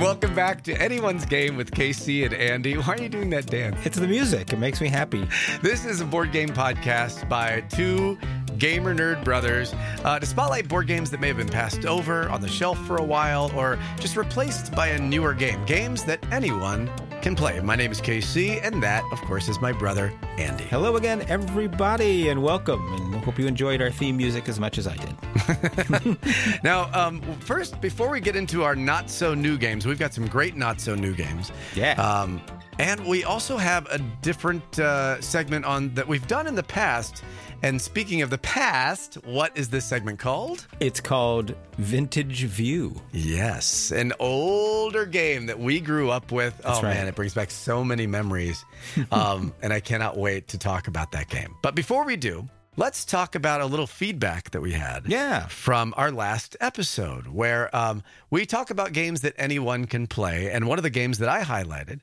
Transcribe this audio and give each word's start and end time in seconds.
Welcome 0.00 0.34
back 0.34 0.62
to 0.62 0.72
Anyone's 0.80 1.26
Game 1.26 1.58
with 1.58 1.72
KC 1.72 2.24
and 2.24 2.32
Andy. 2.32 2.72
Why 2.78 2.94
are 2.94 3.02
you 3.02 3.10
doing 3.10 3.28
that 3.30 3.44
dance? 3.44 3.84
It's 3.84 3.98
the 3.98 4.08
music. 4.08 4.50
It 4.50 4.58
makes 4.58 4.80
me 4.80 4.88
happy. 4.88 5.28
This 5.60 5.84
is 5.84 6.00
a 6.00 6.06
board 6.06 6.32
game 6.32 6.48
podcast 6.48 7.28
by 7.28 7.60
two 7.68 8.16
gamer 8.56 8.94
nerd 8.94 9.22
brothers 9.24 9.74
uh, 10.02 10.18
to 10.18 10.24
spotlight 10.24 10.68
board 10.68 10.86
games 10.86 11.10
that 11.10 11.20
may 11.20 11.28
have 11.28 11.36
been 11.36 11.50
passed 11.50 11.84
over 11.84 12.30
on 12.30 12.40
the 12.40 12.48
shelf 12.48 12.78
for 12.86 12.96
a 12.96 13.04
while 13.04 13.52
or 13.54 13.78
just 13.98 14.16
replaced 14.16 14.74
by 14.74 14.86
a 14.86 14.98
newer 14.98 15.34
game. 15.34 15.62
Games 15.66 16.02
that 16.04 16.24
anyone 16.32 16.90
can 17.20 17.36
play. 17.36 17.60
My 17.60 17.76
name 17.76 17.92
is 17.92 18.00
KC, 18.00 18.64
and 18.64 18.82
that, 18.82 19.04
of 19.12 19.20
course, 19.20 19.48
is 19.48 19.60
my 19.60 19.72
brother, 19.72 20.14
Andy. 20.38 20.64
Hello 20.64 20.96
again, 20.96 21.26
everybody, 21.28 22.30
and 22.30 22.42
welcome. 22.42 22.80
And 22.94 23.22
hope 23.22 23.38
you 23.38 23.46
enjoyed 23.46 23.82
our 23.82 23.90
theme 23.90 24.16
music 24.16 24.48
as 24.48 24.58
much 24.58 24.78
as 24.78 24.86
I 24.86 24.96
did. 24.96 25.14
now, 26.64 26.90
um, 26.92 27.20
first, 27.40 27.80
before 27.80 28.10
we 28.10 28.20
get 28.20 28.36
into 28.36 28.62
our 28.62 28.74
not 28.74 29.10
so 29.10 29.34
new 29.34 29.56
games, 29.58 29.86
we've 29.86 29.98
got 29.98 30.14
some 30.14 30.26
great 30.26 30.56
not 30.56 30.80
so 30.80 30.94
new 30.94 31.14
games. 31.14 31.52
Yeah. 31.74 31.92
Um, 31.92 32.40
and 32.78 33.04
we 33.04 33.24
also 33.24 33.58
have 33.58 33.86
a 33.90 33.98
different 34.22 34.78
uh, 34.78 35.20
segment 35.20 35.66
on 35.66 35.92
that 35.94 36.08
we've 36.08 36.26
done 36.26 36.46
in 36.46 36.54
the 36.54 36.62
past. 36.62 37.22
And 37.62 37.78
speaking 37.78 38.22
of 38.22 38.30
the 38.30 38.38
past, 38.38 39.16
what 39.26 39.56
is 39.56 39.68
this 39.68 39.84
segment 39.84 40.18
called? 40.18 40.66
It's 40.80 40.98
called 40.98 41.54
Vintage 41.76 42.44
View. 42.44 42.98
Yes, 43.12 43.90
an 43.90 44.14
older 44.18 45.04
game 45.04 45.44
that 45.44 45.58
we 45.58 45.78
grew 45.78 46.10
up 46.10 46.32
with. 46.32 46.56
That's 46.58 46.78
oh 46.78 46.82
right. 46.82 46.94
man, 46.94 47.06
it 47.06 47.14
brings 47.14 47.34
back 47.34 47.50
so 47.50 47.84
many 47.84 48.06
memories. 48.06 48.64
um, 49.12 49.52
and 49.60 49.74
I 49.74 49.80
cannot 49.80 50.16
wait 50.16 50.48
to 50.48 50.58
talk 50.58 50.88
about 50.88 51.12
that 51.12 51.28
game. 51.28 51.54
But 51.62 51.74
before 51.74 52.06
we 52.06 52.16
do, 52.16 52.48
let's 52.80 53.04
talk 53.04 53.34
about 53.34 53.60
a 53.60 53.66
little 53.66 53.86
feedback 53.86 54.50
that 54.52 54.62
we 54.62 54.72
had. 54.72 55.04
Yeah. 55.06 55.46
From 55.48 55.92
our 55.98 56.10
last 56.10 56.56
episode, 56.60 57.26
where 57.26 57.74
um, 57.76 58.02
we 58.30 58.46
talk 58.46 58.70
about 58.70 58.94
games 58.94 59.20
that 59.20 59.34
anyone 59.36 59.84
can 59.84 60.06
play. 60.06 60.50
And 60.50 60.66
one 60.66 60.78
of 60.78 60.82
the 60.82 60.90
games 60.90 61.18
that 61.18 61.28
I 61.28 61.42
highlighted 61.42 62.00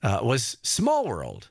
uh, 0.00 0.20
was 0.22 0.58
Small 0.62 1.08
World. 1.08 1.50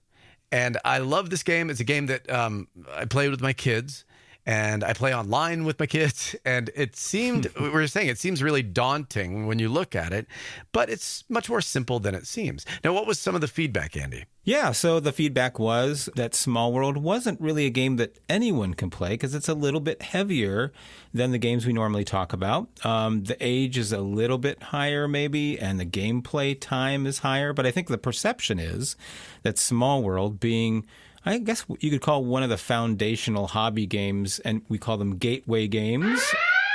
And 0.53 0.77
I 0.85 0.99
love 0.99 1.29
this 1.29 1.43
game. 1.43 1.69
It's 1.69 1.81
a 1.81 1.85
game 1.85 2.05
that 2.05 2.29
um, 2.29 2.69
I 2.93 3.03
played 3.03 3.29
with 3.29 3.41
my 3.41 3.51
kids 3.51 4.05
and 4.45 4.83
I 4.83 4.93
play 4.93 5.13
online 5.13 5.63
with 5.65 5.79
my 5.79 5.85
kids. 5.85 6.35
And 6.45 6.69
it 6.75 6.95
seemed, 6.95 7.47
we 7.59 7.69
were 7.69 7.87
saying, 7.87 8.09
it 8.09 8.17
seems 8.17 8.41
really 8.41 8.63
daunting 8.63 9.47
when 9.47 9.59
you 9.59 9.69
look 9.69 9.95
at 9.95 10.11
it, 10.11 10.27
but 10.71 10.89
it's 10.89 11.23
much 11.29 11.49
more 11.49 11.61
simple 11.61 11.99
than 11.99 12.15
it 12.15 12.27
seems. 12.27 12.65
Now, 12.83 12.93
what 12.93 13.05
was 13.05 13.19
some 13.19 13.35
of 13.35 13.41
the 13.41 13.47
feedback, 13.47 13.95
Andy? 13.95 14.25
Yeah, 14.43 14.71
so 14.71 14.99
the 14.99 15.11
feedback 15.11 15.59
was 15.59 16.09
that 16.15 16.33
Small 16.33 16.73
World 16.73 16.97
wasn't 16.97 17.39
really 17.39 17.67
a 17.67 17.69
game 17.69 17.97
that 17.97 18.17
anyone 18.27 18.73
can 18.73 18.89
play 18.89 19.09
because 19.09 19.35
it's 19.35 19.47
a 19.47 19.53
little 19.53 19.79
bit 19.79 20.01
heavier 20.01 20.73
than 21.13 21.31
the 21.31 21.37
games 21.37 21.65
we 21.65 21.73
normally 21.73 22.03
talk 22.03 22.33
about. 22.33 22.67
Um, 22.83 23.23
the 23.25 23.37
age 23.39 23.77
is 23.77 23.91
a 23.91 24.01
little 24.01 24.39
bit 24.39 24.63
higher, 24.63 25.07
maybe, 25.07 25.59
and 25.59 25.79
the 25.79 25.85
gameplay 25.85 26.59
time 26.59 27.05
is 27.05 27.19
higher. 27.19 27.53
But 27.53 27.67
I 27.67 27.71
think 27.71 27.87
the 27.87 27.99
perception 27.99 28.57
is 28.57 28.95
that 29.43 29.59
Small 29.59 30.01
World, 30.01 30.39
being 30.39 30.87
I 31.25 31.37
guess 31.37 31.65
you 31.79 31.91
could 31.91 32.01
call 32.01 32.25
one 32.25 32.43
of 32.43 32.49
the 32.49 32.57
foundational 32.57 33.47
hobby 33.47 33.85
games, 33.85 34.39
and 34.39 34.63
we 34.69 34.77
call 34.77 34.97
them 34.97 35.17
gateway 35.17 35.67
games. 35.67 36.19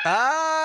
Ah, 0.04 0.55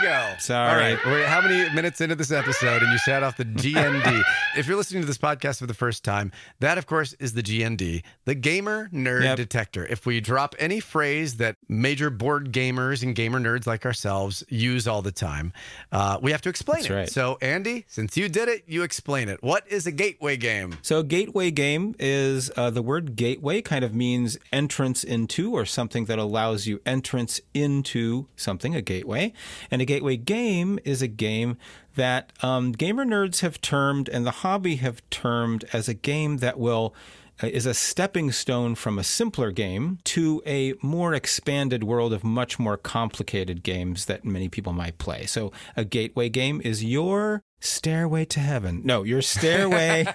we 0.00 0.06
go. 0.06 0.34
Sorry. 0.38 0.70
All 0.70 0.76
right. 0.76 0.98
We're 1.06 1.26
how 1.26 1.40
many 1.40 1.72
minutes 1.74 2.00
into 2.00 2.14
this 2.14 2.30
episode 2.30 2.82
and 2.82 2.92
you 2.92 2.98
shout 2.98 3.22
off 3.22 3.36
the 3.36 3.44
GND? 3.44 4.22
if 4.56 4.66
you're 4.66 4.76
listening 4.76 5.02
to 5.02 5.06
this 5.06 5.18
podcast 5.18 5.58
for 5.58 5.66
the 5.66 5.74
first 5.74 6.04
time, 6.04 6.32
that, 6.60 6.78
of 6.78 6.86
course, 6.86 7.12
is 7.14 7.32
the 7.32 7.42
GND, 7.42 8.02
the 8.24 8.34
Gamer 8.34 8.88
Nerd 8.92 9.22
Yep. 9.24 9.36
Detector. 9.36 9.86
If 9.86 10.06
we 10.06 10.20
drop 10.20 10.54
any 10.58 10.80
phrase 10.80 11.36
that 11.36 11.56
major 11.68 12.10
board 12.10 12.52
gamers 12.52 13.02
and 13.02 13.14
gamer 13.14 13.40
nerds 13.40 13.66
like 13.66 13.84
ourselves 13.86 14.44
use 14.48 14.86
all 14.88 15.02
the 15.02 15.12
time, 15.12 15.52
uh, 15.92 16.18
we 16.20 16.32
have 16.32 16.42
to 16.42 16.48
explain 16.48 16.82
That's 16.82 16.90
it. 16.90 16.94
right. 16.94 17.08
So, 17.10 17.38
Andy, 17.40 17.84
since 17.88 18.16
you 18.16 18.28
did 18.28 18.48
it, 18.48 18.64
you 18.66 18.82
explain 18.82 19.28
it. 19.28 19.42
What 19.42 19.66
is 19.68 19.86
a 19.86 19.92
gateway 19.92 20.36
game? 20.36 20.76
So, 20.82 21.02
gateway 21.02 21.50
game 21.50 21.94
is 21.98 22.50
uh, 22.56 22.70
the 22.70 22.82
word 22.82 23.16
gateway 23.16 23.62
kind 23.62 23.84
of 23.84 23.94
means 23.94 24.38
entrance 24.52 25.04
into 25.04 25.52
or 25.52 25.64
something 25.64 26.04
that 26.06 26.18
allows 26.18 26.66
you 26.66 26.80
entrance 26.86 27.40
into 27.54 28.26
something, 28.36 28.74
a 28.74 28.82
gateway. 28.82 29.32
And 29.70 29.82
a 29.82 29.84
gateway 29.88 30.16
game 30.16 30.78
is 30.84 31.00
a 31.02 31.08
game 31.08 31.56
that 31.96 32.32
um, 32.42 32.72
gamer 32.72 33.04
nerds 33.04 33.40
have 33.40 33.60
termed 33.60 34.08
and 34.08 34.24
the 34.24 34.36
hobby 34.42 34.76
have 34.76 34.98
termed 35.10 35.64
as 35.72 35.88
a 35.88 35.94
game 35.94 36.38
that 36.38 36.58
will. 36.58 36.94
uh, 37.42 37.46
Is 37.46 37.66
a 37.66 37.74
stepping 37.74 38.32
stone 38.32 38.74
from 38.74 38.98
a 38.98 39.04
simpler 39.04 39.50
game 39.52 39.98
to 40.14 40.42
a 40.44 40.74
more 40.82 41.14
expanded 41.14 41.82
world 41.84 42.12
of 42.12 42.22
much 42.24 42.58
more 42.58 42.76
complicated 42.76 43.62
games 43.62 44.06
that 44.06 44.24
many 44.24 44.48
people 44.48 44.72
might 44.72 44.98
play. 44.98 45.24
So, 45.26 45.52
a 45.76 45.84
gateway 45.84 46.28
game 46.30 46.60
is 46.64 46.82
your 46.82 47.42
stairway 47.60 48.24
to 48.34 48.40
heaven. 48.40 48.82
No, 48.84 49.04
your 49.04 49.22
stairway, 49.22 50.06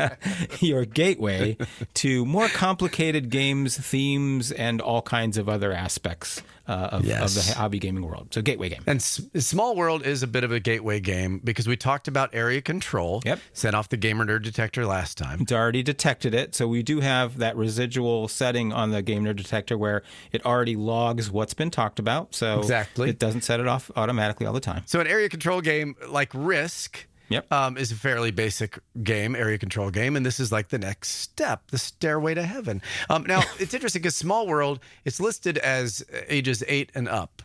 your 0.60 0.84
gateway 0.86 1.56
to 1.94 2.24
more 2.24 2.48
complicated 2.48 3.28
games, 3.30 3.76
themes, 3.76 4.50
and 4.52 4.80
all 4.80 5.02
kinds 5.02 5.36
of 5.36 5.48
other 5.48 5.72
aspects 5.72 6.42
uh, 6.68 6.72
of, 6.92 7.04
Yes. 7.04 7.36
of 7.36 7.46
the 7.46 7.54
hobby 7.54 7.78
gaming 7.78 8.04
world. 8.06 8.28
So, 8.32 8.42
gateway 8.42 8.68
game. 8.68 8.82
And 8.86 8.96
S- 8.96 9.20
Small 9.38 9.74
World 9.76 10.06
is 10.06 10.22
a 10.22 10.26
bit 10.26 10.44
of 10.44 10.52
a 10.52 10.60
gateway 10.60 11.00
game 11.00 11.40
because 11.42 11.66
we 11.66 11.76
talked 11.76 12.08
about 12.08 12.30
area 12.34 12.60
control. 12.60 13.22
Yep. 13.24 13.40
Sent 13.52 13.74
off 13.76 13.88
the 13.88 13.96
Gamer 13.96 14.24
Nerd 14.24 14.42
Detector 14.42 14.86
last 14.86 15.18
time. 15.18 15.40
It's 15.42 15.52
already 15.52 15.82
detected 15.82 16.34
it. 16.34 16.54
So 16.54 16.68
we 16.68 16.82
do 16.82 17.00
have 17.00 17.38
that 17.38 17.56
residual 17.56 18.28
setting 18.28 18.72
on 18.72 18.90
the 18.90 19.02
Game 19.02 19.24
Nerd 19.24 19.36
Detector 19.36 19.76
where 19.76 20.02
it 20.32 20.44
already 20.46 20.76
logs 20.76 21.30
what's 21.30 21.54
been 21.54 21.70
talked 21.70 21.98
about. 21.98 22.34
So 22.34 22.58
Exactly. 22.60 23.10
it 23.10 23.18
doesn't 23.18 23.42
set 23.42 23.60
it 23.60 23.66
off 23.66 23.90
automatically 23.96 24.46
all 24.46 24.52
the 24.52 24.60
time. 24.60 24.82
So 24.86 25.00
an 25.00 25.06
area 25.06 25.28
control 25.28 25.60
game 25.60 25.96
like 26.08 26.30
Risk 26.34 27.06
Yep. 27.32 27.52
um, 27.52 27.76
is 27.76 27.92
a 27.92 27.96
fairly 27.96 28.30
basic 28.30 28.78
game, 29.02 29.34
area 29.34 29.58
control 29.58 29.90
game, 29.90 30.16
and 30.16 30.24
this 30.24 30.40
is 30.40 30.52
like 30.52 30.68
the 30.68 30.78
next 30.78 31.10
step, 31.10 31.70
the 31.70 31.78
stairway 31.78 32.34
to 32.34 32.42
heaven. 32.42 32.82
Um, 33.08 33.24
now 33.24 33.42
it's 33.58 33.74
interesting 33.74 34.02
because 34.02 34.16
Small 34.16 34.46
World 34.46 34.80
it's 35.04 35.20
listed 35.20 35.58
as 35.58 36.04
ages 36.28 36.62
eight 36.68 36.90
and 36.94 37.08
up. 37.08 37.42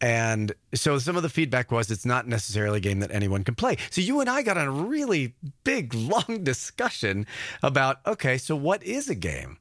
And 0.00 0.52
so 0.74 0.98
some 0.98 1.16
of 1.16 1.22
the 1.22 1.28
feedback 1.28 1.72
was 1.72 1.90
it's 1.90 2.06
not 2.06 2.28
necessarily 2.28 2.78
a 2.78 2.80
game 2.80 3.00
that 3.00 3.10
anyone 3.10 3.42
can 3.42 3.56
play. 3.56 3.76
So 3.90 4.00
you 4.00 4.20
and 4.20 4.30
I 4.30 4.42
got 4.42 4.56
on 4.56 4.66
a 4.66 4.70
really 4.70 5.34
big, 5.64 5.92
long 5.94 6.44
discussion 6.44 7.26
about 7.62 7.98
okay, 8.06 8.38
so 8.38 8.54
what 8.54 8.82
is 8.82 9.08
a 9.08 9.14
game 9.14 9.58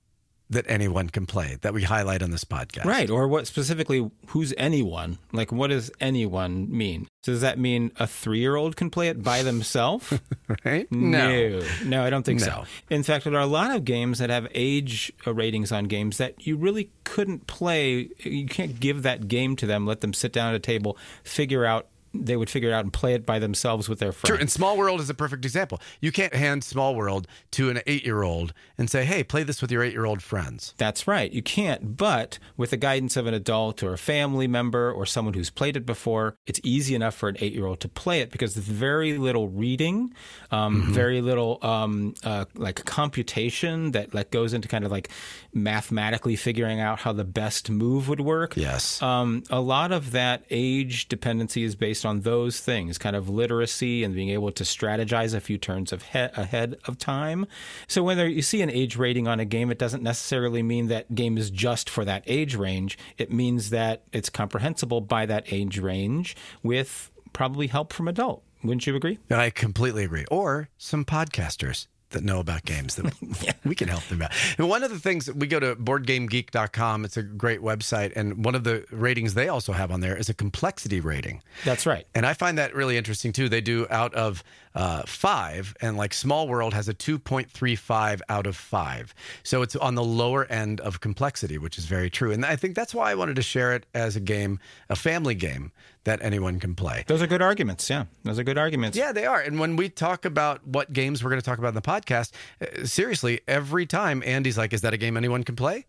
that 0.50 0.66
anyone 0.70 1.10
can 1.10 1.26
play 1.26 1.58
that 1.62 1.74
we 1.74 1.84
highlight 1.84 2.22
on 2.24 2.32
this 2.32 2.44
podcast? 2.46 2.86
Right. 2.86 3.10
Or 3.10 3.28
what 3.28 3.48
specifically, 3.48 4.10
who's 4.28 4.54
anyone? 4.58 5.18
Like, 5.34 5.52
what 5.52 5.68
does 5.70 5.92
anyone 6.00 6.70
mean? 6.76 7.08
Does 7.24 7.42
that 7.42 7.60
mean 7.60 7.92
a 7.98 8.08
three 8.08 8.40
year 8.40 8.56
old 8.56 8.76
can 8.78 8.90
play 8.90 9.10
it 9.10 9.22
by 9.24 9.44
themselves? 9.44 10.14
Right? 10.64 10.90
No, 10.92 11.62
no, 11.84 12.04
I 12.06 12.10
don't 12.10 12.24
think 12.26 12.40
No. 12.40 12.46
so. 12.46 12.64
In 12.90 13.04
fact, 13.04 13.26
there 13.26 13.34
are 13.36 13.42
a 13.42 13.46
lot 13.46 13.76
of 13.76 13.84
games 13.84 14.20
that 14.20 14.30
have 14.30 14.48
age 14.54 15.12
uh, 15.26 15.34
ratings 15.34 15.74
on 15.74 15.86
games 15.86 16.18
that 16.20 16.48
you 16.48 16.56
really 16.56 16.90
couldn't 17.04 17.48
play. 17.48 18.10
You 18.20 18.46
can't 18.48 18.80
give 18.80 19.04
that 19.04 19.28
game 19.28 19.58
to 19.58 19.66
them, 19.66 19.86
let 19.86 20.00
them 20.00 20.14
sit 20.14 20.32
down 20.32 20.50
at 20.50 20.56
a 20.56 20.60
table, 20.60 20.98
figure 21.24 21.66
out. 21.66 21.88
They 22.14 22.36
would 22.36 22.50
figure 22.50 22.70
it 22.70 22.74
out 22.74 22.84
and 22.84 22.94
play 22.94 23.14
it 23.14 23.26
by 23.26 23.40
themselves 23.40 23.90
with 23.90 24.00
their 24.00 24.12
friends. 24.12 24.30
True, 24.30 24.40
and 24.40 24.50
Small 24.50 24.78
World 24.78 25.02
is 25.02 25.10
a 25.10 25.14
perfect 25.14 25.46
example. 25.46 25.82
You 26.02 26.12
can't 26.12 26.34
hand 26.34 26.64
Small 26.64 26.96
World 26.96 27.28
to 27.52 27.70
an 27.70 27.82
eight-year-old 27.86 28.54
and 28.78 28.90
say, 28.90 29.06
"Hey, 29.06 29.24
play 29.24 29.44
this 29.44 29.62
with 29.62 29.72
your 29.72 29.84
eight-year-old 29.84 30.22
friends." 30.22 30.74
That's 30.78 31.08
right. 31.08 31.32
You 31.32 31.42
can't, 31.42 31.98
but 31.98 32.40
with 32.56 32.72
the 32.72 32.78
guidance 32.78 33.18
of 33.18 33.28
an 33.28 33.34
adult 33.34 33.84
or 33.84 33.94
a 33.94 33.98
family 33.98 34.48
member 34.48 34.92
or 34.92 35.06
someone 35.06 35.34
who's 35.34 35.50
played 35.50 35.78
it 35.78 35.86
before, 35.86 36.36
it's 36.46 36.60
easy 36.64 36.96
enough 36.96 37.16
for 37.16 37.30
an 37.30 37.38
eight 37.40 37.54
year 37.54 37.66
old 37.66 37.80
to 37.82 37.90
play 37.90 38.22
it 38.22 38.32
because 38.32 38.56
there's 38.56 38.68
very 38.68 39.18
little 39.18 39.50
reading, 39.50 40.14
um, 40.52 40.94
very 40.94 41.22
little 41.22 41.60
um, 41.62 42.14
uh, 42.24 42.46
like 42.56 42.86
computation 42.86 43.92
that 43.92 44.14
like 44.14 44.32
goes 44.32 44.54
into 44.54 44.68
kind 44.68 44.86
of 44.86 44.92
like 44.92 45.10
mathematically 45.54 46.36
figuring 46.36 46.80
out 46.80 47.00
how 47.00 47.12
the 47.12 47.24
best 47.24 47.70
move 47.70 48.08
would 48.10 48.22
work. 48.22 48.56
Yes. 48.56 49.02
Um, 49.02 49.44
a 49.50 49.60
lot 49.60 49.92
of 49.92 50.12
that 50.12 50.44
age 50.50 51.08
dependency 51.08 51.64
is 51.64 51.76
based 51.76 52.06
on 52.08 52.22
those 52.22 52.60
things, 52.60 52.98
kind 52.98 53.16
of 53.16 53.30
literacy 53.30 54.04
and 54.04 54.16
being 54.16 54.30
able 54.30 54.52
to 54.52 54.64
strategize 54.64 55.36
a 55.36 55.40
few 55.40 55.58
turns 55.58 55.92
of 55.92 56.04
he- 56.04 56.20
ahead 56.20 56.78
of 56.86 56.98
time. 56.98 57.46
So 57.88 58.04
when 58.04 58.18
there, 58.18 58.28
you 58.28 58.42
see 58.42 58.62
an 58.62 58.72
age 58.72 58.96
rating 58.96 59.28
on 59.28 59.40
a 59.40 59.46
game, 59.46 59.70
it 59.70 59.78
doesn't 59.78 60.02
necessarily 60.02 60.64
mean 60.64 60.88
that 60.88 61.14
game 61.14 61.38
is 61.38 61.50
just 61.50 61.90
for 61.90 62.06
that 62.06 62.24
age 62.26 62.56
range. 62.56 62.98
It 63.18 63.32
means 63.32 63.70
that 63.70 64.04
it's 64.12 64.30
comprehensible 64.30 65.02
by 65.02 65.26
that 65.28 65.52
age 65.52 65.78
range 65.78 66.36
with 66.64 67.12
probably 67.34 67.68
help 67.68 67.94
from 67.94 68.08
adult. 68.08 68.44
Wouldn't 68.64 68.88
you 68.88 68.96
agree? 68.96 69.20
I 69.30 69.52
completely 69.52 70.04
agree. 70.04 70.26
Or 70.32 70.70
some 70.78 71.06
podcasters 71.06 71.88
that 72.12 72.24
know 72.24 72.40
about 72.40 72.66
games 72.66 72.96
that 72.96 73.14
we 73.66 73.76
can 73.76 73.88
help 73.88 74.04
them 74.06 74.22
out. 74.22 74.32
And 74.58 74.70
one 74.70 74.84
of 74.84 74.90
the 74.90 75.00
things 75.00 75.32
we 75.32 75.48
go 75.48 75.60
to 75.60 75.76
boardgamegeek.com, 75.76 77.06
it's 77.06 77.18
a 77.18 77.24
great 77.24 77.62
website. 77.62 78.14
And 78.16 78.44
one 78.44 78.56
of 78.56 78.64
the 78.64 78.86
ratings 78.92 79.34
they 79.34 79.50
also 79.50 79.74
have 79.74 79.92
on 79.92 80.02
there 80.02 80.16
is 80.16 80.30
a 80.30 80.34
complexity 80.34 81.00
rating. 81.00 81.42
That's 81.66 81.86
right. 81.86 82.08
And 82.16 82.26
I 82.26 82.34
find 82.34 82.58
that 82.58 82.74
really 82.74 82.98
interesting 82.98 83.34
too. 83.34 83.50
They 83.50 83.62
do 83.62 83.88
out 83.90 84.14
of 84.14 84.44
uh, 84.78 85.02
five, 85.08 85.76
and 85.82 85.98
like 85.98 86.14
Small 86.14 86.48
World 86.48 86.76
has 86.76 86.88
a 86.88 86.94
2.35 86.94 88.22
out 88.30 88.46
of 88.46 88.56
five. 88.56 89.14
So 89.42 89.64
it's 89.64 89.76
on 89.76 89.96
the 89.96 90.04
lower 90.04 90.46
end 90.46 90.80
of 90.82 91.02
complexity, 91.02 91.58
which 91.58 91.80
is 91.80 91.86
very 91.86 92.12
true. 92.12 92.32
And 92.32 92.46
I 92.46 92.56
think 92.56 92.76
that's 92.76 92.94
why 92.94 93.10
I 93.10 93.16
wanted 93.16 93.38
to 93.38 93.42
share 93.42 93.74
it 93.74 93.88
as 93.96 94.16
a 94.16 94.20
game, 94.20 94.60
a 94.88 94.96
family 94.96 95.34
game 95.34 95.72
that 96.04 96.22
anyone 96.22 96.60
can 96.60 96.76
play. 96.76 97.04
Those 97.08 97.24
are 97.24 97.28
good 97.28 97.42
arguments. 97.42 97.90
Yeah, 97.90 98.06
those 98.24 98.38
are 98.38 98.44
good 98.44 98.60
arguments. 98.60 98.96
Yeah, 98.96 99.12
they 99.12 99.26
are. 99.26 99.42
And 99.42 99.60
when 99.60 99.78
we 99.78 99.90
talk 99.90 100.26
about 100.26 100.66
what 100.66 100.94
games 100.94 101.24
we're 101.24 101.32
going 101.32 101.42
to 101.42 101.46
talk 101.46 101.58
about 101.58 101.70
in 101.70 101.76
the 101.76 101.82
podcast, 101.82 102.32
uh, 102.62 102.86
seriously, 102.86 103.42
every 103.48 103.88
time 103.88 104.22
Andy's 104.26 104.60
like, 104.60 104.74
"Is 104.74 104.82
that 104.82 104.94
a 104.94 104.98
game 104.98 105.18
anyone 105.18 105.44
can 105.44 105.56
play?" 105.56 105.86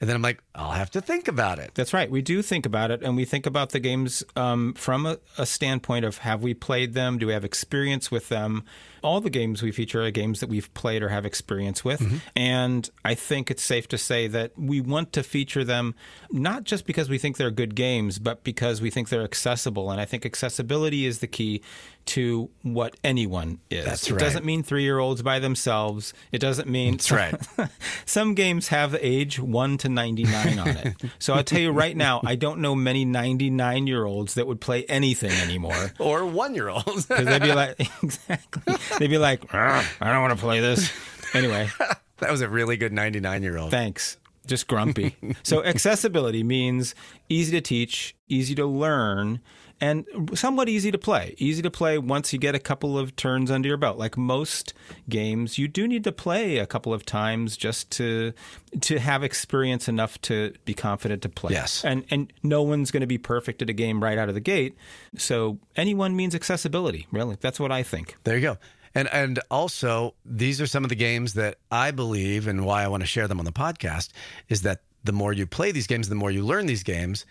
And 0.00 0.08
then 0.08 0.16
I'm 0.16 0.22
like, 0.22 0.42
I'll 0.54 0.72
have 0.72 0.90
to 0.92 1.00
think 1.00 1.28
about 1.28 1.58
it. 1.58 1.72
That's 1.74 1.92
right. 1.92 2.10
We 2.10 2.22
do 2.22 2.42
think 2.42 2.66
about 2.66 2.90
it, 2.90 3.02
and 3.02 3.16
we 3.16 3.24
think 3.24 3.46
about 3.46 3.70
the 3.70 3.80
games 3.80 4.24
um, 4.34 4.74
from 4.74 5.06
a, 5.06 5.18
a, 5.38 5.46
standpoint 5.46 6.04
of 6.04 6.18
have 6.18 6.42
we 6.42 6.54
played 6.54 6.94
them? 6.94 7.18
Do 7.18 7.26
we 7.28 7.32
have 7.32 7.44
experience 7.44 8.10
with 8.10 8.28
them? 8.28 8.64
All 9.02 9.20
the 9.20 9.30
games 9.30 9.62
we 9.62 9.72
feature 9.72 10.02
are 10.02 10.10
games 10.10 10.40
that 10.40 10.48
we've 10.48 10.72
played 10.74 11.02
or 11.02 11.08
have 11.08 11.26
experience 11.26 11.84
with. 11.84 12.00
Mm-hmm. 12.00 12.16
And 12.36 12.90
I 13.04 13.14
think 13.14 13.50
it's 13.50 13.62
safe 13.62 13.88
to 13.88 13.98
say 13.98 14.26
that 14.28 14.52
we 14.56 14.80
want 14.80 15.12
to 15.14 15.22
feature 15.22 15.64
them 15.64 15.94
not 16.30 16.64
just 16.64 16.86
because 16.86 17.08
we 17.08 17.18
think 17.18 17.36
they're 17.36 17.50
good 17.50 17.74
games, 17.74 18.18
but 18.18 18.44
because 18.44 18.80
we 18.80 18.90
think 18.90 19.08
they're 19.08 19.24
accessible. 19.24 19.90
And 19.90 20.00
I 20.00 20.04
think 20.04 20.24
accessibility 20.24 21.06
is 21.06 21.18
the 21.18 21.26
key 21.26 21.62
to 22.04 22.50
what 22.62 22.96
anyone 23.04 23.60
is. 23.70 23.84
That's 23.84 24.10
right. 24.10 24.20
it 24.20 24.24
doesn't 24.24 24.44
mean 24.44 24.62
three 24.62 24.82
year 24.82 24.98
olds 24.98 25.22
by 25.22 25.38
themselves. 25.38 26.12
It 26.32 26.38
doesn't 26.38 26.68
mean. 26.68 26.92
That's 26.92 27.12
right. 27.12 27.34
some 28.06 28.34
games 28.34 28.68
have 28.68 28.96
age 29.00 29.38
1 29.38 29.78
to 29.78 29.88
99 29.88 30.58
on 30.58 30.68
it. 30.68 30.96
So 31.18 31.34
I'll 31.34 31.44
tell 31.44 31.60
you 31.60 31.70
right 31.70 31.96
now, 31.96 32.20
I 32.24 32.34
don't 32.34 32.60
know 32.60 32.74
many 32.74 33.04
99 33.04 33.86
year 33.86 34.04
olds 34.04 34.34
that 34.34 34.46
would 34.46 34.60
play 34.60 34.84
anything 34.84 35.30
anymore. 35.30 35.92
or 35.98 36.26
one 36.26 36.54
year 36.54 36.68
olds. 36.68 37.06
Because 37.12 37.26
they'd 37.26 37.42
be 37.42 37.52
like, 37.52 37.78
exactly. 38.02 38.74
They'd 38.98 39.08
be 39.08 39.18
like, 39.18 39.54
ah, 39.54 39.88
I 40.00 40.12
don't 40.12 40.22
want 40.22 40.38
to 40.38 40.44
play 40.44 40.60
this. 40.60 40.90
Anyway. 41.34 41.68
that 42.18 42.30
was 42.30 42.40
a 42.40 42.48
really 42.48 42.76
good 42.76 42.92
99 42.92 43.42
year 43.42 43.58
old. 43.58 43.70
Thanks 43.70 44.18
just 44.46 44.66
grumpy. 44.66 45.16
so 45.42 45.64
accessibility 45.64 46.42
means 46.42 46.94
easy 47.28 47.52
to 47.52 47.60
teach, 47.60 48.16
easy 48.28 48.54
to 48.54 48.66
learn, 48.66 49.40
and 49.80 50.06
somewhat 50.34 50.68
easy 50.68 50.92
to 50.92 50.98
play. 50.98 51.34
Easy 51.38 51.60
to 51.60 51.70
play 51.70 51.98
once 51.98 52.32
you 52.32 52.38
get 52.38 52.54
a 52.54 52.60
couple 52.60 52.96
of 52.96 53.16
turns 53.16 53.50
under 53.50 53.68
your 53.68 53.76
belt. 53.76 53.98
Like 53.98 54.16
most 54.16 54.74
games, 55.08 55.58
you 55.58 55.66
do 55.66 55.88
need 55.88 56.04
to 56.04 56.12
play 56.12 56.58
a 56.58 56.66
couple 56.66 56.94
of 56.94 57.04
times 57.04 57.56
just 57.56 57.90
to 57.92 58.32
to 58.80 58.98
have 59.00 59.24
experience 59.24 59.88
enough 59.88 60.20
to 60.22 60.54
be 60.64 60.72
confident 60.74 61.22
to 61.22 61.28
play. 61.28 61.52
Yes. 61.54 61.84
And 61.84 62.04
and 62.10 62.32
no 62.44 62.62
one's 62.62 62.92
going 62.92 63.00
to 63.00 63.08
be 63.08 63.18
perfect 63.18 63.60
at 63.60 63.68
a 63.68 63.72
game 63.72 64.02
right 64.02 64.18
out 64.18 64.28
of 64.28 64.34
the 64.34 64.40
gate. 64.40 64.76
So 65.16 65.58
anyone 65.74 66.14
means 66.14 66.34
accessibility, 66.34 67.08
really. 67.10 67.36
That's 67.40 67.58
what 67.58 67.72
I 67.72 67.82
think. 67.82 68.16
There 68.22 68.36
you 68.36 68.42
go. 68.42 68.58
And 68.94 69.08
and 69.12 69.40
also 69.50 70.14
these 70.24 70.60
are 70.60 70.66
some 70.66 70.84
of 70.84 70.90
the 70.90 70.96
games 70.96 71.34
that 71.34 71.58
I 71.70 71.90
believe 71.90 72.46
and 72.46 72.64
why 72.64 72.82
I 72.82 72.88
want 72.88 73.02
to 73.02 73.06
share 73.06 73.28
them 73.28 73.38
on 73.38 73.44
the 73.44 73.52
podcast 73.52 74.10
is 74.48 74.62
that 74.62 74.82
the 75.04 75.12
more 75.12 75.32
you 75.32 75.46
play 75.46 75.72
these 75.72 75.86
games, 75.86 76.08
the 76.08 76.14
more 76.14 76.30
you 76.30 76.44
learn 76.44 76.66
these 76.66 76.82
games, 76.82 77.26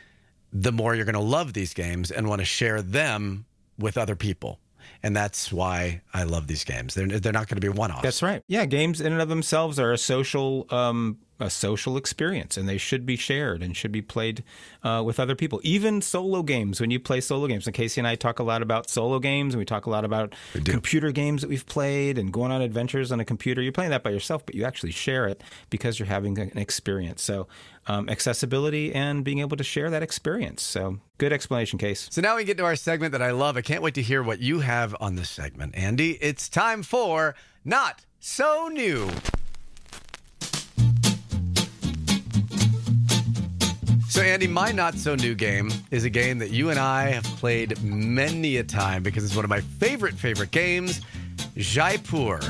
the 0.51 0.71
more 0.71 0.95
you're 0.95 1.05
going 1.05 1.13
to 1.13 1.19
love 1.19 1.53
these 1.53 1.73
games 1.73 2.11
and 2.11 2.27
want 2.27 2.39
to 2.39 2.45
share 2.45 2.81
them 2.81 3.45
with 3.77 3.97
other 3.97 4.15
people. 4.15 4.59
And 5.03 5.15
that's 5.15 5.51
why 5.51 6.01
I 6.13 6.23
love 6.23 6.47
these 6.47 6.63
games. 6.63 6.93
They're, 6.93 7.07
they're 7.07 7.31
not 7.31 7.47
going 7.47 7.59
to 7.59 7.61
be 7.61 7.69
one 7.69 7.91
offs. 7.91 8.03
That's 8.03 8.21
right. 8.21 8.43
Yeah, 8.47 8.65
games 8.65 9.01
in 9.01 9.13
and 9.13 9.21
of 9.21 9.29
themselves 9.29 9.79
are 9.79 9.91
a 9.91 9.97
social 9.97 10.67
um, 10.69 11.17
a 11.41 11.49
social 11.49 11.97
experience, 11.97 12.57
and 12.57 12.67
they 12.67 12.77
should 12.77 13.05
be 13.05 13.15
shared 13.15 13.61
and 13.63 13.75
should 13.75 13.91
be 13.91 14.01
played 14.01 14.43
uh, 14.83 15.01
with 15.05 15.19
other 15.19 15.35
people. 15.35 15.59
Even 15.63 16.01
solo 16.01 16.43
games, 16.43 16.79
when 16.79 16.91
you 16.91 16.99
play 16.99 17.21
solo 17.21 17.47
games, 17.47 17.67
and 17.67 17.75
KC 17.75 17.97
and 17.99 18.07
I 18.07 18.15
talk 18.15 18.39
a 18.39 18.43
lot 18.43 18.61
about 18.61 18.89
solo 18.89 19.19
games, 19.19 19.53
and 19.53 19.59
we 19.59 19.65
talk 19.65 19.85
a 19.85 19.89
lot 19.89 20.05
about 20.05 20.35
computer 20.65 21.11
games 21.11 21.41
that 21.41 21.49
we've 21.49 21.65
played 21.65 22.17
and 22.17 22.31
going 22.31 22.51
on 22.51 22.61
adventures 22.61 23.11
on 23.11 23.19
a 23.19 23.25
computer. 23.25 23.61
You're 23.61 23.71
playing 23.71 23.91
that 23.91 24.03
by 24.03 24.11
yourself, 24.11 24.45
but 24.45 24.55
you 24.55 24.63
actually 24.63 24.91
share 24.91 25.27
it 25.27 25.43
because 25.69 25.99
you're 25.99 26.07
having 26.07 26.37
an 26.39 26.57
experience. 26.57 27.21
So, 27.21 27.47
um, 27.87 28.09
accessibility 28.09 28.93
and 28.93 29.23
being 29.23 29.39
able 29.39 29.57
to 29.57 29.63
share 29.63 29.89
that 29.89 30.03
experience. 30.03 30.61
So, 30.61 30.99
good 31.17 31.33
explanation, 31.33 31.79
Case. 31.79 32.07
So 32.11 32.21
now 32.21 32.35
we 32.35 32.43
get 32.43 32.57
to 32.57 32.65
our 32.65 32.75
segment 32.75 33.11
that 33.13 33.21
I 33.21 33.31
love. 33.31 33.57
I 33.57 33.61
can't 33.61 33.81
wait 33.81 33.95
to 33.95 34.01
hear 34.01 34.21
what 34.21 34.39
you 34.39 34.59
have 34.59 34.95
on 34.99 35.15
this 35.15 35.29
segment, 35.29 35.75
Andy. 35.75 36.11
It's 36.21 36.49
time 36.49 36.83
for 36.83 37.35
Not 37.65 38.05
So 38.19 38.67
New. 38.67 39.09
So, 44.11 44.21
Andy, 44.21 44.45
my 44.45 44.73
not 44.73 44.95
so 44.95 45.15
new 45.15 45.33
game 45.33 45.71
is 45.89 46.03
a 46.03 46.09
game 46.09 46.39
that 46.39 46.49
you 46.49 46.69
and 46.69 46.77
I 46.77 47.11
have 47.11 47.23
played 47.23 47.81
many 47.81 48.57
a 48.57 48.63
time 48.63 49.03
because 49.03 49.23
it's 49.23 49.37
one 49.37 49.45
of 49.45 49.49
my 49.49 49.61
favorite, 49.61 50.15
favorite 50.15 50.51
games 50.51 50.99
Jaipur. 51.55 52.41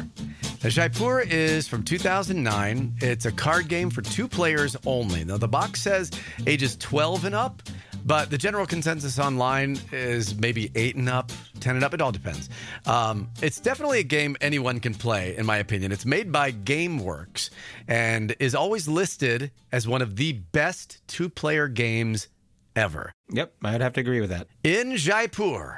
Now, 0.64 0.70
Jaipur 0.72 1.22
is 1.22 1.68
from 1.68 1.84
2009. 1.84 2.96
It's 3.02 3.26
a 3.26 3.32
card 3.32 3.68
game 3.68 3.92
for 3.92 4.02
two 4.02 4.28
players 4.28 4.76
only. 4.88 5.24
Now, 5.24 5.38
the 5.38 5.48
box 5.48 5.84
says 5.84 6.10
ages 6.48 6.76
12 6.78 7.26
and 7.26 7.36
up, 7.36 7.62
but 8.06 8.30
the 8.30 8.38
general 8.38 8.66
consensus 8.66 9.20
online 9.20 9.80
is 9.92 10.36
maybe 10.36 10.72
8 10.76 10.96
and 10.96 11.10
up, 11.10 11.32
10 11.60 11.76
and 11.76 11.84
up. 11.84 11.94
It 11.94 12.02
all 12.02 12.12
depends. 12.12 12.50
Um, 12.86 13.30
it's 13.42 13.60
definitely 13.60 14.00
a 14.00 14.04
game 14.04 14.36
anyone 14.42 14.80
can 14.80 14.94
play, 14.94 15.36
in 15.38 15.46
my 15.46 15.58
opinion. 15.58 15.92
It's 15.92 16.06
made 16.06 16.32
by 16.32 16.52
GameWorks 16.52 17.50
and 17.88 18.36
is 18.40 18.56
always 18.56 18.88
listed 18.88 19.52
as 19.72 19.88
one 19.88 20.02
of 20.02 20.16
the 20.16 20.34
best 20.34 21.02
two 21.08 21.30
player 21.30 21.68
games 21.68 22.28
ever. 22.76 23.12
Yep, 23.32 23.54
I'd 23.64 23.82
have 23.82 23.94
to 23.94 24.02
agree 24.02 24.22
with 24.22 24.30
that. 24.30 24.48
In 24.64 24.96
Jaipur. 24.98 25.78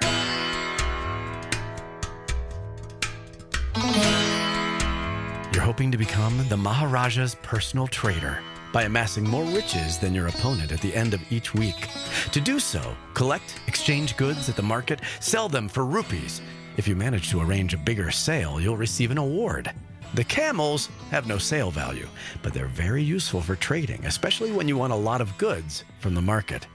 You're 5.53 5.61
hoping 5.61 5.91
to 5.91 5.97
become 5.97 6.37
the 6.49 6.57
Maharaja's 6.57 7.35
personal 7.43 7.87
trader 7.87 8.39
by 8.73 8.83
amassing 8.83 9.23
more 9.23 9.45
riches 9.45 9.97
than 9.97 10.13
your 10.13 10.27
opponent 10.27 10.73
at 10.73 10.81
the 10.81 10.93
end 10.93 11.13
of 11.13 11.31
each 11.31 11.53
week. 11.53 11.87
To 12.33 12.41
do 12.41 12.59
so, 12.59 12.97
collect, 13.13 13.59
exchange 13.67 14.17
goods 14.17 14.49
at 14.49 14.57
the 14.57 14.61
market, 14.61 14.99
sell 15.21 15.47
them 15.47 15.69
for 15.69 15.85
rupees. 15.85 16.41
If 16.75 16.87
you 16.87 16.95
manage 16.95 17.29
to 17.29 17.41
arrange 17.41 17.73
a 17.73 17.77
bigger 17.77 18.11
sale, 18.11 18.59
you'll 18.59 18.75
receive 18.75 19.11
an 19.11 19.19
award. 19.19 19.71
The 20.15 20.23
camels 20.23 20.89
have 21.11 21.27
no 21.27 21.37
sale 21.37 21.71
value, 21.71 22.07
but 22.41 22.53
they're 22.53 22.65
very 22.65 23.01
useful 23.03 23.41
for 23.41 23.55
trading, 23.55 24.05
especially 24.05 24.51
when 24.51 24.67
you 24.67 24.77
want 24.77 24.91
a 24.91 24.97
lot 24.97 25.21
of 25.21 25.37
goods 25.37 25.85
from 25.99 26.13
the 26.15 26.21
market. 26.21 26.67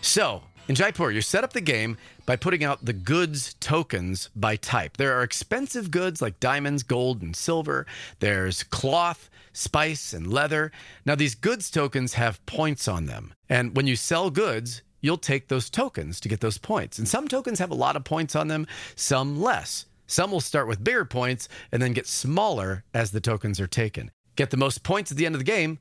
So, 0.00 0.42
in 0.68 0.74
Jaipur, 0.74 1.10
you 1.10 1.22
set 1.22 1.44
up 1.44 1.54
the 1.54 1.62
game 1.62 1.96
by 2.26 2.36
putting 2.36 2.62
out 2.62 2.84
the 2.84 2.92
goods 2.92 3.54
tokens 3.54 4.28
by 4.36 4.56
type. 4.56 4.98
There 4.98 5.18
are 5.18 5.22
expensive 5.22 5.90
goods 5.90 6.20
like 6.20 6.40
diamonds, 6.40 6.82
gold, 6.82 7.22
and 7.22 7.34
silver. 7.34 7.86
There's 8.20 8.62
cloth, 8.64 9.30
spice, 9.54 10.12
and 10.12 10.30
leather. 10.30 10.70
Now, 11.06 11.14
these 11.14 11.34
goods 11.34 11.70
tokens 11.70 12.14
have 12.14 12.44
points 12.44 12.86
on 12.86 13.06
them. 13.06 13.32
And 13.48 13.74
when 13.74 13.86
you 13.86 13.96
sell 13.96 14.28
goods, 14.28 14.82
you'll 15.00 15.16
take 15.16 15.48
those 15.48 15.70
tokens 15.70 16.20
to 16.20 16.28
get 16.28 16.40
those 16.40 16.58
points. 16.58 16.98
And 16.98 17.08
some 17.08 17.28
tokens 17.28 17.58
have 17.60 17.70
a 17.70 17.74
lot 17.74 17.96
of 17.96 18.04
points 18.04 18.36
on 18.36 18.48
them, 18.48 18.66
some 18.94 19.40
less. 19.40 19.86
Some 20.06 20.30
will 20.30 20.40
start 20.40 20.68
with 20.68 20.84
bigger 20.84 21.04
points 21.04 21.48
and 21.72 21.80
then 21.80 21.92
get 21.92 22.06
smaller 22.06 22.84
as 22.92 23.10
the 23.10 23.20
tokens 23.20 23.58
are 23.58 23.66
taken. 23.66 24.10
Get 24.36 24.50
the 24.50 24.56
most 24.56 24.82
points 24.82 25.10
at 25.10 25.16
the 25.16 25.26
end 25.26 25.34
of 25.34 25.40
the 25.40 25.44
game, 25.44 25.78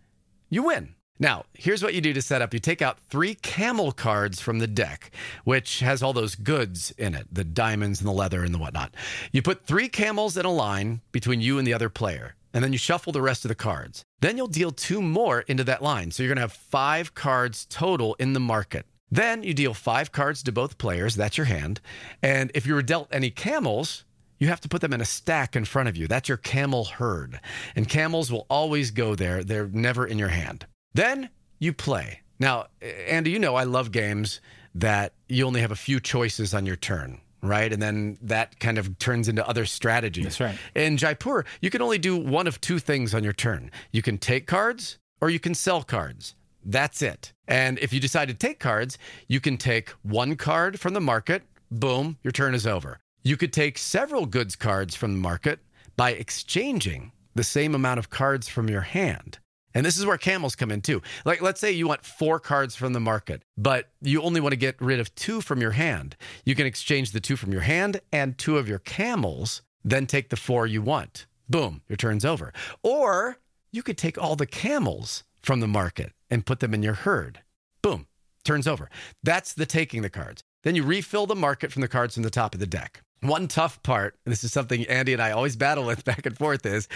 you 0.49 0.63
win. 0.63 0.95
Now, 1.19 1.45
here's 1.53 1.81
what 1.81 1.95
you 1.95 2.01
do 2.01 2.13
to 2.13 2.21
set 2.21 2.41
up. 2.41 2.53
You 2.53 2.59
take 2.59 2.81
out 2.81 2.99
three 3.09 3.33
camel 3.33 3.91
cards 3.91 4.39
from 4.39 4.59
the 4.59 4.67
deck, 4.67 5.11
which 5.45 5.79
has 5.79 6.03
all 6.03 6.13
those 6.13 6.35
goods 6.35 6.91
in 6.91 7.15
it 7.15 7.27
the 7.31 7.43
diamonds 7.43 7.99
and 7.99 8.07
the 8.07 8.13
leather 8.13 8.43
and 8.43 8.53
the 8.53 8.59
whatnot. 8.59 8.93
You 9.31 9.41
put 9.41 9.65
three 9.65 9.89
camels 9.89 10.37
in 10.37 10.45
a 10.45 10.51
line 10.51 11.01
between 11.11 11.41
you 11.41 11.57
and 11.57 11.65
the 11.65 11.73
other 11.73 11.89
player, 11.89 12.35
and 12.53 12.63
then 12.63 12.71
you 12.71 12.77
shuffle 12.77 13.13
the 13.13 13.21
rest 13.21 13.45
of 13.45 13.49
the 13.49 13.55
cards. 13.55 14.03
Then 14.21 14.37
you'll 14.37 14.47
deal 14.47 14.71
two 14.71 15.01
more 15.01 15.41
into 15.41 15.63
that 15.63 15.81
line. 15.81 16.11
So 16.11 16.21
you're 16.21 16.29
going 16.29 16.37
to 16.37 16.41
have 16.41 16.53
five 16.53 17.15
cards 17.15 17.65
total 17.69 18.15
in 18.15 18.33
the 18.33 18.39
market. 18.39 18.85
Then 19.09 19.41
you 19.41 19.53
deal 19.53 19.73
five 19.73 20.11
cards 20.11 20.43
to 20.43 20.51
both 20.51 20.77
players. 20.77 21.15
That's 21.15 21.37
your 21.37 21.45
hand. 21.45 21.81
And 22.21 22.51
if 22.53 22.67
you 22.67 22.75
were 22.75 22.81
dealt 22.83 23.07
any 23.11 23.31
camels, 23.31 24.03
you 24.37 24.49
have 24.49 24.61
to 24.61 24.69
put 24.69 24.81
them 24.81 24.93
in 24.93 25.01
a 25.01 25.05
stack 25.05 25.55
in 25.55 25.65
front 25.65 25.89
of 25.89 25.97
you. 25.97 26.07
That's 26.07 26.29
your 26.29 26.37
camel 26.37 26.85
herd. 26.85 27.39
And 27.75 27.89
camels 27.89 28.31
will 28.31 28.45
always 28.49 28.91
go 28.91 29.15
there, 29.15 29.43
they're 29.43 29.67
never 29.67 30.05
in 30.05 30.19
your 30.19 30.27
hand. 30.29 30.67
Then 30.97 31.29
you 31.59 31.73
play. 31.73 32.21
Now, 32.39 32.65
Andy, 32.81 33.29
you 33.29 33.37
know 33.37 33.55
I 33.55 33.65
love 33.65 33.91
games 33.91 34.41
that 34.73 35.13
you 35.29 35.45
only 35.45 35.61
have 35.61 35.71
a 35.71 35.75
few 35.75 35.99
choices 35.99 36.55
on 36.55 36.65
your 36.65 36.75
turn, 36.75 37.21
right? 37.43 37.71
And 37.71 37.79
then 37.79 38.17
that 38.23 38.59
kind 38.59 38.79
of 38.79 38.97
turns 38.97 39.27
into 39.27 39.47
other 39.47 39.65
strategies. 39.65 40.23
That's 40.23 40.39
right. 40.39 40.57
In 40.73 40.97
Jaipur, 40.97 41.45
you 41.61 41.69
can 41.69 41.83
only 41.83 41.99
do 41.99 42.17
one 42.17 42.47
of 42.47 42.59
two 42.61 42.79
things 42.79 43.13
on 43.13 43.23
your 43.23 43.33
turn. 43.33 43.69
You 43.91 44.01
can 44.01 44.17
take 44.17 44.47
cards 44.47 44.97
or 45.21 45.29
you 45.29 45.39
can 45.39 45.53
sell 45.53 45.83
cards. 45.83 46.33
That's 46.65 47.03
it. 47.03 47.31
And 47.47 47.77
if 47.77 47.93
you 47.93 47.99
decide 47.99 48.27
to 48.29 48.33
take 48.33 48.59
cards, 48.59 48.97
you 49.27 49.39
can 49.39 49.57
take 49.57 49.89
one 50.01 50.35
card 50.35 50.79
from 50.79 50.95
the 50.95 50.99
market, 50.99 51.43
boom, 51.69 52.17
your 52.23 52.31
turn 52.31 52.55
is 52.55 52.65
over. 52.65 52.97
You 53.23 53.37
could 53.37 53.53
take 53.53 53.77
several 53.77 54.25
goods 54.25 54.55
cards 54.55 54.95
from 54.95 55.13
the 55.13 55.19
market 55.19 55.59
by 55.95 56.11
exchanging 56.13 57.11
the 57.35 57.43
same 57.43 57.75
amount 57.75 57.99
of 57.99 58.09
cards 58.09 58.47
from 58.47 58.67
your 58.67 58.81
hand. 58.81 59.37
And 59.73 59.85
this 59.85 59.97
is 59.97 60.05
where 60.05 60.17
camels 60.17 60.55
come 60.55 60.71
in 60.71 60.81
too. 60.81 61.01
Like, 61.25 61.41
let's 61.41 61.59
say 61.59 61.71
you 61.71 61.87
want 61.87 62.03
four 62.03 62.39
cards 62.39 62.75
from 62.75 62.93
the 62.93 62.99
market, 62.99 63.43
but 63.57 63.89
you 64.01 64.21
only 64.21 64.41
want 64.41 64.53
to 64.53 64.57
get 64.57 64.81
rid 64.81 64.99
of 64.99 65.13
two 65.15 65.41
from 65.41 65.61
your 65.61 65.71
hand. 65.71 66.15
You 66.45 66.55
can 66.55 66.65
exchange 66.65 67.11
the 67.11 67.19
two 67.19 67.35
from 67.35 67.51
your 67.51 67.61
hand 67.61 68.01
and 68.11 68.37
two 68.37 68.57
of 68.57 68.67
your 68.67 68.79
camels, 68.79 69.61
then 69.83 70.07
take 70.07 70.29
the 70.29 70.35
four 70.35 70.65
you 70.65 70.81
want. 70.81 71.27
Boom, 71.49 71.81
your 71.87 71.97
turn's 71.97 72.25
over. 72.25 72.53
Or 72.83 73.37
you 73.71 73.83
could 73.83 73.97
take 73.97 74.17
all 74.17 74.35
the 74.35 74.45
camels 74.45 75.23
from 75.41 75.59
the 75.59 75.67
market 75.67 76.11
and 76.29 76.45
put 76.45 76.59
them 76.59 76.73
in 76.73 76.83
your 76.83 76.93
herd. 76.93 77.41
Boom, 77.81 78.07
turns 78.43 78.67
over. 78.67 78.89
That's 79.23 79.53
the 79.53 79.65
taking 79.65 80.01
the 80.01 80.09
cards. 80.09 80.41
Then 80.63 80.75
you 80.75 80.83
refill 80.83 81.25
the 81.25 81.35
market 81.35 81.71
from 81.71 81.81
the 81.81 81.87
cards 81.87 82.15
from 82.15 82.23
the 82.23 82.29
top 82.29 82.53
of 82.53 82.59
the 82.59 82.67
deck. 82.67 83.01
One 83.21 83.47
tough 83.47 83.81
part, 83.83 84.15
and 84.25 84.31
this 84.31 84.43
is 84.43 84.51
something 84.51 84.85
Andy 84.85 85.13
and 85.13 85.21
I 85.21 85.31
always 85.31 85.55
battle 85.55 85.85
with 85.85 86.03
back 86.03 86.25
and 86.25 86.37
forth, 86.37 86.65
is 86.65 86.87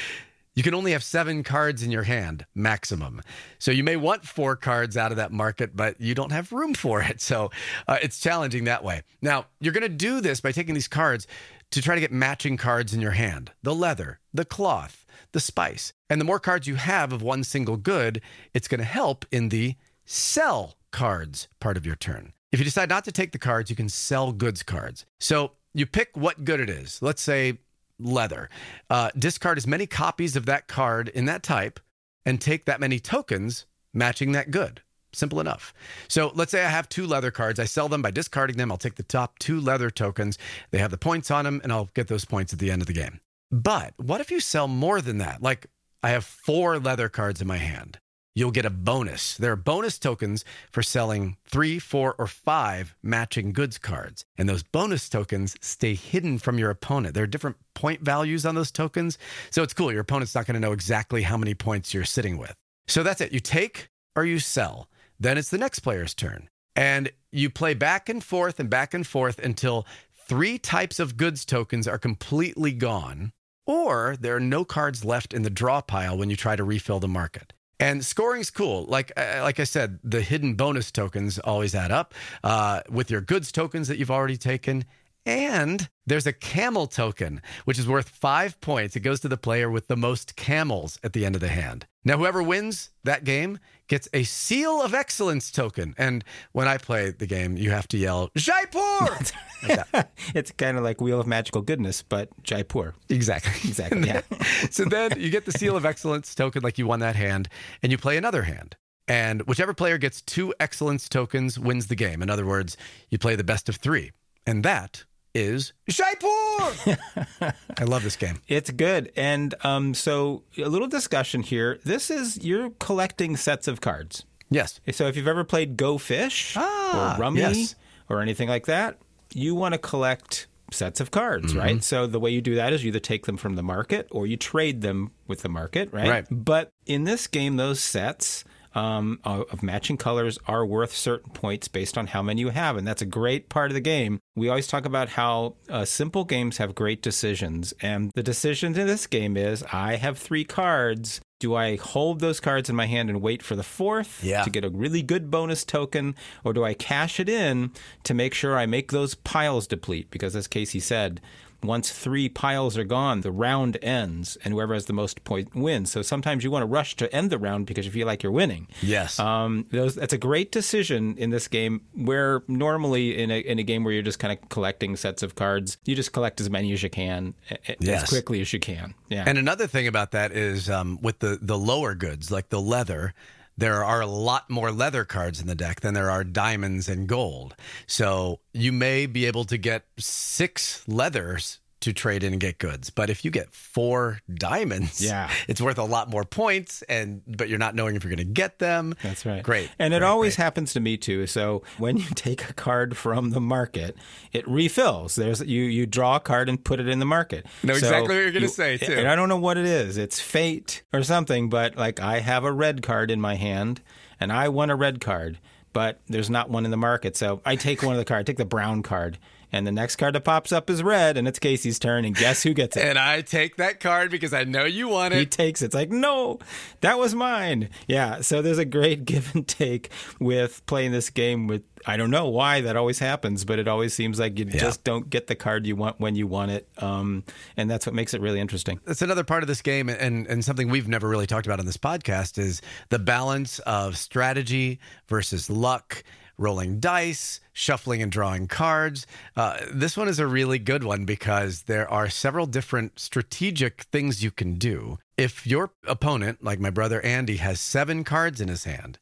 you 0.56 0.64
can 0.64 0.74
only 0.74 0.92
have 0.92 1.04
seven 1.04 1.44
cards 1.44 1.82
in 1.84 1.92
your 1.92 2.04
hand 2.04 2.46
maximum. 2.54 3.22
So 3.60 3.72
you 3.72 3.84
may 3.84 3.96
want 3.96 4.26
four 4.26 4.56
cards 4.56 4.98
out 4.98 5.12
of 5.12 5.18
that 5.18 5.32
market, 5.32 5.76
but 5.76 6.00
you 6.00 6.14
don't 6.14 6.32
have 6.32 6.52
room 6.52 6.74
for 6.74 7.02
it. 7.02 7.22
So 7.22 7.52
uh, 7.88 7.98
it's 8.02 8.20
challenging 8.20 8.66
that 8.66 8.84
way. 8.84 9.04
Now, 9.22 9.46
you're 9.60 9.74
going 9.74 9.84
to 9.84 9.90
do 9.90 10.22
this 10.22 10.42
by 10.42 10.52
taking 10.52 10.74
these 10.74 10.88
cards 10.88 11.28
to 11.72 11.82
try 11.82 11.96
to 11.96 12.02
get 12.02 12.12
matching 12.12 12.58
cards 12.58 12.94
in 12.94 13.02
your 13.02 13.12
hand 13.12 13.52
the 13.64 13.74
leather, 13.74 14.20
the 14.34 14.46
cloth, 14.46 15.06
the 15.32 15.40
spice. 15.40 15.94
And 16.10 16.20
the 16.20 16.26
more 16.26 16.40
cards 16.40 16.68
you 16.68 16.76
have 16.76 17.14
of 17.14 17.22
one 17.22 17.44
single 17.44 17.78
good, 17.78 18.22
it's 18.54 18.68
going 18.68 18.80
to 18.80 18.86
help 18.86 19.26
in 19.32 19.50
the 19.50 19.76
sell 20.06 20.76
cards 20.92 21.48
part 21.62 21.78
of 21.78 21.86
your 21.86 21.96
turn. 21.96 22.34
If 22.52 22.60
you 22.60 22.66
decide 22.66 22.90
not 22.90 23.06
to 23.06 23.14
take 23.14 23.32
the 23.32 23.40
cards, 23.40 23.70
you 23.70 23.78
can 23.78 23.88
sell 23.88 24.34
goods 24.34 24.62
cards. 24.62 25.06
So 25.22 25.54
you 25.74 25.86
pick 25.86 26.10
what 26.16 26.44
good 26.44 26.60
it 26.60 26.70
is. 26.70 27.02
Let's 27.02 27.22
say 27.22 27.60
leather. 28.02 28.50
Uh, 28.90 29.10
discard 29.18 29.58
as 29.58 29.68
many 29.68 29.86
copies 29.86 30.36
of 30.36 30.46
that 30.46 30.68
card 30.68 31.10
in 31.10 31.26
that 31.26 31.44
type 31.44 31.80
and 32.26 32.40
take 32.40 32.66
that 32.66 32.80
many 32.80 33.00
tokens 33.00 33.66
matching 33.94 34.32
that 34.34 34.52
good. 34.52 34.82
Simple 35.14 35.42
enough. 35.42 35.74
So 36.08 36.32
let's 36.36 36.52
say 36.52 36.64
I 36.64 36.70
have 36.70 36.88
two 36.88 37.06
leather 37.06 37.32
cards. 37.32 37.60
I 37.60 37.66
sell 37.66 37.90
them 37.90 38.02
by 38.02 38.12
discarding 38.12 38.56
them. 38.56 38.72
I'll 38.72 38.78
take 38.78 38.96
the 38.96 39.04
top 39.04 39.40
two 39.40 39.60
leather 39.60 39.90
tokens. 39.90 40.38
They 40.72 40.78
have 40.78 40.92
the 40.92 40.98
points 40.98 41.30
on 41.30 41.44
them, 41.44 41.60
and 41.64 41.72
I'll 41.72 41.90
get 41.94 42.08
those 42.08 42.24
points 42.24 42.54
at 42.54 42.60
the 42.60 42.72
end 42.72 42.82
of 42.82 42.88
the 42.88 42.94
game. 42.94 43.20
But 43.52 43.94
what 43.98 44.22
if 44.22 44.32
you 44.32 44.40
sell 44.40 44.70
more 44.70 45.02
than 45.02 45.18
that? 45.18 45.42
Like 45.42 45.68
I 46.02 46.12
have 46.12 46.24
four 46.24 46.80
leather 46.80 47.10
cards 47.10 47.42
in 47.42 47.48
my 47.48 47.58
hand 47.58 48.00
you'll 48.36 48.52
get 48.52 48.66
a 48.66 48.70
bonus. 48.70 49.36
There 49.38 49.52
are 49.52 49.58
bonus 49.58 50.00
tokens 50.00 50.46
for 50.70 50.84
selling 50.84 51.38
three, 51.46 51.80
four, 51.80 52.16
or 52.18 52.28
five 52.28 52.96
matching 53.04 53.54
goods 53.54 53.78
cards. 53.78 54.26
And 54.38 54.48
those 54.48 54.64
bonus 54.64 55.10
tokens 55.10 55.56
stay 55.62 55.96
hidden 55.96 56.38
from 56.38 56.58
your 56.58 56.70
opponent. 56.70 57.14
There 57.14 57.24
are 57.24 57.28
different 57.28 57.58
point 57.74 58.02
values 58.02 58.46
on 58.46 58.56
those 58.56 58.72
tokens. 58.72 59.18
So 59.50 59.64
it's 59.64 59.74
cool. 59.74 59.92
Your 59.92 60.02
opponent's 60.02 60.36
not 60.36 60.46
going 60.46 60.56
to 60.56 60.60
know 60.60 60.72
exactly 60.72 61.24
how 61.24 61.38
many 61.38 61.54
points 61.54 61.94
you're 61.94 62.06
sitting 62.06 62.38
with. 62.38 62.54
So 62.88 63.04
that's 63.04 63.22
it. 63.22 63.32
You 63.32 63.40
take 63.40 63.90
or 64.16 64.26
you 64.26 64.40
sell. 64.40 64.90
Then 65.20 65.38
it's 65.38 65.50
the 65.50 65.58
next 65.58 65.80
player's 65.80 66.14
turn. 66.14 66.50
And 66.76 67.12
you 67.32 67.50
play 67.50 67.74
back 67.74 68.10
and 68.10 68.24
forth 68.24 68.60
and 68.60 68.70
back 68.70 68.94
and 68.94 69.06
forth 69.06 69.40
until 69.40 69.86
three 70.28 70.58
types 70.58 71.00
of 71.00 71.18
goods 71.18 71.46
tokens 71.46 71.88
are 71.88 71.98
completely 71.98 72.72
gone, 72.72 73.34
or 73.68 74.16
there 74.20 74.36
are 74.36 74.40
no 74.40 74.64
cards 74.64 75.04
left 75.04 75.34
in 75.34 75.42
the 75.44 75.50
draw 75.50 75.82
pile 75.82 76.18
when 76.18 76.30
you 76.30 76.36
try 76.36 76.56
to 76.56 76.64
refill 76.64 77.00
the 77.00 77.08
market. 77.08 77.54
And 77.82 78.06
scoring's 78.06 78.52
cool. 78.52 78.86
Like 78.86 79.12
uh, 79.18 79.40
like 79.42 79.60
I 79.60 79.64
said, 79.64 80.00
the 80.04 80.22
hidden 80.22 80.54
bonus 80.54 80.92
tokens 80.92 81.40
always 81.40 81.74
add 81.74 81.92
up 81.92 82.14
uh, 82.44 82.82
with 82.90 83.10
your 83.10 83.22
goods 83.22 83.52
tokens 83.52 83.88
that 83.88 83.98
you've 83.98 84.12
already 84.12 84.38
taken. 84.38 84.86
And 85.26 85.90
there's 86.06 86.28
a 86.28 86.34
camel 86.34 86.88
token, 86.88 87.42
which 87.66 87.78
is 87.78 87.88
worth 87.88 88.10
five 88.10 88.60
points. 88.62 88.96
It 88.96 89.02
goes 89.02 89.20
to 89.22 89.28
the 89.28 89.38
player 89.38 89.70
with 89.70 89.88
the 89.88 89.96
most 89.96 90.36
camels 90.36 91.00
at 91.04 91.14
the 91.14 91.26
end 91.26 91.36
of 91.36 91.42
the 91.42 91.48
hand. 91.48 91.86
Now, 92.04 92.18
whoever 92.18 92.42
wins 92.42 92.90
that 93.04 93.24
game 93.24 93.60
gets 93.92 94.08
a 94.14 94.24
Seal 94.24 94.82
of 94.82 94.94
Excellence 94.94 95.52
token. 95.52 95.94
And 95.98 96.24
when 96.54 96.66
I 96.66 96.78
play 96.78 97.12
the 97.12 97.28
game, 97.28 97.58
you 97.58 97.72
have 97.72 97.90
to 97.90 97.98
yell, 97.98 98.32
Jaipur! 98.38 99.18
it's 100.34 100.52
kind 100.52 100.78
of 100.78 100.84
like 100.86 101.02
Wheel 101.02 101.20
of 101.20 101.28
Magical 101.28 101.62
Goodness, 101.62 102.02
but 102.02 102.30
Jaipur. 102.42 102.96
Exactly. 103.10 103.52
Exactly. 103.72 104.08
Yeah. 104.08 104.22
so 104.70 104.86
then 104.86 105.20
you 105.20 105.30
get 105.30 105.46
the 105.46 105.52
Seal 105.52 105.76
of 105.76 105.86
Excellence 105.86 106.34
token, 106.34 106.62
like 106.64 106.78
you 106.78 106.88
won 106.88 107.02
that 107.02 107.18
hand, 107.18 107.50
and 107.84 107.92
you 107.92 107.98
play 107.98 108.16
another 108.16 108.44
hand. 108.44 108.78
And 109.10 109.42
whichever 109.42 109.74
player 109.74 109.98
gets 109.98 110.22
two 110.22 110.54
excellence 110.60 111.10
tokens 111.10 111.60
wins 111.60 111.88
the 111.88 111.96
game. 111.96 112.22
In 112.22 112.30
other 112.30 112.46
words, 112.46 112.78
you 113.10 113.18
play 113.18 113.36
the 113.36 113.44
best 113.44 113.68
of 113.68 113.76
three. 113.76 114.12
And 114.46 114.64
that 114.64 115.04
is 115.34 115.74
Jaipur. 115.90 116.28
I 117.78 117.84
love 117.86 118.04
this 118.04 118.16
game. 118.16 118.40
It's 118.48 118.70
good. 118.72 119.12
And 119.16 119.54
um, 119.64 119.94
so, 119.94 120.44
a 120.58 120.68
little 120.70 120.88
discussion 120.88 121.42
here. 121.42 121.80
This 121.84 122.10
is 122.10 122.44
you're 122.44 122.72
collecting 122.80 123.38
sets 123.38 123.68
of 123.68 123.82
cards. 123.82 124.26
Yes. 124.50 124.80
So, 124.92 125.08
if 125.08 125.16
you've 125.16 125.28
ever 125.28 125.44
played 125.44 125.78
Go 125.78 125.98
Fish 125.98 126.56
Ah, 126.58 127.16
or 127.16 127.22
Rummy 127.22 127.40
yes. 127.40 127.76
or 128.10 128.22
anything 128.22 128.50
like 128.50 128.66
that, 128.66 128.98
you 129.34 129.56
want 129.56 129.74
to 129.74 129.78
collect 129.78 130.48
sets 130.72 131.00
of 131.00 131.12
cards, 131.12 131.48
Mm-hmm. 131.52 131.60
right? 131.60 131.84
So, 131.84 132.08
the 132.08 132.20
way 132.20 132.32
you 132.32 132.42
do 132.42 132.56
that 132.56 132.74
is 132.74 132.84
you 132.84 132.90
either 132.90 133.00
take 133.00 133.26
them 133.26 133.38
from 133.38 133.56
the 133.56 133.64
market 133.64 134.08
or 134.12 134.28
you 134.28 134.38
trade 134.38 134.82
them 134.82 135.12
with 135.28 135.42
the 135.42 135.50
market, 135.50 135.92
right? 135.94 136.10
Right. 136.10 136.26
But 136.30 136.70
in 136.86 137.06
this 137.06 137.28
game, 137.28 137.56
those 137.58 137.80
sets 137.82 138.44
um, 138.74 139.20
of 139.24 139.46
of 139.52 139.64
matching 139.64 139.98
colors 139.98 140.38
are 140.48 140.66
worth 140.66 140.96
certain 140.96 141.32
points 141.34 141.68
based 141.68 141.98
on 141.98 142.08
how 142.08 142.22
many 142.22 142.42
you 142.42 142.50
have. 142.50 142.78
And 142.78 142.88
that's 142.88 143.02
a 143.02 143.06
great 143.06 143.50
part 143.50 143.70
of 143.72 143.76
the 143.76 143.82
game. 143.82 144.20
We 144.36 144.50
always 144.50 144.68
talk 144.68 144.86
about 144.86 145.10
how 145.10 145.56
uh, 145.70 145.86
simple 145.86 146.24
games 146.24 146.58
have 146.58 146.74
great 146.76 147.02
decisions. 147.02 147.74
And 147.82 148.12
the 148.16 148.24
decision 148.24 148.78
in 148.78 148.88
this 148.88 149.08
game 149.08 149.36
is 149.38 149.64
I 149.74 149.96
have 149.98 150.18
three 150.18 150.44
cards. 150.46 151.20
Do 151.40 151.56
I 151.56 151.76
hold 151.78 152.20
those 152.20 152.40
cards 152.40 152.70
in 152.70 152.76
my 152.76 152.86
hand 152.86 153.10
and 153.10 153.20
wait 153.22 153.42
for 153.42 153.56
the 153.56 153.64
fourth 153.64 154.24
Yeah. 154.24 154.44
to 154.44 154.50
get 154.52 154.64
a 154.64 154.70
really 154.70 155.02
good 155.02 155.32
bonus 155.32 155.66
token? 155.66 156.16
Or 156.44 156.54
do 156.54 156.64
I 156.64 156.74
cash 156.76 157.20
it 157.20 157.28
in 157.28 157.72
to 158.04 158.14
make 158.14 158.34
sure 158.36 158.56
I 158.58 158.68
make 158.68 158.92
those 158.92 159.16
piles 159.16 159.66
deplete? 159.68 160.12
Because 160.12 160.36
as 160.36 160.48
KC 160.48 160.80
said, 160.82 161.20
once 161.64 161.92
three 161.92 162.28
piles 162.30 162.78
are 162.78 162.84
gone, 162.84 163.22
the 163.22 163.32
round 163.32 163.78
ends, 163.82 164.38
and 164.44 164.54
whoever 164.54 164.74
has 164.74 164.86
the 164.86 164.94
most 164.94 165.24
point 165.24 165.54
wins. 165.56 165.92
So 165.92 166.02
sometimes 166.02 166.44
you 166.44 166.52
want 166.52 166.64
to 166.64 166.68
rush 166.68 166.96
to 166.98 167.14
end 167.16 167.30
the 167.30 167.38
round 167.38 167.66
because 167.68 167.86
you 167.86 167.92
feel 167.92 168.08
like 168.08 168.24
you're 168.24 168.32
winning. 168.32 168.68
Yes. 168.82 169.20
Um, 169.20 169.66
those, 169.72 169.96
that's 169.96 170.14
a 170.14 170.18
great 170.18 170.52
decision 170.52 171.16
in 171.18 171.30
this 171.30 171.48
game. 171.48 171.82
Where 171.94 172.44
normally 172.48 173.18
in 173.22 173.32
a 173.32 173.40
in 173.40 173.60
a 173.60 173.64
game 173.64 173.84
where 173.84 173.94
you're 173.94 174.02
just 174.04 174.20
kind 174.20 174.32
of 174.38 174.50
collecting 174.50 174.96
sets 174.96 175.24
of 175.24 175.36
cards, 175.36 175.78
you 175.86 175.96
just 175.96 176.12
collect 176.14 176.42
as 176.42 176.50
many 176.50 176.72
as 176.74 176.82
you 176.84 176.90
can, 176.90 177.34
Yes. 177.80 178.04
as 178.04 178.10
quickly 178.10 178.42
as 178.42 178.52
you 178.54 178.60
can. 178.60 178.94
Yeah. 179.10 179.24
And 179.28 179.38
another 179.38 179.68
thing 179.68 179.88
about 179.88 180.12
that 180.12 180.32
is 180.32 180.70
um, 180.70 181.00
with 181.02 181.20
the 181.20 181.38
the 181.42 181.58
lower 181.58 181.96
goods, 181.96 182.32
like 182.32 182.50
the 182.50 182.62
leather, 182.62 183.14
there 183.62 183.86
are 183.86 184.02
a 184.02 184.08
lot 184.08 184.50
more 184.50 184.72
leather 184.72 185.06
cards 185.06 185.40
in 185.40 185.46
the 185.46 185.54
deck 185.54 185.82
than 185.82 185.94
there 185.94 186.10
are 186.10 186.24
diamonds 186.24 186.90
and 186.90 187.08
gold. 187.08 187.56
So 187.86 188.40
you 188.54 188.72
may 188.72 189.06
be 189.06 189.28
able 189.28 189.46
to 189.46 189.58
get 189.58 189.86
six 190.00 190.84
leathers 190.88 191.60
to 191.82 191.94
trade 191.94 192.24
in 192.24 192.34
and 192.34 192.40
get 192.42 192.58
goods, 192.60 192.90
but 192.90 193.10
if 193.10 193.24
you 193.26 193.32
get 193.32 193.52
four 193.52 194.20
diamonds, 194.34 195.04
Yeah. 195.04 195.30
it's 195.48 195.60
worth 195.62 195.78
a 195.78 195.84
lot 195.84 196.10
more 196.10 196.24
points. 196.24 196.82
And 196.84 197.22
but 197.28 197.50
you're 197.50 197.60
not 197.60 197.76
knowing 197.76 197.96
if 197.96 198.04
you're 198.04 198.10
going 198.16 198.26
to 198.28 198.34
get 198.34 198.60
them. 198.60 198.96
That's 199.04 199.26
right. 199.26 199.44
Great. 199.44 199.70
And 199.80 199.94
it 199.94 200.04
always 200.04 200.36
great. 200.36 200.44
happens 200.44 200.74
to 200.74 200.80
me 200.80 200.98
too. 200.98 201.28
So 201.28 201.64
when 201.78 201.98
you 201.98 202.06
take 202.16 202.50
a 202.50 202.54
card 202.54 202.96
from 202.98 203.32
the 203.32 203.42
market, 203.42 203.96
it 204.32 204.48
refills. 204.48 205.16
There's 205.16 205.42
you 205.42 205.64
you 205.64 205.86
draw 205.86 206.16
a 206.18 206.20
card 206.20 206.50
and 206.50 206.64
put 206.64 206.80
it 206.80 206.88
in 206.88 207.00
the 207.00 207.06
market. 207.06 207.46
Know 207.64 207.74
So 207.74 207.80
exactly 207.88 208.16
what 208.16 208.22
you're 208.22 208.32
gonna 208.32 208.42
you- 208.46 208.48
say, 208.48 208.78
too. 208.78 208.94
And 208.94 209.08
I 209.08 209.16
don't 209.16 209.30
know 209.30 209.38
what 209.40 209.58
it 209.58 209.66
is. 209.66 209.98
It's 209.98 210.20
fate 210.20 210.84
or 210.94 211.04
something, 211.04 211.50
but 211.50 211.76
like 211.78 212.00
I 212.00 212.20
have 212.20 212.44
a 212.44 212.52
red 212.52 212.82
card 212.82 213.12
in 213.12 213.20
my 213.20 213.36
hand 213.36 213.82
and 214.20 214.32
I 214.32 214.50
want 214.50 214.70
a 214.72 214.76
red 214.76 215.02
card, 215.02 215.40
but 215.74 216.00
there's 216.08 216.30
not 216.30 216.50
one 216.50 216.66
in 216.66 216.72
the 216.72 216.78
market. 216.78 217.18
So 217.18 217.42
I 217.46 217.56
take 217.56 217.82
one 217.82 217.94
of 217.94 217.98
the 218.00 218.06
cards, 218.06 218.28
take 218.28 218.38
the 218.38 218.46
brown 218.46 218.84
card. 218.84 219.18
And 219.52 219.68
the 219.68 219.72
next 219.72 219.98
card 219.98 220.16
that 220.16 220.22
pops 220.22 220.52
up 220.52 220.70
is 220.70 220.82
red, 220.82 221.18
and 221.18 221.28
it's 221.28 221.40
KC's 221.40 221.80
turn. 221.80 222.06
And 222.06 222.16
guess 222.16 222.44
who 222.44 222.54
gets 222.54 222.78
it? 222.78 222.86
And 222.86 222.98
I 222.98 223.22
take 223.22 223.58
that 223.58 223.80
card 223.80 224.12
because 224.12 224.34
I 224.34 224.44
know 224.44 224.64
you 224.64 224.88
want 224.88 225.14
it. 225.14 225.20
he 225.20 225.26
takes 225.26 225.62
it. 225.62 225.66
It's 225.66 225.76
like, 225.76 225.90
no, 225.90 226.40
that 226.82 226.98
was 226.98 227.14
mine. 227.16 227.70
Yeah. 227.88 228.22
So 228.22 228.42
there's 228.42 228.58
a 228.58 228.66
great 228.66 229.06
give 229.12 229.34
and 229.36 229.48
take 229.48 229.90
with 230.20 230.66
playing 230.66 230.92
this 230.92 231.10
game 231.10 231.48
with 231.48 231.64
I 231.86 231.98
don't 231.98 232.12
know 232.12 232.28
why 232.28 232.62
that 232.62 232.76
always 232.76 233.00
happens, 233.00 233.44
but 233.44 233.60
it 233.60 233.68
always 233.68 233.94
seems 233.94 234.20
like 234.20 234.38
you 234.38 234.46
just 234.46 234.84
don't 234.84 235.10
get 235.10 235.28
the 235.28 235.36
card 235.36 235.66
you 235.66 235.76
want 235.76 236.00
when 236.00 236.16
you 236.16 236.28
want 236.28 236.52
it. 236.52 236.68
Um, 236.78 237.24
and 237.58 237.70
that's 237.70 237.86
what 237.86 237.96
makes 237.96 238.14
it 238.14 238.22
really 238.22 238.40
interesting. 238.40 238.80
that's 238.86 239.02
another 239.02 239.24
part 239.24 239.44
of 239.44 239.48
this 239.48 239.62
game 239.62 239.90
and, 239.90 240.28
and 240.28 240.46
something 240.46 240.70
we've 240.70 240.88
never 240.88 241.08
really 241.10 241.28
talked 241.28 241.46
about 241.48 241.60
on 241.60 241.66
this 241.66 241.78
podcast 241.78 242.38
is 242.38 242.62
the 242.90 243.00
balance 243.00 243.60
of 243.60 243.98
strategy 243.98 244.80
versus 245.08 245.50
luck 245.50 246.04
rolling 246.38 246.80
dice 246.80 247.40
shuffling 247.54 248.02
and 248.02 248.12
drawing 248.12 248.48
cards. 248.48 249.06
Uh, 249.36 249.58
this 249.72 249.98
one 249.98 250.08
is 250.08 250.20
a 250.20 250.28
really 250.28 250.60
good 250.60 250.84
one 250.84 251.06
because 251.06 251.64
there 251.64 251.90
are 251.90 252.10
several 252.10 252.46
different 252.46 253.00
strategic 253.00 253.84
things 253.84 254.24
you 254.24 254.32
can 254.32 254.56
do. 254.56 254.98
If 255.18 255.46
your 255.46 255.72
opponent, 255.86 256.44
like 256.44 256.60
my 256.60 256.70
brother 256.72 257.02
Andy, 257.02 257.38
has 257.38 257.60
seven 257.60 258.04
cards 258.04 258.42
in 258.42 258.48
his 258.48 258.64
hand, 258.64 258.98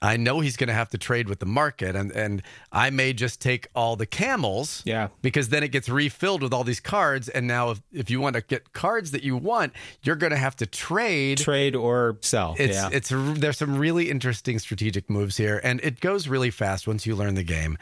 I 0.00 0.16
know 0.16 0.38
he's 0.38 0.56
going 0.56 0.68
to 0.68 0.74
have 0.74 0.88
to 0.90 0.98
trade 0.98 1.28
with 1.28 1.40
the 1.40 1.46
market, 1.46 1.96
and 1.96 2.12
and 2.12 2.42
I 2.70 2.90
may 2.90 3.12
just 3.12 3.40
take 3.40 3.66
all 3.74 3.96
the 3.96 4.06
camels, 4.06 4.82
Yeah. 4.86 5.08
because 5.22 5.48
then 5.48 5.64
it 5.64 5.72
gets 5.72 5.88
refilled 5.88 6.40
with 6.42 6.54
all 6.54 6.62
these 6.62 6.78
cards, 6.78 7.28
and 7.28 7.48
now 7.48 7.70
if 7.70 7.82
if 7.92 8.08
you 8.08 8.20
want 8.20 8.36
to 8.36 8.42
get 8.42 8.72
cards 8.72 9.10
that 9.10 9.24
you 9.24 9.36
want, 9.36 9.72
you're 10.02 10.14
going 10.14 10.30
to 10.30 10.36
have 10.36 10.54
to 10.56 10.66
trade. 10.66 11.38
Trade 11.38 11.74
or 11.74 12.16
sell. 12.20 12.54
It's 12.58 12.76
yeah. 12.76 12.90
it's 12.92 13.08
there's 13.12 13.58
some 13.58 13.76
really 13.76 14.08
interesting 14.08 14.60
strategic 14.60 15.10
moves 15.10 15.36
here, 15.36 15.60
and 15.64 15.80
it 15.82 15.98
goes 16.00 16.28
really 16.28 16.50
fast 16.50 16.86
once 16.86 17.04
you 17.04 17.16
learn 17.16 17.34
the 17.34 17.42
game. 17.42 17.76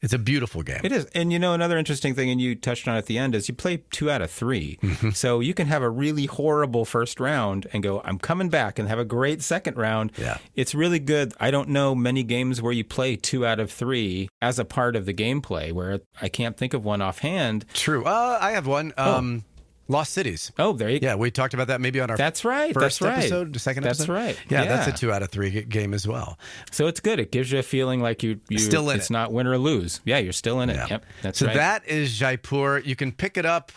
It's 0.00 0.12
a 0.12 0.18
beautiful 0.18 0.62
game. 0.62 0.80
It 0.82 0.90
is. 0.90 1.04
And 1.14 1.32
you 1.32 1.38
know, 1.38 1.52
another 1.54 1.78
interesting 1.78 2.14
thing, 2.14 2.28
and 2.30 2.40
you 2.40 2.54
touched 2.56 2.88
on 2.88 2.96
at 2.96 3.06
the 3.06 3.18
end, 3.18 3.34
is 3.34 3.48
you 3.48 3.54
play 3.54 3.84
two 3.90 4.10
out 4.10 4.20
of 4.22 4.30
3 4.30 4.78
Mm-hmm. 4.82 5.10
So 5.10 5.40
you 5.40 5.54
can 5.54 5.66
have 5.68 5.82
a 5.82 5.88
really 5.90 6.26
horrible 6.26 6.84
first 6.84 7.20
round 7.20 7.66
and 7.72 7.82
go, 7.82 8.00
I'm 8.04 8.18
coming 8.18 8.48
back 8.48 8.78
and 8.78 8.88
have 8.88 8.98
a 8.98 9.04
great 9.04 9.42
second 9.42 9.76
round. 9.76 10.12
Yeah. 10.16 10.38
It's 10.54 10.74
really 10.74 10.98
good. 10.98 11.34
I 11.38 11.50
don't 11.50 11.68
know 11.68 11.94
many 11.94 12.22
games 12.22 12.60
where 12.60 12.72
you 12.72 12.84
play 12.84 13.16
two 13.16 13.46
out 13.46 13.60
of 13.60 13.70
three 13.70 14.28
as 14.40 14.58
a 14.58 14.64
part 14.64 14.96
of 14.96 15.06
the 15.06 15.14
gameplay, 15.14 15.72
where 15.72 16.00
I 16.20 16.28
can't 16.28 16.56
think 16.56 16.74
of 16.74 16.84
one 16.84 17.00
offhand. 17.00 17.64
True. 17.74 18.04
Uh, 18.04 18.38
I 18.40 18.52
have 18.52 18.66
one. 18.66 18.92
Um, 18.96 19.44
Lost 19.88 20.12
Cities. 20.12 20.52
Oh, 20.58 20.72
there 20.72 20.88
you 20.88 21.00
go. 21.00 21.06
Yeah, 21.08 21.14
we 21.16 21.30
talked 21.30 21.54
about 21.54 21.66
that 21.66 21.80
maybe 21.80 22.00
on 22.00 22.10
our 22.10 22.16
That's 22.16 22.44
right. 22.44 22.72
first 22.72 23.00
That's 23.00 23.02
right. 23.02 23.18
episode, 23.24 23.60
second 23.60 23.82
That's 23.82 24.00
episode. 24.00 24.12
right. 24.12 24.38
Yeah, 24.48 24.64
that's 24.64 24.88
a 24.88 24.92
two 24.92 25.12
out 25.12 25.22
of 25.22 25.30
three 25.30 25.62
game 25.64 25.92
as 25.92 26.06
well. 26.06 26.38
So 26.70 26.86
it's 26.86 27.00
good. 27.00 27.18
It 27.20 27.32
gives 27.32 27.50
you 27.52 27.58
a 27.58 27.62
feeling 27.62 28.00
like 28.00 28.22
you, 28.22 28.40
you 28.48 28.58
Still 28.58 28.88
in 28.90 28.96
it's 28.98 29.10
it. 29.10 29.12
not 29.12 29.32
win 29.32 29.46
or 29.46 29.58
lose. 29.58 30.00
Yeah, 30.04 30.18
you're 30.18 30.32
still 30.32 30.60
in 30.60 30.70
it. 30.70 30.74
Yeah. 30.76 30.86
Yep. 30.90 31.04
That's 31.22 31.38
so 31.38 31.46
right. 31.46 31.56
that 31.56 31.86
is 31.88 32.16
Jaipur. 32.18 32.78
You 32.78 32.96
can 32.96 33.12
pick 33.12 33.36
it 33.36 33.44
up 33.44 33.72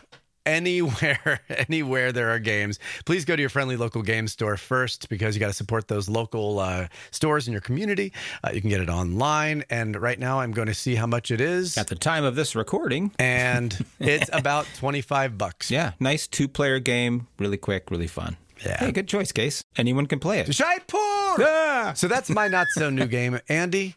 anywhere 0.45 1.39
anywhere 1.69 2.11
there 2.11 2.29
are 2.31 2.39
games 2.39 2.79
please 3.05 3.25
go 3.25 3.35
to 3.35 3.41
your 3.41 3.49
friendly 3.49 3.75
local 3.75 4.01
game 4.01 4.27
store 4.27 4.57
first 4.57 5.09
because 5.09 5.35
you 5.35 5.39
got 5.39 5.47
to 5.47 5.53
support 5.53 5.87
those 5.87 6.07
local 6.07 6.59
uh, 6.59 6.87
stores 7.11 7.47
in 7.47 7.51
your 7.51 7.61
community 7.61 8.11
uh, 8.43 8.51
you 8.53 8.61
can 8.61 8.69
get 8.69 8.81
it 8.81 8.89
online 8.89 9.63
and 9.69 9.95
right 10.01 10.19
now 10.19 10.39
i'm 10.39 10.51
going 10.51 10.67
to 10.67 10.73
see 10.73 10.95
how 10.95 11.07
much 11.07 11.31
it 11.31 11.41
is 11.41 11.77
At 11.77 11.87
the 11.87 11.95
time 11.95 12.23
of 12.23 12.35
this 12.35 12.55
recording, 12.55 13.11
and 13.19 13.85
it's 13.99 14.29
about 14.33 14.65
25 14.77 15.37
bucks 15.37 15.71
yeah, 15.71 15.91
nice 15.99 16.27
two 16.27 16.47
player 16.47 16.79
game, 16.79 17.27
really 17.39 17.57
quick, 17.57 17.89
really 17.91 18.07
fun. 18.07 18.37
Yeah. 18.65 18.77
Hey, 18.77 18.91
good 18.91 19.07
choice, 19.07 19.31
Case. 19.31 19.63
Anyone 19.77 20.05
can 20.05 20.19
play 20.19 20.39
it. 20.39 20.49
Jaipur! 20.49 20.97
Ah! 20.97 21.91
so 21.95 22.07
that's 22.07 22.29
my 22.29 22.47
not 22.47 22.67
so 22.71 22.89
new 22.89 23.05
game 23.17 23.39
andy 23.49 23.95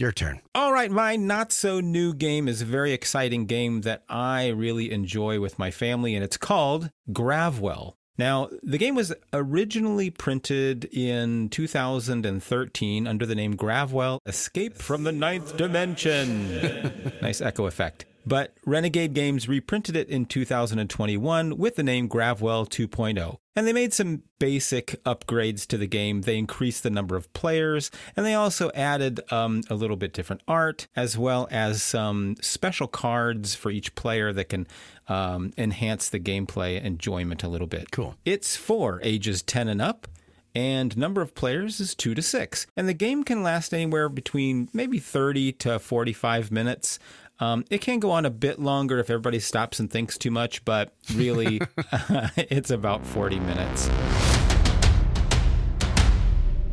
your 0.00 0.12
turn 0.12 0.40
All 0.54 0.72
right, 0.72 0.90
my 0.90 1.16
not 1.16 1.52
so 1.52 1.80
new 1.80 2.14
game 2.14 2.48
is 2.48 2.62
a 2.62 2.64
very 2.64 2.92
exciting 2.92 3.44
game 3.44 3.82
that 3.82 4.02
I 4.08 4.48
really 4.48 4.90
enjoy 4.90 5.40
with 5.40 5.58
my 5.58 5.70
family, 5.70 6.14
and 6.14 6.24
it's 6.24 6.38
called 6.38 6.90
Gravwell. 7.10 7.94
Now, 8.16 8.48
the 8.62 8.76
game 8.76 8.94
was 8.94 9.14
originally 9.32 10.10
printed 10.10 10.84
in 10.86 11.48
2013 11.48 13.06
under 13.06 13.24
the 13.24 13.34
name 13.34 13.56
Gravwell 13.56 14.18
Escape 14.26 14.76
from 14.76 15.04
the 15.04 15.12
Ninth 15.12 15.56
Dimension. 15.56 17.12
nice 17.22 17.40
echo 17.40 17.66
effect. 17.66 18.04
But 18.30 18.54
Renegade 18.64 19.12
Games 19.12 19.48
reprinted 19.48 19.96
it 19.96 20.08
in 20.08 20.24
2021 20.24 21.58
with 21.58 21.74
the 21.74 21.82
name 21.82 22.08
Gravwell 22.08 22.64
2.0. 22.68 23.38
And 23.56 23.66
they 23.66 23.72
made 23.72 23.92
some 23.92 24.22
basic 24.38 25.02
upgrades 25.02 25.66
to 25.66 25.76
the 25.76 25.88
game. 25.88 26.20
They 26.20 26.38
increased 26.38 26.84
the 26.84 26.90
number 26.90 27.16
of 27.16 27.32
players, 27.32 27.90
and 28.16 28.24
they 28.24 28.34
also 28.34 28.70
added 28.72 29.20
um, 29.32 29.62
a 29.68 29.74
little 29.74 29.96
bit 29.96 30.12
different 30.12 30.42
art, 30.46 30.86
as 30.94 31.18
well 31.18 31.48
as 31.50 31.82
some 31.82 32.36
special 32.40 32.86
cards 32.86 33.56
for 33.56 33.72
each 33.72 33.96
player 33.96 34.32
that 34.32 34.48
can 34.48 34.68
um, 35.08 35.52
enhance 35.58 36.08
the 36.08 36.20
gameplay 36.20 36.80
enjoyment 36.80 37.42
a 37.42 37.48
little 37.48 37.66
bit. 37.66 37.90
Cool. 37.90 38.14
It's 38.24 38.54
for 38.54 39.00
ages 39.02 39.42
10 39.42 39.66
and 39.66 39.82
up. 39.82 40.06
And 40.54 40.96
number 40.96 41.20
of 41.20 41.34
players 41.34 41.80
is 41.80 41.94
two 41.94 42.14
to 42.14 42.22
six. 42.22 42.66
And 42.76 42.88
the 42.88 42.94
game 42.94 43.22
can 43.22 43.42
last 43.42 43.72
anywhere 43.72 44.08
between 44.08 44.68
maybe 44.72 44.98
30 44.98 45.52
to 45.52 45.78
45 45.78 46.50
minutes. 46.50 46.98
Um, 47.40 47.64
it 47.70 47.80
can 47.80 48.00
go 48.00 48.10
on 48.10 48.26
a 48.26 48.30
bit 48.30 48.58
longer 48.58 48.98
if 48.98 49.08
everybody 49.08 49.40
stops 49.40 49.80
and 49.80 49.90
thinks 49.90 50.18
too 50.18 50.30
much, 50.30 50.62
but 50.66 50.92
really, 51.14 51.60
it's 52.36 52.70
about 52.70 53.04
40 53.06 53.40
minutes. 53.40 53.88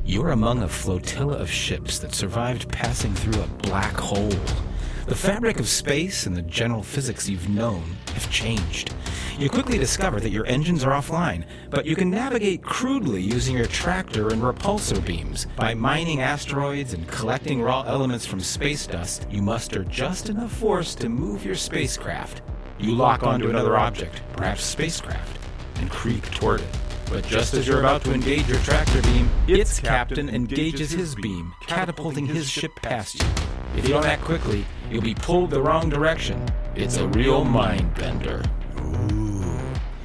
You're 0.04 0.32
among 0.32 0.64
a 0.64 0.68
flotilla 0.68 1.38
of 1.38 1.50
ships 1.50 2.00
that 2.00 2.14
survived 2.14 2.70
passing 2.70 3.14
through 3.14 3.42
a 3.42 3.48
black 3.48 3.96
hole. 3.96 4.32
The 5.06 5.16
fabric 5.16 5.60
of 5.60 5.68
space 5.70 6.26
and 6.26 6.36
the 6.36 6.42
general 6.42 6.84
physics 6.84 7.30
you've 7.30 7.50
known 7.50 7.84
have 8.14 8.30
changed. 8.30 8.94
You 9.40 9.50
quickly 9.50 9.78
discover 9.78 10.20
that 10.20 10.32
your 10.32 10.46
engines 10.48 10.84
are 10.84 10.92
offline, 10.92 11.46
but 11.70 11.86
you 11.86 11.96
can 11.96 12.10
navigate 12.10 12.64
crudely 12.64 13.22
using 13.22 13.56
your 13.56 13.68
tractor 13.68 14.30
and 14.30 14.42
repulsor 14.42 15.06
beams. 15.06 15.48
By 15.56 15.74
mining 15.74 16.22
asteroids 16.22 16.94
and 16.94 17.08
collecting 17.08 17.62
raw 17.62 17.84
elements 17.84 18.26
from 18.26 18.40
space 18.40 18.88
dust, 18.88 19.28
you 19.30 19.42
muster 19.42 19.84
just 19.84 20.30
enough 20.30 20.52
force 20.52 20.96
to 20.96 21.10
move 21.10 21.46
your 21.46 21.56
spacecraft. 21.56 22.42
You 22.80 22.94
lock 22.94 23.24
onto 23.24 23.50
another 23.50 23.78
object, 23.78 24.22
perhaps 24.34 24.64
spacecraft, 24.64 25.40
and 25.78 25.90
creep 25.90 26.24
toward 26.32 26.62
it. 26.62 26.78
But 27.10 27.26
just 27.26 27.54
as 27.54 27.68
you're 27.68 27.80
about 27.80 28.04
to 28.04 28.14
engage 28.14 28.48
your 28.50 28.60
tractor 28.60 29.02
beam, 29.04 29.30
its 29.48 29.80
captain 29.80 30.30
engages 30.30 30.92
his 30.92 31.16
beam, 31.16 31.54
catapulting 31.66 32.26
his 32.26 32.50
ship 32.50 32.72
past 32.82 33.22
you. 33.22 33.28
If 33.78 33.88
you 33.88 33.94
don't 33.94 34.06
act 34.06 34.24
quickly, 34.24 34.66
you'll 34.92 35.04
be 35.04 35.16
pulled 35.16 35.52
the 35.52 35.62
wrong 35.62 35.90
direction. 35.90 36.44
It's 36.76 36.98
a 36.98 37.08
real 37.08 37.46
mind 37.46 37.94
bender. 37.96 38.44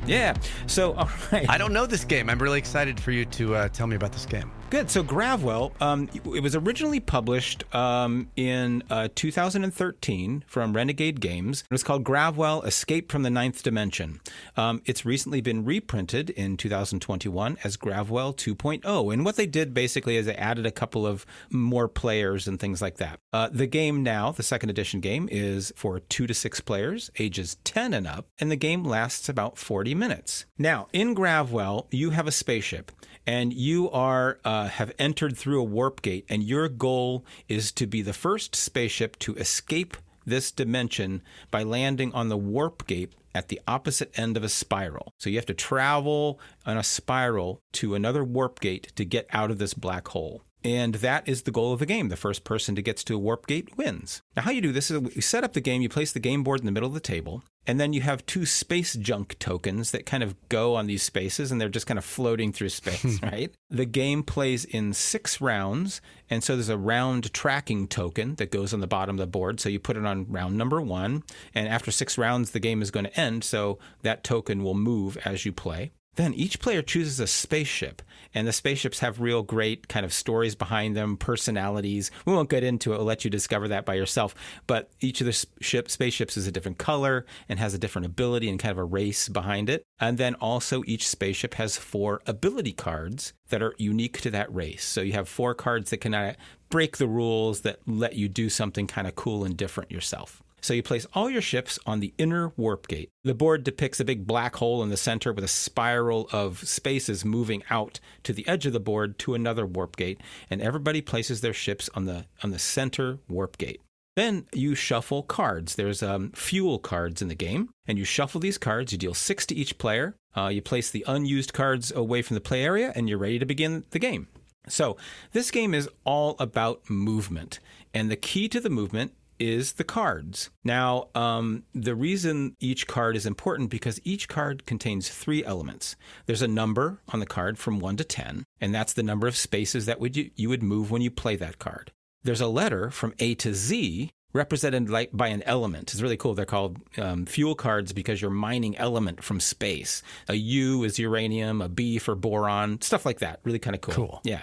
Yeah. 0.07 0.35
So, 0.67 0.95
all 0.95 1.09
right. 1.31 1.49
i 1.49 1.57
don't 1.59 1.73
know 1.73 1.87
this 1.87 2.05
game 2.05 2.29
i'm 2.29 2.39
really 2.39 2.59
excited 2.59 2.99
for 2.99 3.13
you 3.13 3.25
to 3.27 3.55
uh, 3.55 3.69
tell 3.69 3.87
me 3.87 3.97
about 3.97 4.13
this 4.13 4.27
game 4.27 4.51
Good. 4.73 4.91
So 4.91 5.05
Gravwell, 5.05 5.79
um, 5.83 6.09
it 6.15 6.43
was 6.43 6.57
originally 6.57 6.99
published 6.99 7.63
um, 7.75 8.31
in 8.37 8.83
uh, 8.89 9.09
2013 9.15 10.45
from 10.47 10.73
Renegade 10.73 11.21
Games. 11.21 11.61
It 11.61 11.71
was 11.71 11.83
called 11.83 12.05
Gravwell: 12.05 12.65
Escape 12.65 13.13
from 13.13 13.23
the 13.23 13.29
Ninth 13.29 13.63
Dimension. 13.63 14.23
Um, 14.57 14.81
it's 14.87 15.05
recently 15.05 15.43
been 15.43 15.67
reprinted 15.67 16.31
in 16.31 16.57
2021 16.57 17.59
as 17.63 17.77
Gravwell 17.77 18.35
2.0. 18.35 19.13
And 19.13 19.27
what 19.27 19.37
they 19.37 19.45
did 19.45 19.75
basically 19.75 20.17
is 20.17 20.25
they 20.25 20.37
added 20.37 20.65
a 20.65 20.71
couple 20.71 21.07
of 21.07 21.27
more 21.51 21.87
players 21.87 22.49
and 22.49 22.59
things 22.59 22.81
like 22.81 22.97
that. 22.97 23.21
Uh, 23.31 23.51
the 23.53 23.67
game 23.67 24.03
now, 24.03 24.33
the 24.33 24.43
second 24.43 24.71
edition 24.71 25.01
game, 25.01 25.29
is 25.31 25.71
for 25.77 26.01
two 26.01 26.27
to 26.27 26.33
six 26.33 26.61
players, 26.61 27.11
ages 27.19 27.59
10 27.65 27.93
and 27.93 28.07
up, 28.07 28.27
and 28.39 28.51
the 28.51 28.57
game 28.57 28.85
lasts 28.85 29.29
about 29.29 29.59
40 29.59 29.95
minutes. 29.95 30.47
Now, 30.57 30.89
in 30.95 31.15
Gravwell, 31.15 31.89
you 31.91 32.09
have 32.09 32.27
a 32.27 32.33
spaceship 32.33 32.91
and 33.27 33.53
you 33.53 33.91
are 33.91 34.39
uh, 34.45 34.62
Uh, 34.63 34.69
have 34.69 34.93
entered 34.97 35.37
through 35.37 35.61
a 35.61 35.65
warp 35.65 36.03
gate, 36.03 36.25
and 36.29 36.45
your 36.45 36.69
goal 36.69 37.25
is 37.49 37.73
to 37.73 37.85
be 37.85 38.01
the 38.01 38.13
first 38.13 38.55
spaceship 38.55 39.19
to 39.19 39.35
escape 39.35 39.97
this 40.25 40.53
dimension 40.53 41.21
by 41.51 41.65
landing 41.65 42.13
on 42.13 42.29
the 42.29 42.37
warp 42.37 42.87
gate 42.87 43.13
at 43.35 43.49
the 43.49 43.61
opposite 43.67 44.17
end 44.17 44.37
of 44.37 44.45
a 44.45 44.49
spiral. 44.49 45.13
So 45.19 45.31
you 45.31 45.37
have 45.37 45.47
to 45.47 45.55
travel 45.55 46.39
on 46.65 46.77
a 46.77 46.85
spiral 46.85 47.61
to 47.73 47.97
another 47.97 48.23
warp 48.23 48.61
gate 48.61 48.93
to 48.95 49.05
get 49.05 49.27
out 49.33 49.51
of 49.51 49.59
this 49.59 49.75
black 49.75 50.07
hole. 50.07 50.45
And 50.65 50.97
that 50.97 51.29
is 51.29 51.43
the 51.43 51.51
goal 51.51 51.73
of 51.73 51.81
the 51.81 51.87
game. 51.87 52.09
The 52.09 52.17
first 52.17 52.45
person 52.45 52.75
to 52.77 52.83
gets 52.83 53.03
to 53.05 53.15
a 53.15 53.19
warp 53.19 53.47
gate 53.47 53.77
wins. 53.77 54.23
Now, 54.37 54.43
how 54.43 54.51
you 54.51 54.61
do 54.61 54.73
this 54.73 54.91
is 54.91 55.15
you 55.15 55.23
set 55.23 55.45
up 55.45 55.53
the 55.53 55.61
game, 55.61 55.83
you 55.83 55.89
place 55.89 56.13
the 56.13 56.21
game 56.21 56.43
board 56.43 56.61
in 56.61 56.67
the 56.67 56.73
middle 56.73 56.89
of 56.89 56.95
the 56.95 57.01
table, 57.01 57.43
and 57.67 57.79
then 57.79 57.93
you 57.93 58.01
have 58.01 58.27
two 58.27 58.45
space 58.45 58.95
junk 58.95 59.39
tokens 59.39 59.93
that 59.93 60.07
kind 60.07 60.23
of 60.23 60.37
go 60.49 60.75
on 60.75 60.87
these 60.87 61.03
spaces 61.03 61.53
and 61.53 61.61
they're 61.61 61.69
just 61.69 61.87
kind 61.87 61.99
of 61.99 62.05
floating 62.05 62.53
through 62.53 62.69
space, 62.71 63.23
right? 63.23 63.53
The 63.71 63.85
game 63.85 64.23
plays 64.23 64.65
in 64.65 64.93
six 64.93 65.41
rounds. 65.41 66.01
And 66.29 66.43
so 66.43 66.57
there's 66.57 66.69
a 66.69 66.79
round 66.79 67.33
tracking 67.33 67.87
token 67.87 68.35
that 68.37 68.51
goes 68.51 68.75
on 68.75 68.81
the 68.81 68.87
bottom 68.87 69.17
of 69.17 69.21
the 69.21 69.27
board. 69.27 69.61
So 69.61 69.69
you 69.69 69.79
put 69.79 69.97
it 69.97 70.05
on 70.05 70.31
round 70.31 70.57
number 70.57 70.81
one. 70.81 71.23
And 71.55 71.69
after 71.69 71.91
six 71.91 72.19
rounds, 72.19 72.51
the 72.51 72.61
game 72.61 72.83
is 72.83 72.91
going 72.91 73.05
to 73.05 73.21
end. 73.21 73.45
So 73.45 73.79
that 74.03 74.25
token 74.25 74.65
will 74.65 74.75
move 74.75 75.17
as 75.25 75.45
you 75.45 75.53
play. 75.53 75.93
Then 76.17 76.35
each 76.35 76.61
player 76.61 76.83
chooses 76.83 77.21
a 77.21 77.27
spaceship, 77.27 78.03
and 78.35 78.47
the 78.47 78.53
spaceships 78.53 78.99
have 78.99 79.21
real 79.21 79.43
great 79.43 79.89
kind 79.89 80.05
of 80.05 80.13
stories 80.13 80.55
behind 80.55 80.95
them, 80.95 81.17
personalities. 81.17 82.11
We 82.27 82.35
won't 82.35 82.51
get 82.51 82.63
into 82.63 82.93
it, 82.93 82.99
we'll 82.99 83.07
let 83.07 83.25
you 83.25 83.31
discover 83.31 83.69
that 83.69 83.87
by 83.87 83.95
yourself. 83.95 84.35
But 84.67 84.91
each 85.01 85.23
of 85.23 85.27
the 85.27 85.47
ship, 85.63 85.91
spaceships 85.91 86.37
is 86.37 86.47
a 86.47 86.53
different 86.53 86.77
color 86.77 87.25
and 87.49 87.59
has 87.59 87.73
a 87.73 87.79
different 87.79 88.07
ability 88.07 88.51
and 88.51 88.59
kind 88.59 88.73
of 88.73 88.79
a 88.79 88.85
race 88.85 89.31
behind 89.31 89.71
it. 89.71 89.85
And 89.99 90.19
then 90.19 90.35
also 90.35 90.83
each 90.87 91.09
spaceship 91.09 91.55
has 91.55 91.79
four 91.79 92.21
ability 92.27 92.73
cards 92.75 93.33
that 93.49 93.63
are 93.63 93.75
unique 93.79 94.21
to 94.21 94.31
that 94.33 94.55
race. 94.55 94.85
So 94.85 95.01
you 95.01 95.13
have 95.15 95.31
four 95.31 95.55
cards 95.55 95.91
that 95.91 96.03
can 96.03 96.13
uh, 96.13 96.35
break 96.69 96.99
the 96.99 97.09
rules 97.09 97.63
that 97.63 97.79
let 97.87 98.17
you 98.17 98.29
do 98.29 98.51
something 98.51 98.87
kind 98.87 99.07
of 99.07 99.15
cool 99.15 99.45
and 99.45 99.57
different 99.57 99.91
yourself. 99.91 100.43
So 100.63 100.75
you 100.75 100.83
place 100.83 101.07
all 101.13 101.29
your 101.29 101.43
ships 101.43 101.79
on 101.87 101.99
the 101.99 102.15
inner 102.19 102.53
warp 102.57 102.87
gate. 102.87 103.11
The 103.25 103.35
board 103.35 103.65
depicts 103.65 103.99
a 103.99 104.05
big 104.05 104.27
black 104.27 104.57
hole 104.57 104.83
in 104.83 104.91
the 104.91 104.97
center 104.97 105.33
with 105.33 105.45
a 105.45 105.49
spiral 105.49 106.29
of 106.33 106.67
spaces 106.67 107.25
moving 107.25 107.65
out 107.69 107.99
to 108.23 108.33
the 108.33 108.47
edge 108.47 108.65
of 108.65 108.73
the 108.73 108.81
board 108.81 109.19
to 109.21 109.35
another 109.35 109.67
warp 109.67 109.97
gate, 109.97 110.21
and 110.49 110.63
everybody 110.63 111.01
places 111.01 111.41
their 111.41 111.53
ships 111.53 111.91
on 111.95 112.05
the 112.07 112.27
on 112.43 112.51
the 112.51 112.61
center 112.61 113.19
warp 113.29 113.59
gate. 113.59 113.81
Then 114.15 114.47
you 114.53 114.75
shuffle 114.75 115.23
cards. 115.23 115.75
There's 115.75 116.03
um, 116.03 116.31
fuel 116.33 116.79
cards 116.79 117.23
in 117.23 117.29
the 117.29 117.35
game, 117.35 117.71
and 117.87 117.99
you 117.99 118.05
shuffle 118.05 118.41
these 118.41 118.59
cards. 118.59 118.93
You 118.93 118.99
deal 118.99 119.15
six 119.15 119.47
to 119.47 119.55
each 119.55 119.79
player. 119.79 120.15
Uh, 120.37 120.49
you 120.49 120.63
place 120.63 120.91
the 120.91 121.05
unused 121.09 121.53
cards 121.53 121.91
away 121.91 122.23
from 122.23 122.35
the 122.35 122.41
play 122.41 122.63
area, 122.63 122.93
and 122.95 123.09
you're 123.09 123.19
ready 123.19 123.39
to 123.39 123.47
begin 123.47 123.85
the 123.91 123.99
game. 123.99 124.29
So, 124.69 124.97
this 125.33 125.51
game 125.51 125.75
is 125.75 125.89
all 126.05 126.37
about 126.39 126.89
movement, 126.89 127.59
and 127.93 128.11
the 128.11 128.17
key 128.17 128.49
to 128.51 128.61
the 128.61 128.71
movement 128.71 129.13
is 129.43 129.73
the 129.73 129.85
cards. 129.85 130.51
Now, 130.63 131.09
um, 131.15 131.65
the 131.75 131.95
reason 131.95 132.57
each 132.61 132.87
card 132.87 133.17
is 133.17 133.27
important 133.27 133.71
because 133.71 134.01
each 134.05 134.29
card 134.29 134.67
contains 134.67 135.09
three 135.09 135.45
elements. 135.45 135.97
There's 136.27 136.43
a 136.43 136.49
number 136.49 137.01
on 137.09 137.21
the 137.21 137.27
card 137.27 137.59
from 137.59 137.81
1 137.81 137.97
to 137.97 138.05
10, 138.05 138.45
and 138.61 138.75
that's 138.75 138.93
the 138.93 139.03
number 139.03 139.27
of 139.27 139.37
spaces 139.37 139.87
that 139.87 140.01
would 140.01 140.17
you, 140.17 140.31
you 140.37 140.49
would 140.49 140.63
move 140.63 140.91
when 140.91 141.03
you 141.03 141.11
play 141.11 141.37
that 141.37 141.59
card. 141.59 141.91
There's 142.23 142.41
a 142.41 142.47
letter 142.47 142.91
from 142.91 143.15
A 143.19 143.35
to 143.37 143.53
Z 143.53 144.11
represented 144.33 144.89
by 145.13 145.27
an 145.29 145.43
element. 145.43 145.93
It's 145.93 146.01
really 146.01 146.17
cool. 146.17 146.35
They're 146.35 146.47
called 146.47 146.79
um, 146.99 147.27
fuel 147.27 147.55
cards 147.55 147.93
because 147.93 148.23
you're 148.23 148.31
mining 148.31 148.77
element 148.79 149.23
from 149.23 149.41
space. 149.41 150.03
A 150.29 150.35
U 150.35 150.85
is 150.85 150.99
uranium, 150.99 151.61
a 151.61 151.69
B 151.69 151.99
for 151.99 152.15
boron, 152.15 152.81
stuff 152.81 153.05
like 153.05 153.19
that. 153.19 153.41
Really 153.45 153.59
kind 153.59 153.75
of 153.75 153.83
cool. 153.83 153.95
Cool. 153.95 154.21
Yeah. 154.25 154.43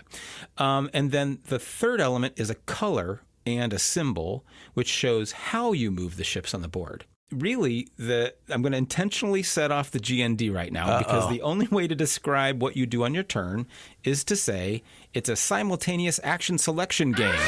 Um, 0.58 0.90
and 0.94 1.12
then 1.12 1.40
the 1.48 1.60
third 1.60 2.02
element 2.02 2.34
is 2.38 2.50
a 2.50 2.56
color 2.56 3.22
and 3.58 3.74
a 3.74 3.80
symbol, 3.80 4.46
which 4.74 4.88
shows 4.88 5.32
how 5.32 5.72
you 5.72 5.92
move 5.92 6.18
the 6.18 6.24
ships 6.24 6.54
on 6.54 6.62
the 6.62 6.68
board. 6.68 7.06
Really, 7.32 7.88
the 7.98 8.34
I'm 8.50 8.64
going 8.64 8.72
to 8.72 8.78
intentionally 8.80 9.44
set 9.44 9.72
off 9.72 9.92
the 9.92 10.00
GND 10.00 10.52
right 10.52 10.74
now 10.74 10.90
Uh-oh. 10.90 11.00
because 11.00 11.30
the 11.30 11.44
only 11.44 11.68
way 11.68 11.88
to 11.88 11.94
describe 11.94 12.62
what 12.62 12.76
you 12.76 12.88
do 12.88 13.04
on 13.04 13.14
your 13.14 13.24
turn 13.24 13.68
is 14.04 14.24
to 14.26 14.36
say 14.36 14.82
it's 15.14 15.30
a 15.30 15.36
simultaneous 15.36 16.20
action 16.24 16.58
selection 16.58 17.12
game. 17.12 17.40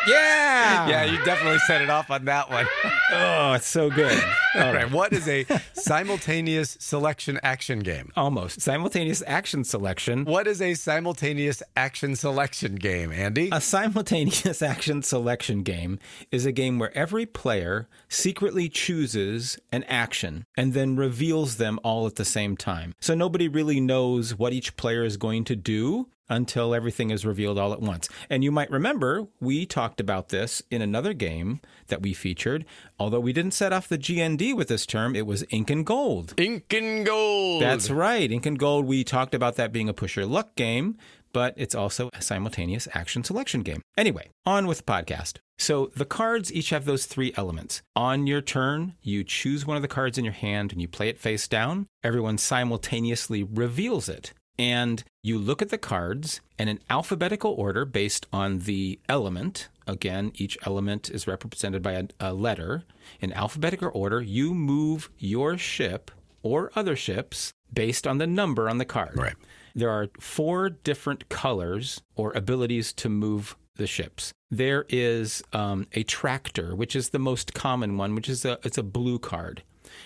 yeah. 0.07 0.87
Yeah, 0.87 1.03
you 1.05 1.23
definitely 1.23 1.59
set 1.59 1.81
it 1.81 1.89
off 1.89 2.09
on 2.09 2.25
that 2.25 2.49
one. 2.49 2.65
oh, 3.11 3.53
it's 3.53 3.67
so 3.67 3.89
good. 3.89 4.17
All 4.55 4.73
right. 4.73 4.89
What 4.91 5.13
is 5.13 5.27
a 5.27 5.45
simultaneous 5.73 6.77
selection 6.79 7.39
action 7.43 7.79
game? 7.79 8.11
Almost. 8.15 8.61
Simultaneous 8.61 9.23
action 9.27 9.63
selection. 9.63 10.25
What 10.25 10.47
is 10.47 10.61
a 10.61 10.73
simultaneous 10.73 11.61
action 11.75 12.15
selection 12.15 12.75
game, 12.75 13.11
Andy? 13.11 13.49
A 13.51 13.61
simultaneous 13.61 14.61
action 14.61 15.03
selection 15.03 15.63
game 15.63 15.99
is 16.31 16.45
a 16.45 16.51
game 16.51 16.79
where 16.79 16.95
every 16.97 17.25
player 17.25 17.87
secretly 18.09 18.69
chooses 18.69 19.57
an 19.71 19.83
action 19.85 20.45
and 20.57 20.73
then 20.73 20.95
reveals 20.95 21.57
them 21.57 21.79
all 21.83 22.07
at 22.07 22.15
the 22.15 22.25
same 22.25 22.57
time. 22.57 22.93
So 22.99 23.13
nobody 23.13 23.47
really 23.47 23.79
knows 23.79 24.37
what 24.37 24.53
each 24.53 24.75
player 24.75 25.03
is 25.03 25.17
going 25.17 25.43
to 25.45 25.55
do 25.55 26.07
until 26.32 26.74
everything 26.74 27.12
is 27.12 27.26
revealed 27.26 27.60
all 27.60 27.74
at 27.74 27.82
once. 27.82 28.10
And 28.30 28.44
you 28.44 28.52
might 28.52 28.72
remember 28.72 29.28
we 29.39 29.65
talked 29.65 30.00
about 30.00 30.30
this 30.30 30.63
in 30.72 30.82
another 30.82 31.13
game 31.13 31.60
that 31.88 32.02
we 32.02 32.13
featured. 32.13 32.65
Although 32.98 33.20
we 33.20 33.34
didn't 33.34 33.52
set 33.52 33.74
off 33.74 33.89
the 33.89 33.98
GND 33.98 34.56
with 34.56 34.70
this 34.70 34.86
term, 34.86 35.15
it 35.15 35.28
was 35.28 35.44
Ink 35.50 35.70
and 35.70 35.86
Gold. 35.86 36.34
Ink 36.38 36.74
and 36.74 37.06
Gold. 37.06 37.62
That's 37.62 37.91
right. 37.91 38.32
Ink 38.32 38.46
and 38.46 38.58
Gold, 38.58 38.86
we 38.86 39.04
talked 39.04 39.36
about 39.36 39.58
that 39.58 39.74
being 39.74 39.89
a 39.89 39.94
push 39.94 40.15
your 40.15 40.26
luck 40.26 40.56
game, 40.56 40.98
but 41.34 41.54
it's 41.58 41.76
also 41.76 42.10
a 42.13 42.22
simultaneous 42.22 42.88
action 42.94 43.24
selection 43.26 43.62
game. 43.62 43.82
Anyway, 43.98 44.30
on 44.46 44.67
with 44.67 44.78
the 44.78 44.84
podcast. 44.84 45.38
So 45.58 45.91
the 45.96 46.06
cards 46.06 46.52
each 46.52 46.72
have 46.72 46.86
those 46.86 47.06
three 47.06 47.34
elements. 47.36 47.84
On 47.96 48.26
your 48.26 48.41
turn, 48.41 48.96
you 49.02 49.24
choose 49.24 49.67
one 49.67 49.76
of 49.76 49.84
the 49.84 49.88
cards 49.88 50.17
in 50.17 50.26
your 50.26 50.34
hand 50.34 50.72
and 50.72 50.82
you 50.82 50.88
play 50.88 51.10
it 51.10 51.20
face 51.20 51.48
down. 51.48 51.88
Everyone 52.04 52.38
simultaneously 52.38 53.44
reveals 53.44 54.10
it 54.10 54.34
and 54.62 55.04
you 55.24 55.39
look 55.39 55.63
at 55.63 55.69
the 55.69 55.78
cards 55.80 56.39
and 56.60 56.69
in 56.69 56.80
alphabetical 56.88 57.52
order 57.52 57.84
based 57.84 58.28
on 58.32 58.60
the 58.60 59.00
element. 59.10 59.69
Again, 59.88 60.32
each 60.36 60.56
element 60.63 61.10
is 61.10 61.26
represented 61.26 61.82
by 61.82 61.93
a, 61.93 62.04
a 62.19 62.34
letter. 62.34 62.84
In 63.19 63.34
alphabetical 63.34 63.89
order, 63.91 64.21
you 64.21 64.54
move 64.54 65.10
your 65.17 65.58
ship 65.58 66.12
or 66.43 66.71
other 66.76 66.95
ships 66.95 67.54
based 67.74 68.06
on 68.06 68.19
the 68.19 68.28
number 68.28 68.69
on 68.69 68.78
the 68.78 68.86
card. 68.86 69.17
Right. 69.17 69.34
There 69.74 69.89
are 69.89 70.10
four 70.19 70.69
different 70.69 71.28
colors 71.28 72.00
or 72.15 72.32
abilities 72.34 72.93
to 72.93 73.10
move 73.10 73.56
the 73.78 73.88
ships. 73.88 74.32
There 74.52 74.86
is 74.89 75.41
um, 75.54 75.88
a 75.93 76.04
tractor, 76.04 76.76
which 76.76 76.95
is 76.95 77.10
the 77.10 77.19
most 77.19 77.56
common 77.56 77.97
one, 77.97 78.13
which 78.13 78.30
is 78.30 78.45
a 78.45 78.60
it's 78.63 78.78
a 78.78 78.84
blue 78.84 79.17
card 79.17 79.63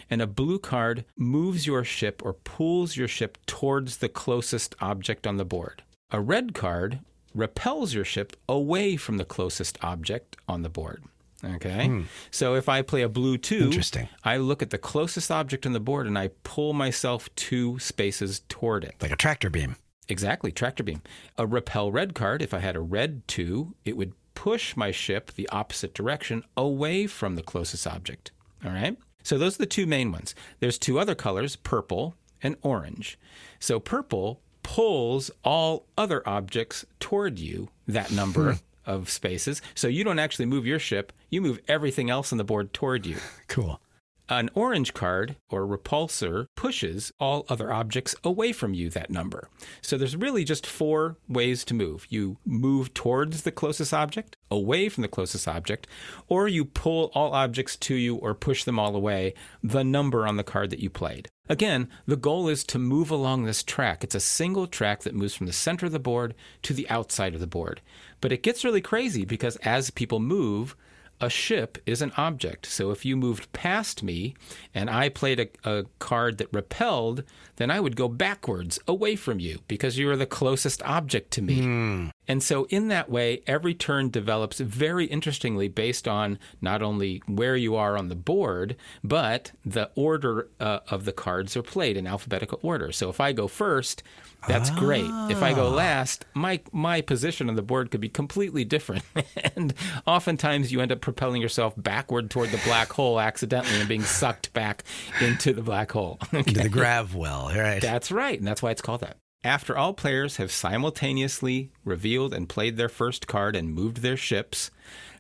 and 0.10 0.22
a 0.22 0.28
blue 0.28 0.60
card 0.60 1.06
moves 1.18 1.68
your 1.68 1.84
ship 1.84 2.22
or 2.24 2.34
pulls 2.34 2.96
your 2.96 3.08
ship 3.08 3.38
towards 3.46 3.98
the 3.98 4.10
closest 4.10 4.76
object 4.82 5.26
on 5.28 5.38
the 5.38 5.46
board. 5.46 5.84
A 6.12 6.22
red 6.22 6.54
card 6.54 7.00
repels 7.34 7.94
your 7.94 8.06
ship 8.06 8.36
away 8.48 8.96
from 8.96 9.18
the 9.18 9.26
closest 9.26 9.78
object 9.84 10.38
on 10.48 10.62
the 10.62 10.70
board. 10.70 11.04
Okay. 11.44 11.88
Hmm. 11.88 12.02
So 12.32 12.56
if 12.56 12.70
I 12.70 12.82
play 12.82 13.02
a 13.02 13.10
blue 13.10 13.38
two, 13.38 13.66
Interesting. 13.66 14.10
I 14.24 14.38
look 14.38 14.62
at 14.62 14.70
the 14.70 14.78
closest 14.78 15.30
object 15.30 15.66
on 15.66 15.74
the 15.74 15.80
board 15.80 16.08
and 16.08 16.18
I 16.18 16.30
pull 16.44 16.74
myself 16.74 17.30
two 17.36 17.78
spaces 17.80 18.42
toward 18.48 18.84
it. 18.84 18.96
Like 19.02 19.12
a 19.12 19.18
tractor 19.18 19.50
beam. 19.50 19.76
Exactly, 20.08 20.52
tractor 20.52 20.84
beam. 20.84 21.02
A 21.38 21.46
repel 21.46 21.92
red 21.92 22.14
card, 22.14 22.42
if 22.42 22.54
I 22.54 22.60
had 22.60 22.76
a 22.76 22.82
red 22.82 23.28
two, 23.28 23.76
it 23.84 23.98
would 23.98 24.14
push 24.34 24.76
my 24.76 24.92
ship 24.92 25.32
the 25.34 25.50
opposite 25.50 25.94
direction 25.94 26.44
away 26.56 27.08
from 27.08 27.36
the 27.36 27.42
closest 27.42 27.88
object. 27.88 28.32
All 28.64 28.72
right. 28.72 28.98
So 29.26 29.40
those 29.40 29.56
are 29.56 29.64
the 29.64 29.66
two 29.66 29.88
main 29.88 30.12
ones. 30.12 30.36
There's 30.60 30.78
two 30.78 31.00
other 31.00 31.16
colors, 31.16 31.56
purple 31.56 32.14
and 32.44 32.56
orange. 32.62 33.18
So 33.60 33.80
purple 33.80 34.40
pulls 34.62 35.32
all 35.44 35.88
other 35.98 36.22
objects 36.30 36.86
toward 37.00 37.40
you, 37.40 37.70
that 37.88 38.12
number 38.12 38.54
hmm. 38.54 38.60
of 38.86 39.10
spaces. 39.10 39.64
So 39.74 39.88
you 39.88 40.04
don't 40.04 40.20
actually 40.20 40.46
move 40.46 40.68
your 40.68 40.78
ship, 40.78 41.12
you 41.32 41.42
move 41.42 41.60
everything 41.68 42.12
else 42.12 42.32
on 42.32 42.38
the 42.38 42.44
board 42.44 42.72
toward 42.72 43.08
you. 43.08 43.18
Cool. 43.48 43.80
An 44.28 44.50
orange 44.56 44.96
card 44.96 45.36
or 45.50 45.68
repulsor 45.68 46.48
pushes 46.56 47.14
all 47.20 47.46
other 47.48 47.72
objects 47.72 48.16
away 48.24 48.54
from 48.54 48.74
you 48.74 48.90
that 48.90 49.12
number. 49.12 49.50
So 49.84 50.00
there's 50.00 50.16
really 50.16 50.44
just 50.44 50.66
four 50.66 51.18
ways 51.30 51.64
to 51.66 51.76
move. 51.76 52.08
You 52.10 52.38
move 52.44 52.96
towards 52.96 53.44
the 53.44 53.52
closest 53.52 53.94
object, 53.94 54.36
away 54.50 54.90
from 54.90 55.04
the 55.04 55.08
closest 55.08 55.48
object, 55.48 55.86
or 56.28 56.48
you 56.48 56.66
pull 56.66 57.12
all 57.14 57.34
objects 57.34 57.76
to 57.78 57.94
you 57.94 58.16
or 58.16 58.34
push 58.34 58.64
them 58.64 58.80
all 58.80 58.96
away, 58.96 59.36
the 59.62 59.84
number 59.84 60.26
on 60.26 60.38
the 60.38 60.44
card 60.44 60.72
that 60.72 60.80
you 60.80 60.90
played. 60.90 61.30
Again, 61.48 61.88
the 62.08 62.16
goal 62.16 62.50
is 62.50 62.64
to 62.64 62.80
move 62.80 63.12
along 63.12 63.44
this 63.44 63.62
track. 63.62 64.04
It's 64.04 64.16
a 64.16 64.20
single 64.20 64.66
track 64.66 65.02
that 65.02 65.14
moves 65.14 65.36
from 65.36 65.46
the 65.46 65.54
center 65.54 65.86
of 65.86 65.92
the 65.92 66.00
board 66.00 66.34
to 66.64 66.74
the 66.74 66.90
outside 66.90 67.36
of 67.36 67.42
the 67.42 67.46
board. 67.46 67.82
But 68.22 68.32
it 68.32 68.42
gets 68.42 68.64
really 68.64 68.82
crazy 68.82 69.24
because 69.24 69.56
as 69.58 69.92
people 69.92 70.20
move, 70.20 70.76
a 71.22 71.30
ship 71.30 71.78
is 71.86 72.02
an 72.02 72.12
object. 72.18 72.66
So 72.66 72.92
if 72.92 73.06
you 73.06 73.16
moved 73.16 73.52
past 73.54 74.04
me 74.04 74.36
and 74.74 74.90
I 74.90 75.10
played 75.10 75.40
a, 75.40 75.48
a, 75.70 75.86
card 76.00 76.38
that 76.40 76.54
repelled, 76.54 77.24
then 77.58 77.72
I 77.72 77.80
would 77.80 77.96
go 77.96 78.08
backwards 78.08 78.80
away 78.88 79.16
from 79.16 79.40
you 79.40 79.60
because 79.68 79.98
you 79.98 80.10
are 80.10 80.16
the 80.16 80.26
closest 80.26 80.82
object 80.84 81.32
to 81.32 81.42
me. 81.42 81.62
Mm. 81.62 82.12
And 82.28 82.42
so, 82.42 82.66
in 82.66 82.88
that 82.90 83.10
way, 83.10 83.42
every 83.46 83.74
turn 83.74 84.10
develops 84.10 84.60
very 84.60 85.06
interestingly 85.06 85.68
based 85.68 86.08
on 86.08 86.40
not 86.62 86.82
only 86.82 87.22
where 87.28 87.56
you 87.56 87.76
are 87.76 87.98
on 87.98 88.10
the 88.10 88.16
board, 88.16 88.76
but 89.04 89.52
the 89.66 89.92
order 89.96 90.50
uh, 90.60 90.80
of 90.90 91.06
the 91.06 91.12
cards 91.12 91.56
are 91.56 91.62
played 91.62 91.98
in 91.98 92.08
alphabetical 92.08 92.60
order. 92.62 92.92
So, 92.92 93.10
if 93.10 93.22
I 93.22 93.32
go 93.32 93.48
first, 93.48 94.02
that's 94.48 94.70
ah. 94.72 94.80
great. 94.80 95.10
If 95.30 95.42
I 95.42 95.54
go 95.54 95.68
ah. 95.68 95.76
last, 95.76 96.26
my 96.34 96.60
my 96.72 97.02
position 97.02 97.50
on 97.50 97.56
the 97.56 97.62
board 97.62 97.92
could 97.92 98.02
be 98.02 98.10
completely 98.10 98.64
different, 98.64 99.04
and 99.56 99.74
oftentimes 100.06 100.72
you 100.72 100.82
end 100.82 100.92
up 100.92 101.02
propelling 101.02 101.42
yourself 101.42 101.74
backward 101.78 102.30
toward 102.30 102.50
the 102.50 102.62
black 102.66 102.92
hole 102.92 103.20
accidentally 103.20 103.80
and 103.80 103.90
being 103.90 104.04
sucked 104.04 104.54
back 104.54 104.84
into 105.22 105.54
the 105.54 105.62
black 105.62 105.92
hole, 105.92 106.18
okay? 106.26 106.38
into 106.40 106.54
the 106.54 106.70
grav 106.70 107.16
well. 107.16 107.45
Right. 107.50 107.82
That's 107.82 108.12
right, 108.12 108.38
and 108.38 108.48
that's 108.48 108.62
why 108.62 108.72
it's 108.72 108.82
called 108.82 109.02
that. 109.02 109.18
After 109.44 109.78
all 109.78 109.94
players 109.94 110.38
have 110.38 110.52
simultaneously 110.52 111.72
revealed 111.84 112.34
and 112.34 112.50
played 112.50 112.78
their 112.78 112.90
first 112.90 113.28
card 113.28 113.56
and 113.56 113.72
moved 113.72 113.98
their 113.98 114.18
ships, 114.18 114.72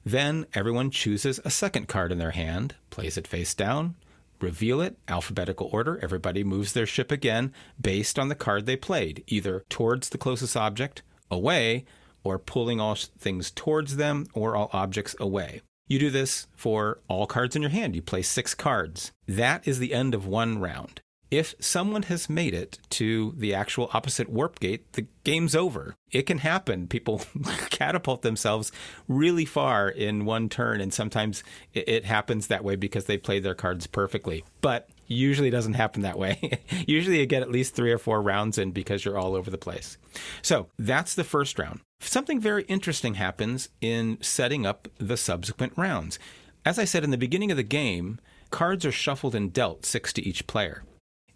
then 0.03 0.47
everyone 0.53 0.89
chooses 0.89 1.39
a 1.45 1.51
second 1.51 1.88
card 1.88 2.11
in 2.11 2.17
their 2.17 2.31
hand, 2.31 2.75
plays 2.89 3.17
it 3.17 3.27
face 3.27 3.53
down, 3.53 3.95
reveal 4.41 4.81
it, 4.81 4.97
alphabetical 5.07 5.69
order, 5.71 5.99
everybody 6.01 6.43
moves 6.43 6.73
their 6.73 6.88
ship 6.88 7.11
again 7.11 7.53
based 7.79 8.17
on 8.17 8.29
the 8.29 8.35
card 8.35 8.65
they 8.65 8.75
played, 8.75 9.23
either 9.27 9.63
towards 9.69 10.09
the 10.09 10.17
closest 10.17 10.57
object, 10.57 11.03
away, 11.29 11.85
or 12.23 12.39
pulling 12.39 12.79
all 12.79 12.95
things 12.95 13.51
towards 13.51 13.97
them 13.97 14.25
or 14.33 14.55
all 14.55 14.69
objects 14.73 15.15
away. 15.19 15.61
You 15.88 15.99
do 15.99 16.09
this 16.09 16.47
for 16.55 16.99
all 17.07 17.27
cards 17.27 17.55
in 17.55 17.61
your 17.61 17.69
hand. 17.69 17.95
You 17.95 18.01
play 18.01 18.23
six 18.23 18.55
cards. 18.55 19.11
That 19.27 19.67
is 19.67 19.77
the 19.77 19.93
end 19.93 20.15
of 20.15 20.25
one 20.25 20.57
round. 20.57 21.01
If 21.31 21.55
someone 21.59 22.03
has 22.03 22.29
made 22.29 22.53
it 22.53 22.79
to 22.91 23.33
the 23.38 23.53
actual 23.53 23.89
opposite 23.93 24.29
warp 24.29 24.59
gate, 24.59 24.93
the 24.93 25.07
game's 25.23 25.55
over. 25.55 25.95
It 26.11 26.23
can 26.23 26.38
happen. 26.38 26.88
People 26.88 27.21
catapult 27.69 28.21
themselves 28.21 28.71
really 29.07 29.45
far 29.45 29.89
in 29.89 30.25
one 30.25 30.49
turn, 30.49 30.81
and 30.81 30.93
sometimes 30.93 31.43
it 31.73 32.05
happens 32.05 32.47
that 32.47 32.63
way 32.63 32.75
because 32.75 33.05
they 33.05 33.17
played 33.17 33.43
their 33.43 33.55
cards 33.55 33.88
perfectly. 33.88 34.45
But 34.61 34.89
Usually 35.07 35.49
doesn't 35.49 35.73
happen 35.73 36.01
that 36.01 36.17
way. 36.17 36.59
Usually 36.88 37.19
you 37.19 37.25
get 37.25 37.43
at 37.43 37.51
least 37.51 37.75
three 37.75 37.91
or 37.91 37.97
four 37.97 38.21
rounds 38.21 38.57
in 38.57 38.71
because 38.71 39.05
you're 39.05 39.17
all 39.17 39.35
over 39.35 39.51
the 39.51 39.57
place. 39.57 39.97
So 40.41 40.67
that's 40.79 41.13
the 41.13 41.23
first 41.23 41.59
round. 41.59 41.81
Something 41.99 42.39
very 42.39 42.63
interesting 42.63 43.15
happens 43.15 43.69
in 43.81 44.17
setting 44.21 44.65
up 44.65 44.88
the 44.97 45.17
subsequent 45.17 45.73
rounds. 45.77 46.17
As 46.65 46.79
I 46.79 46.85
said 46.85 47.03
in 47.03 47.11
the 47.11 47.17
beginning 47.17 47.51
of 47.51 47.57
the 47.57 47.63
game, 47.63 48.19
cards 48.49 48.85
are 48.85 48.91
shuffled 48.91 49.35
and 49.35 49.53
dealt, 49.53 49.85
six 49.85 50.11
to 50.13 50.27
each 50.27 50.47
player. 50.47 50.83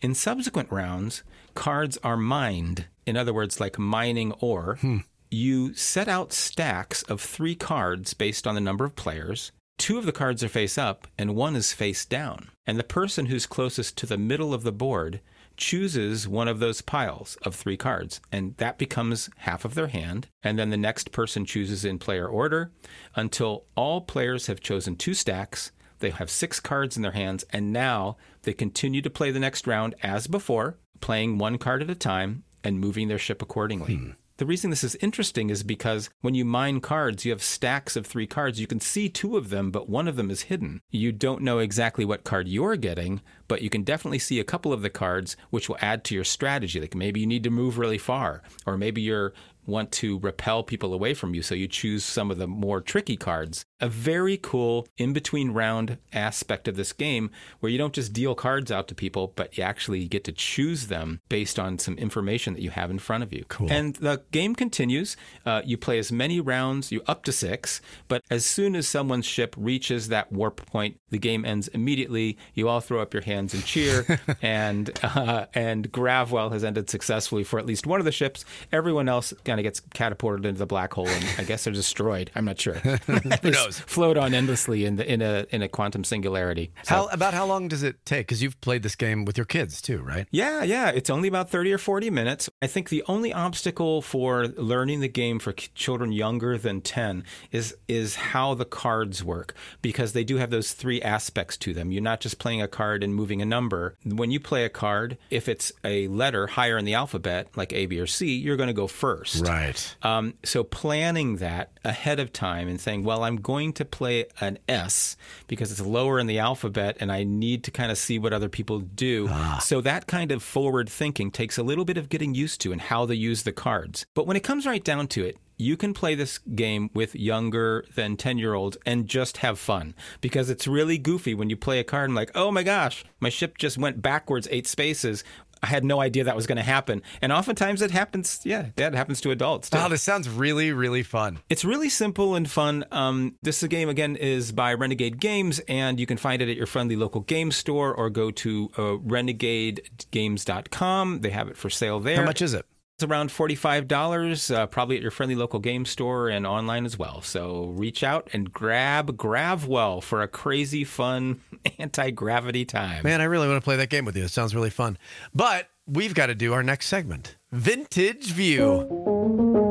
In 0.02 0.16
subsequent 0.16 0.72
rounds, 0.72 1.24
cards 1.56 1.98
are 2.04 2.18
mined. 2.18 2.86
In 3.06 3.18
other 3.18 3.34
words, 3.34 3.60
like 3.60 3.78
mining 3.78 4.32
ore. 4.34 4.78
Hmm. 4.82 4.98
You 5.32 5.74
set 5.74 6.08
out 6.08 6.34
stacks 6.34 7.04
of 7.04 7.22
three 7.22 7.56
cards 7.56 8.14
based 8.14 8.48
on 8.48 8.56
the 8.56 8.62
number 8.62 8.86
of 8.86 8.96
players. 8.96 9.52
Two 9.78 9.98
of 9.98 10.06
the 10.06 10.12
cards 10.12 10.44
are 10.44 10.50
face 10.50 10.78
up 10.78 11.08
and 11.18 11.36
one 11.36 11.56
is 11.56 11.74
face 11.74 12.06
down. 12.06 12.50
And 12.66 12.78
the 12.78 12.84
person 12.84 13.28
who's 13.28 13.46
closest 13.46 13.98
to 13.98 14.06
the 14.06 14.18
middle 14.18 14.54
of 14.54 14.64
the 14.64 14.72
board 14.72 15.22
chooses 15.60 16.28
one 16.28 16.48
of 16.48 16.60
those 16.60 16.82
piles 16.82 17.38
of 17.44 17.54
three 17.54 17.78
cards, 17.78 18.22
and 18.32 18.56
that 18.58 18.78
becomes 18.78 19.30
half 19.38 19.66
of 19.66 19.76
their 19.76 19.88
hand. 19.88 20.28
And 20.42 20.58
then 20.58 20.70
the 20.70 20.78
next 20.78 21.12
person 21.12 21.46
chooses 21.46 21.84
in 21.86 22.00
player 22.00 22.28
order 22.28 22.72
until 23.16 23.66
all 23.76 24.02
players 24.02 24.48
have 24.48 24.62
chosen 24.62 24.96
two 24.96 25.14
stacks. 25.14 25.72
They 26.00 26.12
have 26.12 26.30
six 26.30 26.60
cards 26.60 26.96
in 26.96 27.04
their 27.04 27.12
hands, 27.12 27.44
and 27.52 27.74
now 27.74 28.18
they 28.44 28.54
continue 28.54 29.02
to 29.02 29.10
play 29.10 29.32
the 29.32 29.40
next 29.40 29.68
round 29.68 29.96
as 30.02 30.28
before, 30.28 30.78
playing 31.02 31.38
one 31.38 31.58
card 31.58 31.82
at 31.82 31.90
a 31.90 31.96
time 31.96 32.44
and 32.64 32.80
moving 32.80 33.08
their 33.08 33.18
ship 33.18 33.42
accordingly. 33.42 33.96
Hmm. 33.96 34.10
The 34.38 34.46
reason 34.46 34.70
this 34.70 34.86
is 34.86 34.96
interesting 35.02 35.50
is 35.50 35.64
because 35.64 36.10
when 36.22 36.34
you 36.34 36.46
mine 36.46 36.80
cards, 36.80 37.26
you 37.26 37.32
have 37.32 37.44
stacks 37.44 37.98
of 37.98 38.08
three 38.08 38.26
cards. 38.26 38.58
You 38.58 38.68
can 38.68 38.80
see 38.80 39.10
two 39.10 39.36
of 39.36 39.50
them, 39.50 39.70
but 39.70 39.90
one 39.90 40.08
of 40.08 40.16
them 40.16 40.32
is 40.32 40.44
hidden. 40.44 40.82
You 40.90 41.12
don't 41.12 41.42
know 41.42 41.60
exactly 41.60 42.06
what 42.06 42.24
card 42.24 42.48
you're 42.48 42.78
getting, 42.78 43.20
but 43.50 43.62
you 43.62 43.70
can 43.70 43.84
definitely 43.84 44.20
see 44.20 44.40
a 44.40 44.46
couple 44.46 44.72
of 44.72 44.82
the 44.82 44.90
cards 44.90 45.36
which 45.50 45.68
will 45.68 45.78
add 45.82 46.06
to 46.06 46.16
your 46.16 46.24
strategy. 46.24 46.80
Like 46.80 46.96
maybe 46.96 47.20
you 47.20 47.28
need 47.28 47.44
to 47.44 47.50
move 47.50 47.78
really 47.78 47.98
far, 47.98 48.42
or 48.66 48.78
maybe 48.78 49.02
you're 49.02 49.34
want 49.70 49.92
to 49.92 50.20
repel 50.20 50.64
people 50.64 50.94
away 50.94 51.14
from 51.14 51.34
you, 51.34 51.42
so 51.42 51.56
you 51.56 51.68
choose 51.68 52.04
some 52.04 52.32
of 52.32 52.38
the 52.38 52.48
more 52.48 52.82
tricky 52.82 53.16
cards. 53.16 53.64
A 53.80 53.88
very 53.88 54.36
cool 54.36 54.88
in 54.98 55.14
between 55.14 55.52
round 55.52 55.98
aspect 56.12 56.68
of 56.68 56.76
this 56.76 56.92
game 56.92 57.30
where 57.60 57.72
you 57.72 57.78
don't 57.78 57.94
just 57.94 58.12
deal 58.12 58.36
cards 58.36 58.72
out 58.72 58.90
to 58.90 58.96
people, 58.96 59.32
but 59.36 59.58
you 59.58 59.64
actually 59.64 60.06
get 60.08 60.26
to 60.26 60.34
choose 60.34 60.88
them 60.88 61.22
based 61.30 61.58
on 61.58 61.80
some 61.80 61.98
information 61.98 62.54
that 62.56 62.62
you 62.62 62.72
have 62.72 62.92
in 62.92 63.00
front 63.00 63.24
of 63.24 63.32
you. 63.32 63.46
Cool. 63.48 63.72
And 63.72 63.96
the 63.96 64.24
game 64.32 64.56
continues. 64.56 65.16
Uh, 65.46 65.62
you 65.64 65.78
play 65.78 65.98
as 65.98 66.12
many 66.12 66.42
rounds, 66.42 66.92
you 66.92 67.02
up 67.08 67.24
to 67.24 67.32
six, 67.32 67.80
but 68.10 68.22
as 68.30 68.46
soon 68.46 68.76
as 68.76 68.88
someone's 68.88 69.26
ship 69.26 69.56
reaches 69.58 70.10
that 70.10 70.32
warp 70.32 70.66
point, 70.66 71.00
the 71.10 71.20
game 71.20 71.46
ends 71.46 71.70
immediately. 71.70 72.38
You 72.54 72.68
all 72.68 72.82
throw 72.82 73.02
up 73.02 73.14
your 73.14 73.24
hands 73.24 73.39
and 73.40 73.64
cheer, 73.66 74.20
and 74.42 74.92
uh, 75.04 75.46
and 75.54 75.92
Gravwell 75.92 76.52
has 76.52 76.64
ended 76.64 76.90
successfully 76.90 77.44
for 77.44 77.60
at 77.60 77.66
least 77.66 77.86
one 77.88 78.00
of 78.00 78.06
the 78.06 78.12
ships. 78.12 78.44
Everyone 78.72 79.08
else 79.08 79.34
kind 79.46 79.60
of 79.60 79.64
gets 79.64 79.80
catapulted 79.94 80.46
into 80.46 80.60
the 80.60 80.66
black 80.66 80.94
hole, 80.94 81.08
and 81.08 81.26
I 81.38 81.44
guess 81.44 81.64
they're 81.64 81.74
destroyed. 81.74 82.32
I'm 82.36 82.46
not 82.46 82.60
sure. 82.60 82.74
Who 83.44 83.52
knows? 83.52 83.80
Float 83.80 84.18
on 84.18 84.34
endlessly 84.34 84.86
in 84.86 84.96
the 84.98 85.12
in 85.12 85.22
a 85.22 85.46
in 85.52 85.62
a 85.62 85.68
quantum 85.68 86.04
singularity. 86.04 86.72
So- 86.84 86.96
How 86.96 87.06
about 87.08 87.34
how 87.34 87.46
long 87.46 87.68
does 87.68 87.84
it 87.84 88.06
take? 88.06 88.28
Because 88.28 88.42
you've 88.44 88.60
played 88.62 88.84
this 88.84 88.96
game 88.96 89.24
with 89.26 89.38
your 89.38 89.46
kids 89.46 89.82
too, 89.82 90.00
right? 90.02 90.28
Yeah, 90.32 90.64
yeah. 90.64 90.90
It's 90.90 91.10
only 91.10 91.28
about 91.28 91.50
30 91.50 91.72
or 91.74 91.78
40 91.78 92.10
minutes. 92.10 92.50
I 92.62 92.68
think 92.68 92.90
the 92.90 93.04
only 93.08 93.32
obstacle 93.32 94.02
for 94.02 94.48
learning 94.48 95.00
the 95.02 95.08
game 95.08 95.40
for 95.40 95.52
children 95.54 96.12
younger 96.12 96.58
than 96.58 96.82
10 96.82 97.24
is 97.52 97.76
is 97.88 98.16
how 98.16 98.54
the 98.56 98.66
cards 98.66 99.24
work 99.24 99.54
because 99.82 100.14
they 100.14 100.24
do 100.24 100.38
have 100.38 100.50
those 100.50 100.74
three 100.74 101.02
aspects 101.02 101.58
to 101.58 101.74
them. 101.74 101.92
You're 101.92 102.02
not 102.02 102.20
just 102.22 102.40
playing 102.40 102.62
a 102.62 102.68
card 102.68 103.04
and 103.04 103.14
moving 103.14 103.29
a 103.42 103.46
number. 103.46 103.96
When 104.04 104.32
you 104.32 104.40
play 104.40 104.66
a 104.66 104.70
card, 104.70 105.18
if 105.30 105.48
it's 105.48 105.72
a 105.84 106.08
letter 106.08 106.48
higher 106.48 106.78
in 106.78 106.86
the 106.86 106.96
alphabet, 106.96 107.48
like 107.56 107.72
A, 107.74 107.86
B, 107.86 108.00
or 108.00 108.08
C, 108.08 108.36
you're 108.36 108.58
going 108.58 108.68
to 108.68 108.74
go 108.74 108.88
first. 108.88 109.46
Right. 109.46 109.96
Um, 110.02 110.34
so 110.44 110.64
planning 110.64 111.38
that 111.38 111.72
ahead 111.86 112.20
of 112.20 112.34
time 112.34 112.68
and 112.68 112.82
saying, 112.82 113.04
well, 113.04 113.24
I'm 113.24 113.38
going 113.38 113.74
to 113.74 113.86
play 113.86 114.26
an 114.42 114.58
S 114.68 115.16
because 115.48 115.72
it's 115.72 115.82
lower 115.82 116.20
in 116.20 116.28
the 116.28 116.40
alphabet 116.40 116.98
and 117.00 117.12
I 117.12 117.24
need 117.24 117.64
to 117.66 117.72
kind 117.72 117.92
of 117.92 117.98
see 117.98 118.18
what 118.20 118.34
other 118.34 118.50
people 118.50 118.80
do. 118.80 119.30
So 119.62 119.82
that 119.82 120.08
kind 120.08 120.32
of 120.32 120.42
forward 120.44 120.90
thinking 120.90 121.32
takes 121.32 121.58
a 121.58 121.64
little 121.64 121.86
bit 121.86 121.98
of 121.98 122.10
getting 122.10 122.34
used 122.34 122.62
to 122.62 122.72
and 122.72 122.82
how 122.82 123.06
they 123.06 123.16
use 123.16 123.44
the 123.44 123.52
cards. 123.52 124.06
But 124.14 124.28
when 124.28 124.36
it 124.38 124.44
comes 124.44 124.66
right 124.66 124.84
down 124.84 125.08
to 125.10 125.26
it, 125.26 125.38
you 125.60 125.78
can 125.78 125.94
play 125.94 126.16
this 126.16 126.40
game 126.40 126.90
with 126.94 127.14
younger 127.14 127.86
than 127.94 128.18
10 128.18 128.40
year 128.40 128.54
olds 128.54 128.78
and 128.86 129.08
just 129.08 129.38
have 129.38 129.60
fun 129.60 129.94
because 130.22 130.50
it's 130.50 130.68
really 130.68 130.98
goofy 130.98 131.36
when 131.36 131.50
you 131.50 131.58
play 131.58 131.80
a 131.80 131.84
card 131.84 132.10
and 132.10 132.16
like, 132.16 132.32
oh 132.34 132.50
my 132.50 132.64
gosh, 132.64 133.04
my 133.20 133.30
ship 133.30 133.58
just 133.58 133.78
went 133.78 134.02
backwards 134.02 134.48
eight 134.50 134.66
spaces. 134.66 135.26
I 135.62 135.68
had 135.68 135.84
no 135.84 136.00
idea 136.00 136.24
that 136.24 136.38
was 136.38 136.48
going 136.48 136.56
to 136.56 136.64
happen. 136.64 137.02
And 137.22 137.34
oftentimes 137.34 137.82
it 137.82 137.92
happens, 137.92 138.40
yeah, 138.46 138.68
that 138.78 138.94
happens 138.94 139.20
to 139.22 139.32
adults. 139.32 139.70
Too. 139.70 139.78
Wow, 139.78 139.90
this 139.90 140.02
sounds 140.02 140.30
really, 140.30 140.72
really 140.72 141.04
fun. 141.04 141.40
It's 141.50 141.66
really 141.66 141.90
simple 141.90 142.36
and 142.36 142.50
fun. 142.50 142.86
Um, 142.94 143.36
this 143.42 143.62
game, 143.64 143.90
again, 143.90 144.16
is 144.16 144.54
by 144.54 144.74
Renegade 144.74 145.20
Games, 145.20 145.60
and 145.68 146.00
you 146.00 146.06
can 146.06 146.16
find 146.16 146.42
it 146.42 146.48
at 146.48 146.56
your 146.56 146.66
friendly 146.66 146.96
local 146.96 147.20
game 147.20 147.52
store 147.52 147.94
or 147.94 148.10
go 148.10 148.32
to 148.32 148.70
uh, 148.78 148.96
renegadegames.com. 149.06 151.20
They 151.20 151.32
have 151.32 151.50
it 151.50 151.58
for 151.58 151.70
sale 151.70 152.00
there. 152.00 152.16
How 152.16 152.24
much 152.24 152.42
is 152.42 152.54
it? 152.54 152.66
It's 153.00 153.06
around 153.06 153.30
$45, 153.30 154.54
uh, 154.54 154.68
probably 154.68 154.98
at 154.98 155.02
your 155.02 155.10
friendly 155.10 155.36
local 155.36 155.62
game 155.62 155.86
store 155.86 156.28
and 156.28 156.46
online 156.46 156.86
as 156.86 157.00
well. 157.00 157.22
So 157.22 157.68
reach 157.68 158.04
out 158.04 158.30
and 158.34 158.52
grab 158.52 159.16
Gravwell 159.16 160.04
for 160.04 160.22
a 160.22 160.28
crazy, 160.28 160.84
fun 160.84 161.40
anti 161.80 162.12
gravity 162.12 162.66
time. 162.66 163.04
Man, 163.06 163.22
I 163.22 163.24
really 163.24 163.48
want 163.48 163.56
to 163.56 163.64
play 163.64 163.78
that 163.78 163.90
game 163.90 164.04
with 164.04 164.18
you. 164.18 164.26
It 164.26 164.32
sounds 164.32 164.54
really 164.54 164.70
fun. 164.70 164.98
But 165.34 165.70
we've 165.88 166.14
got 166.14 166.26
to 166.26 166.36
do 166.36 166.52
our 166.52 166.62
next 166.62 166.88
segment 166.88 167.38
Vintage 167.54 168.34
View. 168.34 169.69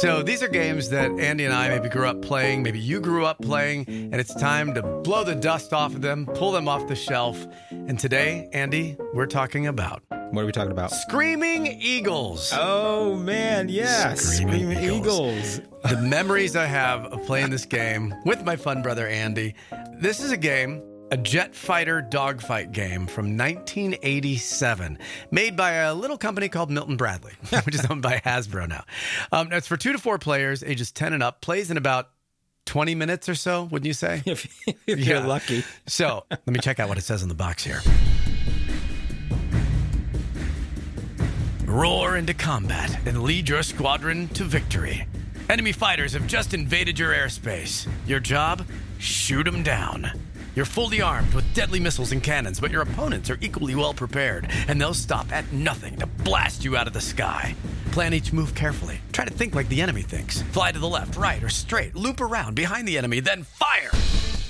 So 0.00 0.22
these 0.22 0.42
are 0.42 0.48
games 0.48 0.90
that 0.90 1.10
Andy 1.18 1.46
and 1.46 1.54
I 1.54 1.70
maybe 1.70 1.88
grew 1.88 2.06
up 2.06 2.20
playing, 2.20 2.62
maybe 2.62 2.78
you 2.78 3.00
grew 3.00 3.24
up 3.24 3.40
playing, 3.40 3.86
and 3.88 4.16
it's 4.16 4.34
time 4.34 4.74
to 4.74 4.82
blow 4.82 5.24
the 5.24 5.34
dust 5.34 5.72
off 5.72 5.94
of 5.94 6.02
them, 6.02 6.26
pull 6.26 6.52
them 6.52 6.68
off 6.68 6.86
the 6.86 6.94
shelf. 6.94 7.46
And 7.70 7.98
today, 7.98 8.46
Andy, 8.52 8.98
we're 9.14 9.26
talking 9.26 9.66
about 9.66 10.02
What 10.10 10.42
are 10.42 10.46
we 10.46 10.52
talking 10.52 10.70
about? 10.72 10.90
Screaming 10.90 11.66
Eagles. 11.66 12.52
Oh, 12.54 13.16
man, 13.16 13.70
yeah. 13.70 14.12
Screaming 14.12 14.58
Screaming 14.74 14.96
Eagles. 14.96 15.60
Eagles. 15.60 15.90
the 15.90 15.96
memories 16.02 16.56
I 16.56 16.66
have 16.66 17.06
of 17.06 17.24
playing 17.24 17.48
this 17.48 17.64
game 17.64 18.14
with 18.26 18.44
my 18.44 18.56
fun 18.56 18.82
brother 18.82 19.08
Andy. 19.08 19.54
This 19.98 20.20
is 20.20 20.30
a 20.30 20.36
game, 20.36 20.82
a 21.10 21.16
jet 21.16 21.54
fighter 21.54 22.02
dogfight 22.02 22.72
game 22.72 23.06
from 23.06 23.36
1987, 23.36 24.98
made 25.30 25.56
by 25.56 25.72
a 25.72 25.94
little 25.94 26.18
company 26.18 26.48
called 26.48 26.70
Milton 26.70 26.96
Bradley, 26.96 27.32
which 27.64 27.74
is 27.74 27.86
owned 27.86 28.02
by 28.02 28.20
Hasbro 28.24 28.68
now. 28.68 28.84
Um, 29.32 29.52
it's 29.52 29.66
for 29.66 29.76
two 29.76 29.92
to 29.92 29.98
four 29.98 30.18
players, 30.18 30.62
ages 30.62 30.90
10 30.90 31.12
and 31.12 31.22
up, 31.22 31.40
plays 31.40 31.70
in 31.70 31.76
about 31.76 32.10
20 32.66 32.94
minutes 32.96 33.28
or 33.28 33.34
so, 33.36 33.64
wouldn't 33.64 33.86
you 33.86 33.92
say? 33.92 34.22
If, 34.26 34.46
if 34.86 34.98
you're 34.98 35.20
lucky. 35.20 35.64
So 35.86 36.24
let 36.30 36.46
me 36.48 36.58
check 36.58 36.80
out 36.80 36.88
what 36.88 36.98
it 36.98 37.04
says 37.04 37.22
on 37.22 37.28
the 37.28 37.34
box 37.34 37.62
here. 37.62 37.80
Roar 41.64 42.16
into 42.16 42.34
combat 42.34 42.98
and 43.06 43.22
lead 43.22 43.48
your 43.48 43.62
squadron 43.62 44.28
to 44.28 44.44
victory. 44.44 45.06
Enemy 45.48 45.72
fighters 45.72 46.12
have 46.14 46.26
just 46.26 46.54
invaded 46.54 46.98
your 46.98 47.12
airspace. 47.12 47.86
Your 48.06 48.18
job? 48.18 48.66
Shoot 48.98 49.44
them 49.44 49.62
down. 49.62 50.10
You're 50.56 50.64
fully 50.64 51.02
armed 51.02 51.34
with 51.34 51.52
deadly 51.52 51.78
missiles 51.78 52.12
and 52.12 52.22
cannons, 52.22 52.60
but 52.60 52.70
your 52.70 52.80
opponents 52.80 53.28
are 53.28 53.36
equally 53.42 53.74
well 53.74 53.92
prepared, 53.92 54.50
and 54.68 54.80
they'll 54.80 54.94
stop 54.94 55.30
at 55.30 55.52
nothing 55.52 55.96
to 55.96 56.06
blast 56.06 56.64
you 56.64 56.78
out 56.78 56.86
of 56.86 56.94
the 56.94 57.00
sky. 57.00 57.54
Plan 57.92 58.14
each 58.14 58.32
move 58.32 58.54
carefully. 58.54 58.98
Try 59.12 59.26
to 59.26 59.34
think 59.34 59.54
like 59.54 59.68
the 59.68 59.82
enemy 59.82 60.00
thinks. 60.00 60.40
Fly 60.40 60.72
to 60.72 60.78
the 60.78 60.88
left, 60.88 61.14
right, 61.18 61.42
or 61.42 61.50
straight. 61.50 61.94
Loop 61.94 62.22
around 62.22 62.54
behind 62.54 62.88
the 62.88 62.96
enemy, 62.96 63.20
then 63.20 63.42
fire! 63.42 63.90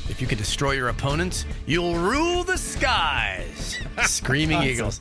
If 0.08 0.20
you 0.20 0.28
can 0.28 0.38
destroy 0.38 0.72
your 0.72 0.90
opponents, 0.90 1.44
you'll 1.66 1.96
rule 1.96 2.44
the 2.44 2.56
skies. 2.56 3.76
Screaming 4.04 4.62
Eagles. 4.62 5.00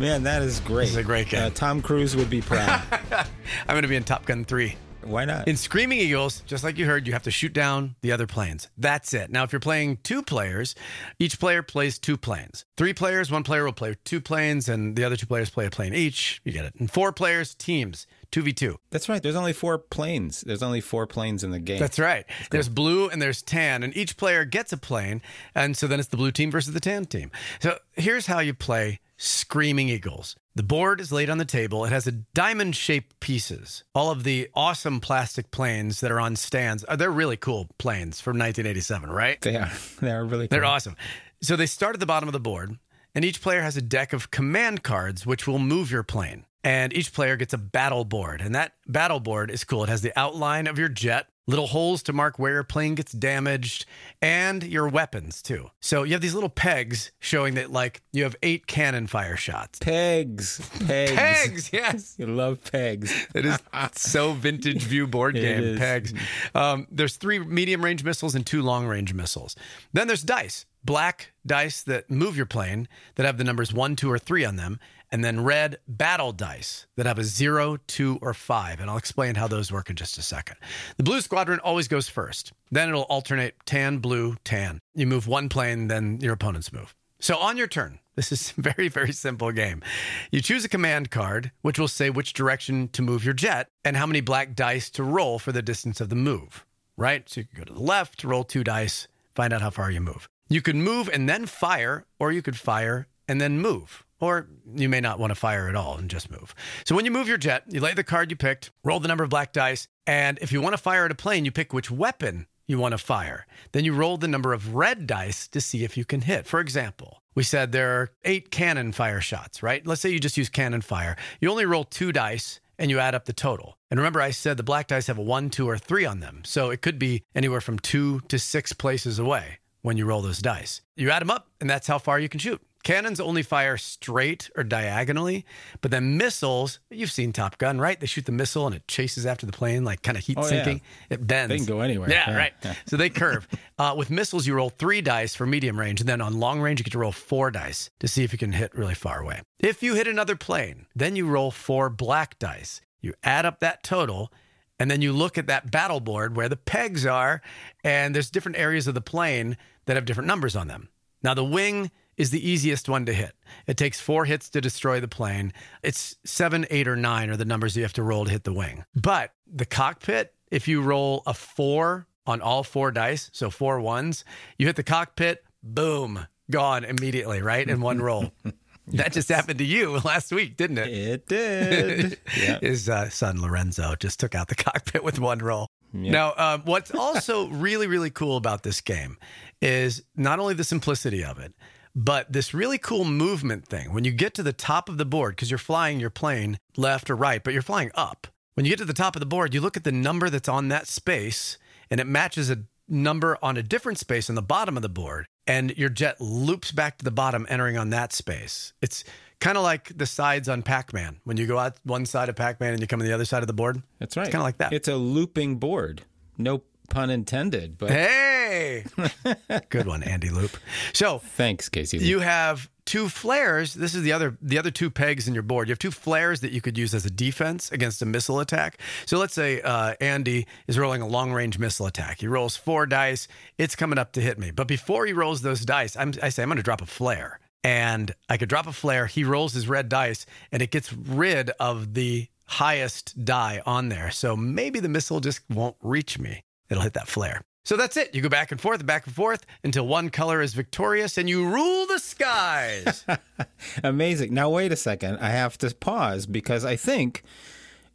Man, 0.00 0.24
that 0.24 0.42
is 0.42 0.58
great. 0.58 0.86
This 0.86 0.90
is 0.90 0.96
a 0.96 1.04
great 1.04 1.28
game. 1.28 1.44
Uh, 1.44 1.50
Tom 1.50 1.80
Cruise 1.80 2.16
would 2.16 2.28
be 2.28 2.40
proud. 2.40 2.82
I'm 3.12 3.26
going 3.74 3.82
to 3.82 3.88
be 3.88 3.94
in 3.94 4.02
Top 4.02 4.26
Gun 4.26 4.44
3. 4.44 4.74
Why 5.02 5.24
not? 5.24 5.48
In 5.48 5.56
Screaming 5.56 5.98
Eagles, 5.98 6.42
just 6.46 6.64
like 6.64 6.78
you 6.78 6.86
heard, 6.86 7.06
you 7.06 7.12
have 7.12 7.22
to 7.24 7.30
shoot 7.30 7.52
down 7.52 7.96
the 8.02 8.12
other 8.12 8.26
planes. 8.26 8.68
That's 8.76 9.14
it. 9.14 9.30
Now, 9.30 9.44
if 9.44 9.52
you're 9.52 9.60
playing 9.60 9.98
two 10.02 10.22
players, 10.22 10.74
each 11.18 11.38
player 11.38 11.62
plays 11.62 11.98
two 11.98 12.16
planes. 12.16 12.64
Three 12.76 12.94
players, 12.94 13.30
one 13.30 13.42
player 13.42 13.64
will 13.64 13.72
play 13.72 13.96
two 14.04 14.20
planes, 14.20 14.68
and 14.68 14.96
the 14.96 15.04
other 15.04 15.16
two 15.16 15.26
players 15.26 15.50
play 15.50 15.66
a 15.66 15.70
plane 15.70 15.94
each. 15.94 16.40
You 16.44 16.52
get 16.52 16.64
it. 16.64 16.74
And 16.78 16.90
four 16.90 17.12
players, 17.12 17.54
teams, 17.54 18.06
2v2. 18.32 18.76
That's 18.90 19.08
right. 19.08 19.22
There's 19.22 19.36
only 19.36 19.52
four 19.52 19.78
planes. 19.78 20.42
There's 20.42 20.62
only 20.62 20.80
four 20.80 21.06
planes 21.06 21.42
in 21.42 21.50
the 21.50 21.58
game. 21.58 21.78
That's 21.78 21.98
right. 21.98 22.24
There's 22.50 22.68
blue 22.68 23.08
and 23.08 23.20
there's 23.20 23.42
tan, 23.42 23.82
and 23.82 23.96
each 23.96 24.16
player 24.16 24.44
gets 24.44 24.72
a 24.72 24.76
plane. 24.76 25.22
And 25.54 25.76
so 25.76 25.86
then 25.86 25.98
it's 25.98 26.08
the 26.08 26.16
blue 26.16 26.30
team 26.30 26.50
versus 26.50 26.74
the 26.74 26.80
tan 26.80 27.06
team. 27.06 27.30
So 27.60 27.78
here's 27.94 28.26
how 28.26 28.40
you 28.40 28.54
play 28.54 29.00
Screaming 29.16 29.88
Eagles 29.88 30.36
The 30.56 30.62
board 30.64 31.00
is 31.00 31.12
laid 31.12 31.30
on 31.30 31.38
the 31.38 31.44
table. 31.44 31.84
It 31.84 31.92
has 31.92 32.06
a 32.08 32.12
diamond 32.12 32.74
shaped 32.74 33.20
pieces. 33.20 33.84
All 33.94 34.10
of 34.10 34.24
the 34.24 34.48
awesome 34.54 35.00
plastic 35.00 35.50
planes 35.52 36.00
that 36.00 36.10
are 36.10 36.20
on 36.20 36.34
stands. 36.36 36.84
uh, 36.88 36.96
They're 36.96 37.10
really 37.10 37.36
cool 37.36 37.68
planes 37.78 38.20
from 38.20 38.36
1987, 38.36 39.10
right? 39.10 39.40
They 39.40 39.56
are. 39.56 39.70
They 40.00 40.10
are 40.10 40.24
really. 40.24 40.48
Cool. 40.48 40.56
They're 40.56 40.64
awesome. 40.64 40.96
So 41.40 41.54
they 41.56 41.66
start 41.66 41.94
at 41.94 42.00
the 42.00 42.06
bottom 42.06 42.28
of 42.28 42.32
the 42.32 42.40
board, 42.40 42.78
and 43.14 43.24
each 43.24 43.40
player 43.40 43.62
has 43.62 43.76
a 43.76 43.82
deck 43.82 44.12
of 44.12 44.30
command 44.30 44.82
cards 44.82 45.24
which 45.24 45.46
will 45.46 45.58
move 45.60 45.90
your 45.90 46.02
plane. 46.02 46.44
And 46.62 46.92
each 46.92 47.14
player 47.14 47.36
gets 47.36 47.54
a 47.54 47.58
battle 47.58 48.04
board, 48.04 48.42
and 48.42 48.54
that 48.54 48.74
battle 48.86 49.18
board 49.20 49.50
is 49.50 49.64
cool. 49.64 49.84
It 49.84 49.88
has 49.88 50.02
the 50.02 50.12
outline 50.18 50.66
of 50.66 50.78
your 50.78 50.90
jet, 50.90 51.26
little 51.46 51.66
holes 51.66 52.02
to 52.04 52.12
mark 52.12 52.38
where 52.38 52.54
your 52.54 52.64
plane 52.64 52.94
gets 52.94 53.12
damaged, 53.12 53.86
and 54.22 54.62
your 54.62 54.88
weapons 54.88 55.42
too. 55.42 55.70
So 55.80 56.02
you 56.02 56.12
have 56.12 56.20
these 56.20 56.34
little 56.34 56.48
pegs 56.48 57.12
showing 57.18 57.54
that, 57.54 57.70
like, 57.70 58.02
you 58.12 58.22
have 58.22 58.36
eight 58.42 58.66
cannon 58.66 59.06
fire 59.06 59.36
shots. 59.36 59.78
Pegs. 59.78 60.60
Pegs. 60.86 61.12
Pegs, 61.12 61.70
yes. 61.72 62.14
You 62.18 62.26
love 62.26 62.62
pegs. 62.70 63.12
It 63.34 63.46
is 63.46 63.58
so 63.94 64.32
vintage 64.32 64.82
view 64.82 65.06
board 65.06 65.34
game 65.36 65.78
pegs. 65.78 66.12
Um, 66.54 66.86
there's 66.90 67.16
three 67.16 67.38
medium 67.38 67.84
range 67.84 68.04
missiles 68.04 68.34
and 68.34 68.44
two 68.46 68.62
long 68.62 68.86
range 68.86 69.14
missiles. 69.14 69.56
Then 69.92 70.06
there's 70.06 70.22
dice, 70.22 70.66
black 70.84 71.32
dice 71.46 71.82
that 71.84 72.10
move 72.10 72.36
your 72.36 72.46
plane 72.46 72.88
that 73.14 73.26
have 73.26 73.38
the 73.38 73.44
numbers 73.44 73.72
one, 73.72 73.96
two, 73.96 74.10
or 74.10 74.18
three 74.18 74.44
on 74.44 74.56
them, 74.56 74.78
and 75.12 75.24
then 75.24 75.42
red 75.42 75.78
battle 75.88 76.32
dice 76.32 76.86
that 76.96 77.06
have 77.06 77.18
a 77.18 77.24
zero, 77.24 77.78
two, 77.86 78.18
or 78.22 78.32
five. 78.34 78.80
And 78.80 78.88
I'll 78.88 78.96
explain 78.96 79.34
how 79.34 79.48
those 79.48 79.72
work 79.72 79.90
in 79.90 79.96
just 79.96 80.18
a 80.18 80.22
second. 80.22 80.56
The 80.96 81.02
blue 81.02 81.20
squadron 81.20 81.60
always 81.60 81.88
goes 81.88 82.08
first. 82.08 82.52
Then 82.70 82.88
it'll 82.88 83.02
alternate 83.02 83.56
tan, 83.66 83.98
blue, 83.98 84.36
tan. 84.44 84.80
You 84.94 85.06
move 85.06 85.26
one 85.26 85.48
plane, 85.48 85.88
then 85.88 86.18
your 86.20 86.34
opponents 86.34 86.72
move. 86.72 86.94
So 87.18 87.36
on 87.36 87.56
your 87.56 87.66
turn, 87.66 87.98
this 88.14 88.32
is 88.32 88.54
a 88.56 88.60
very, 88.60 88.88
very 88.88 89.12
simple 89.12 89.52
game. 89.52 89.82
You 90.30 90.40
choose 90.40 90.64
a 90.64 90.68
command 90.68 91.10
card, 91.10 91.52
which 91.62 91.78
will 91.78 91.88
say 91.88 92.10
which 92.10 92.32
direction 92.32 92.88
to 92.88 93.02
move 93.02 93.24
your 93.24 93.34
jet 93.34 93.68
and 93.84 93.96
how 93.96 94.06
many 94.06 94.20
black 94.20 94.54
dice 94.54 94.90
to 94.90 95.04
roll 95.04 95.38
for 95.38 95.52
the 95.52 95.62
distance 95.62 96.00
of 96.00 96.08
the 96.08 96.16
move, 96.16 96.64
right? 96.96 97.28
So 97.28 97.40
you 97.40 97.46
can 97.46 97.58
go 97.58 97.64
to 97.64 97.74
the 97.74 97.80
left, 97.80 98.24
roll 98.24 98.44
two 98.44 98.64
dice, 98.64 99.08
find 99.34 99.52
out 99.52 99.60
how 99.60 99.70
far 99.70 99.90
you 99.90 100.00
move. 100.00 100.28
You 100.48 100.62
can 100.62 100.82
move 100.82 101.08
and 101.08 101.28
then 101.28 101.46
fire, 101.46 102.06
or 102.18 102.32
you 102.32 102.42
could 102.42 102.56
fire 102.56 103.06
and 103.28 103.40
then 103.40 103.60
move. 103.60 104.04
Or 104.20 104.48
you 104.74 104.88
may 104.88 105.00
not 105.00 105.18
want 105.18 105.30
to 105.30 105.34
fire 105.34 105.68
at 105.68 105.76
all 105.76 105.96
and 105.96 106.10
just 106.10 106.30
move. 106.30 106.54
So 106.84 106.94
when 106.94 107.04
you 107.04 107.10
move 107.10 107.28
your 107.28 107.38
jet, 107.38 107.64
you 107.68 107.80
lay 107.80 107.94
the 107.94 108.04
card 108.04 108.30
you 108.30 108.36
picked, 108.36 108.70
roll 108.84 109.00
the 109.00 109.08
number 109.08 109.24
of 109.24 109.30
black 109.30 109.52
dice, 109.52 109.88
and 110.06 110.38
if 110.40 110.52
you 110.52 110.60
want 110.60 110.74
to 110.74 110.82
fire 110.82 111.04
at 111.04 111.10
a 111.10 111.14
plane, 111.14 111.44
you 111.44 111.50
pick 111.50 111.72
which 111.72 111.90
weapon 111.90 112.46
you 112.66 112.78
want 112.78 112.92
to 112.92 112.98
fire. 112.98 113.46
Then 113.72 113.84
you 113.84 113.92
roll 113.92 114.16
the 114.16 114.28
number 114.28 114.52
of 114.52 114.74
red 114.74 115.06
dice 115.06 115.48
to 115.48 115.60
see 115.60 115.84
if 115.84 115.96
you 115.96 116.04
can 116.04 116.20
hit. 116.20 116.46
For 116.46 116.60
example, 116.60 117.22
we 117.34 117.42
said 117.42 117.72
there 117.72 118.00
are 118.00 118.10
eight 118.24 118.50
cannon 118.50 118.92
fire 118.92 119.20
shots, 119.20 119.62
right? 119.62 119.84
Let's 119.86 120.00
say 120.00 120.10
you 120.10 120.20
just 120.20 120.36
use 120.36 120.48
cannon 120.48 120.80
fire. 120.80 121.16
You 121.40 121.50
only 121.50 121.64
roll 121.64 121.84
two 121.84 122.12
dice 122.12 122.60
and 122.78 122.90
you 122.90 122.98
add 122.98 123.14
up 123.14 123.26
the 123.26 123.32
total. 123.32 123.76
And 123.90 123.98
remember, 123.98 124.20
I 124.20 124.30
said 124.30 124.56
the 124.56 124.62
black 124.62 124.86
dice 124.86 125.08
have 125.08 125.18
a 125.18 125.22
one, 125.22 125.50
two, 125.50 125.68
or 125.68 125.78
three 125.78 126.06
on 126.06 126.20
them. 126.20 126.42
So 126.44 126.70
it 126.70 126.80
could 126.80 126.98
be 126.98 127.22
anywhere 127.34 127.60
from 127.60 127.78
two 127.78 128.20
to 128.28 128.38
six 128.38 128.72
places 128.72 129.18
away 129.18 129.58
when 129.82 129.96
you 129.96 130.06
roll 130.06 130.22
those 130.22 130.38
dice. 130.38 130.80
You 130.96 131.10
add 131.10 131.22
them 131.22 131.30
up, 131.30 131.48
and 131.60 131.68
that's 131.68 131.86
how 131.86 131.98
far 131.98 132.18
you 132.18 132.28
can 132.28 132.40
shoot. 132.40 132.60
Cannons 132.82 133.20
only 133.20 133.42
fire 133.42 133.76
straight 133.76 134.50
or 134.56 134.64
diagonally, 134.64 135.44
but 135.82 135.90
then 135.90 136.16
missiles, 136.16 136.78
you've 136.90 137.10
seen 137.10 137.32
Top 137.32 137.58
Gun, 137.58 137.78
right? 137.78 138.00
They 138.00 138.06
shoot 138.06 138.24
the 138.24 138.32
missile 138.32 138.66
and 138.66 138.74
it 138.74 138.88
chases 138.88 139.26
after 139.26 139.44
the 139.44 139.52
plane, 139.52 139.84
like 139.84 140.02
kind 140.02 140.16
of 140.16 140.24
heat 140.24 140.38
Oh, 140.38 140.42
yeah. 140.42 140.48
sinking. 140.48 140.80
It 141.10 141.26
bends. 141.26 141.50
They 141.50 141.56
can 141.58 141.66
go 141.66 141.80
anywhere. 141.80 142.08
Yeah, 142.10 142.30
Yeah, 142.30 142.36
right. 142.36 142.52
yeah. 142.64 142.74
So 142.86 142.96
they 142.96 143.10
curve. 143.10 143.46
Uh, 143.80 143.94
with 143.96 144.10
missiles, 144.10 144.46
you 144.46 144.52
roll 144.52 144.68
three 144.68 145.00
dice 145.00 145.34
for 145.34 145.46
medium 145.46 145.80
range, 145.80 146.00
and 146.00 146.08
then 146.08 146.20
on 146.20 146.38
long 146.38 146.60
range, 146.60 146.78
you 146.80 146.84
get 146.84 146.90
to 146.92 146.98
roll 146.98 147.12
four 147.12 147.50
dice 147.50 147.88
to 147.98 148.06
see 148.06 148.22
if 148.24 148.30
you 148.30 148.38
can 148.38 148.52
hit 148.52 148.74
really 148.74 148.94
far 148.94 149.20
away. 149.22 149.40
If 149.58 149.82
you 149.82 149.94
hit 149.94 150.06
another 150.06 150.36
plane, 150.36 150.84
then 150.94 151.16
you 151.16 151.26
roll 151.26 151.50
four 151.50 151.88
black 151.88 152.38
dice. 152.38 152.82
You 153.00 153.14
add 153.24 153.46
up 153.46 153.60
that 153.60 153.82
total, 153.82 154.30
and 154.78 154.90
then 154.90 155.00
you 155.00 155.14
look 155.14 155.38
at 155.38 155.46
that 155.46 155.70
battle 155.70 156.00
board 156.00 156.36
where 156.36 156.50
the 156.50 156.58
pegs 156.58 157.06
are, 157.06 157.40
and 157.82 158.14
there's 158.14 158.30
different 158.30 158.58
areas 158.58 158.86
of 158.86 158.92
the 158.92 159.00
plane 159.00 159.56
that 159.86 159.96
have 159.96 160.04
different 160.04 160.26
numbers 160.26 160.54
on 160.54 160.68
them. 160.68 160.90
Now, 161.22 161.32
the 161.32 161.42
wing 161.42 161.90
is 162.20 162.30
the 162.30 162.48
easiest 162.48 162.86
one 162.86 163.06
to 163.06 163.14
hit. 163.14 163.32
It 163.66 163.78
takes 163.78 163.98
four 163.98 164.26
hits 164.26 164.50
to 164.50 164.60
destroy 164.60 165.00
the 165.00 165.08
plane. 165.08 165.54
It's 165.82 166.16
seven, 166.26 166.66
eight, 166.68 166.86
or 166.86 166.94
nine 166.94 167.30
are 167.30 167.36
the 167.36 167.46
numbers 167.46 167.74
you 167.78 167.82
have 167.82 167.94
to 167.94 168.02
roll 168.02 168.26
to 168.26 168.30
hit 168.30 168.44
the 168.44 168.52
wing. 168.52 168.84
But 168.94 169.32
the 169.50 169.64
cockpit, 169.64 170.34
if 170.50 170.68
you 170.68 170.82
roll 170.82 171.22
a 171.26 171.32
four 171.32 172.06
on 172.26 172.42
all 172.42 172.62
four 172.62 172.90
dice, 172.90 173.30
so 173.32 173.48
four 173.48 173.80
ones, 173.80 174.26
you 174.58 174.66
hit 174.66 174.76
the 174.76 174.82
cockpit, 174.82 175.42
boom, 175.62 176.26
gone 176.50 176.84
immediately, 176.84 177.40
right? 177.40 177.66
In 177.66 177.80
one 177.80 178.00
roll. 178.00 178.32
That 178.92 179.12
just 179.12 179.28
happened 179.28 179.58
to 179.58 179.64
you 179.64 179.98
last 180.04 180.32
week, 180.32 180.56
didn't 180.56 180.78
it? 180.78 180.88
It 180.88 181.28
did. 181.28 182.18
yeah. 182.36 182.58
His 182.60 182.88
uh, 182.88 183.08
son 183.08 183.40
Lorenzo 183.40 183.94
just 183.94 184.18
took 184.18 184.34
out 184.34 184.48
the 184.48 184.56
cockpit 184.56 185.04
with 185.04 185.20
one 185.20 185.38
roll. 185.38 185.68
Now, 185.92 186.34
um, 186.36 186.62
what's 186.64 186.90
also 186.92 187.46
really, 187.50 187.86
really 187.86 188.10
cool 188.10 188.36
about 188.36 188.64
this 188.64 188.80
game 188.80 189.16
is 189.62 190.02
not 190.16 190.40
only 190.40 190.54
the 190.54 190.64
simplicity 190.64 191.22
of 191.22 191.38
it, 191.38 191.54
but 191.94 192.32
this 192.32 192.54
really 192.54 192.78
cool 192.78 193.04
movement 193.04 193.66
thing. 193.66 193.92
When 193.92 194.04
you 194.04 194.12
get 194.12 194.34
to 194.34 194.42
the 194.42 194.52
top 194.52 194.88
of 194.88 194.98
the 194.98 195.04
board, 195.04 195.36
because 195.36 195.50
you're 195.50 195.58
flying 195.58 196.00
your 196.00 196.10
plane 196.10 196.58
left 196.76 197.10
or 197.10 197.16
right, 197.16 197.42
but 197.42 197.52
you're 197.52 197.62
flying 197.62 197.90
up. 197.94 198.26
When 198.54 198.66
you 198.66 198.70
get 198.70 198.78
to 198.78 198.84
the 198.84 198.92
top 198.92 199.16
of 199.16 199.20
the 199.20 199.26
board, 199.26 199.54
you 199.54 199.60
look 199.60 199.76
at 199.76 199.84
the 199.84 199.92
number 199.92 200.28
that's 200.30 200.48
on 200.48 200.68
that 200.68 200.86
space, 200.86 201.58
and 201.90 202.00
it 202.00 202.06
matches 202.06 202.50
a 202.50 202.64
number 202.88 203.38
on 203.42 203.56
a 203.56 203.62
different 203.62 203.98
space 203.98 204.28
on 204.28 204.34
the 204.34 204.42
bottom 204.42 204.76
of 204.76 204.82
the 204.82 204.88
board, 204.88 205.26
and 205.46 205.76
your 205.76 205.88
jet 205.88 206.20
loops 206.20 206.72
back 206.72 206.98
to 206.98 207.04
the 207.04 207.10
bottom, 207.10 207.46
entering 207.48 207.76
on 207.76 207.90
that 207.90 208.12
space. 208.12 208.72
It's 208.82 209.04
kind 209.40 209.56
of 209.56 209.62
like 209.62 209.96
the 209.96 210.06
sides 210.06 210.48
on 210.48 210.62
Pac 210.62 210.92
Man. 210.92 211.20
When 211.24 211.36
you 211.36 211.46
go 211.46 211.58
out 211.58 211.76
one 211.84 212.06
side 212.06 212.28
of 212.28 212.36
Pac 212.36 212.60
Man 212.60 212.72
and 212.72 212.80
you 212.80 212.86
come 212.86 213.00
on 213.00 213.06
the 213.06 213.14
other 213.14 213.24
side 213.24 213.42
of 213.42 213.46
the 213.46 213.52
board, 213.52 213.82
That's 213.98 214.16
right. 214.16 214.26
It's 214.26 214.32
kind 214.32 214.42
of 214.42 214.44
like 214.44 214.58
that. 214.58 214.72
It's 214.72 214.88
a 214.88 214.96
looping 214.96 215.56
board. 215.56 216.02
No 216.36 216.62
pun 216.90 217.08
intended, 217.08 217.78
but 217.78 217.90
Hey, 217.90 218.84
good 219.70 219.86
one, 219.86 220.02
Andy 220.02 220.28
Loop. 220.28 220.56
So 220.92 221.18
thanks, 221.18 221.68
KC. 221.68 222.00
You 222.00 222.20
have 222.20 222.68
two 222.84 223.08
flares. 223.08 223.74
This 223.74 223.94
is 223.94 224.02
the 224.02 224.12
other 224.12 224.36
the 224.42 224.58
other 224.58 224.72
two 224.72 224.90
pegs 224.90 225.28
in 225.28 225.34
your 225.34 225.44
board. 225.44 225.68
You 225.68 225.72
have 225.72 225.78
two 225.78 225.92
flares 225.92 226.40
that 226.40 226.50
you 226.50 226.60
could 226.60 226.76
use 226.76 226.92
as 226.92 227.06
a 227.06 227.10
defense 227.10 227.70
against 227.70 228.02
a 228.02 228.06
missile 228.06 228.40
attack. 228.40 228.78
So 229.06 229.18
let's 229.18 229.34
say 229.34 229.62
uh, 229.62 229.94
Andy 230.00 230.46
is 230.66 230.78
rolling 230.78 231.00
a 231.00 231.06
long 231.06 231.32
range 231.32 231.58
missile 231.58 231.86
attack. 231.86 232.20
He 232.20 232.26
rolls 232.26 232.56
four 232.56 232.86
dice. 232.86 233.28
It's 233.56 233.76
coming 233.76 233.98
up 233.98 234.12
to 234.12 234.20
hit 234.20 234.38
me. 234.38 234.50
But 234.50 234.66
before 234.66 235.06
he 235.06 235.12
rolls 235.12 235.42
those 235.42 235.64
dice, 235.64 235.96
I'm, 235.96 236.12
I 236.20 236.28
say 236.28 236.42
I'm 236.42 236.48
going 236.48 236.56
to 236.56 236.62
drop 236.62 236.82
a 236.82 236.86
flare. 236.86 237.38
And 237.62 238.12
I 238.28 238.36
could 238.36 238.48
drop 238.48 238.66
a 238.66 238.72
flare. 238.72 239.06
He 239.06 239.22
rolls 239.22 239.52
his 239.52 239.68
red 239.68 239.88
dice, 239.90 240.24
and 240.50 240.62
it 240.62 240.70
gets 240.70 240.92
rid 240.92 241.50
of 241.60 241.92
the 241.92 242.26
highest 242.46 243.24
die 243.24 243.62
on 243.66 243.90
there. 243.90 244.10
So 244.10 244.34
maybe 244.34 244.80
the 244.80 244.88
missile 244.88 245.20
just 245.20 245.42
won't 245.50 245.76
reach 245.82 246.18
me. 246.18 246.42
It'll 246.70 246.82
hit 246.82 246.94
that 246.94 247.08
flare. 247.08 247.42
So 247.64 247.76
that's 247.76 247.96
it. 247.96 248.14
You 248.14 248.22
go 248.22 248.28
back 248.28 248.52
and 248.52 248.60
forth, 248.60 248.80
and 248.80 248.86
back 248.86 249.06
and 249.06 249.14
forth 249.14 249.44
until 249.62 249.86
one 249.86 250.08
color 250.08 250.40
is 250.40 250.54
victorious 250.54 251.18
and 251.18 251.28
you 251.28 251.46
rule 251.46 251.86
the 251.86 251.98
skies. 251.98 253.04
Amazing. 253.84 254.32
Now, 254.32 254.48
wait 254.50 254.72
a 254.72 254.76
second. 254.76 255.18
I 255.18 255.30
have 255.30 255.58
to 255.58 255.74
pause 255.74 256.26
because 256.26 256.64
I 256.64 256.76
think 256.76 257.22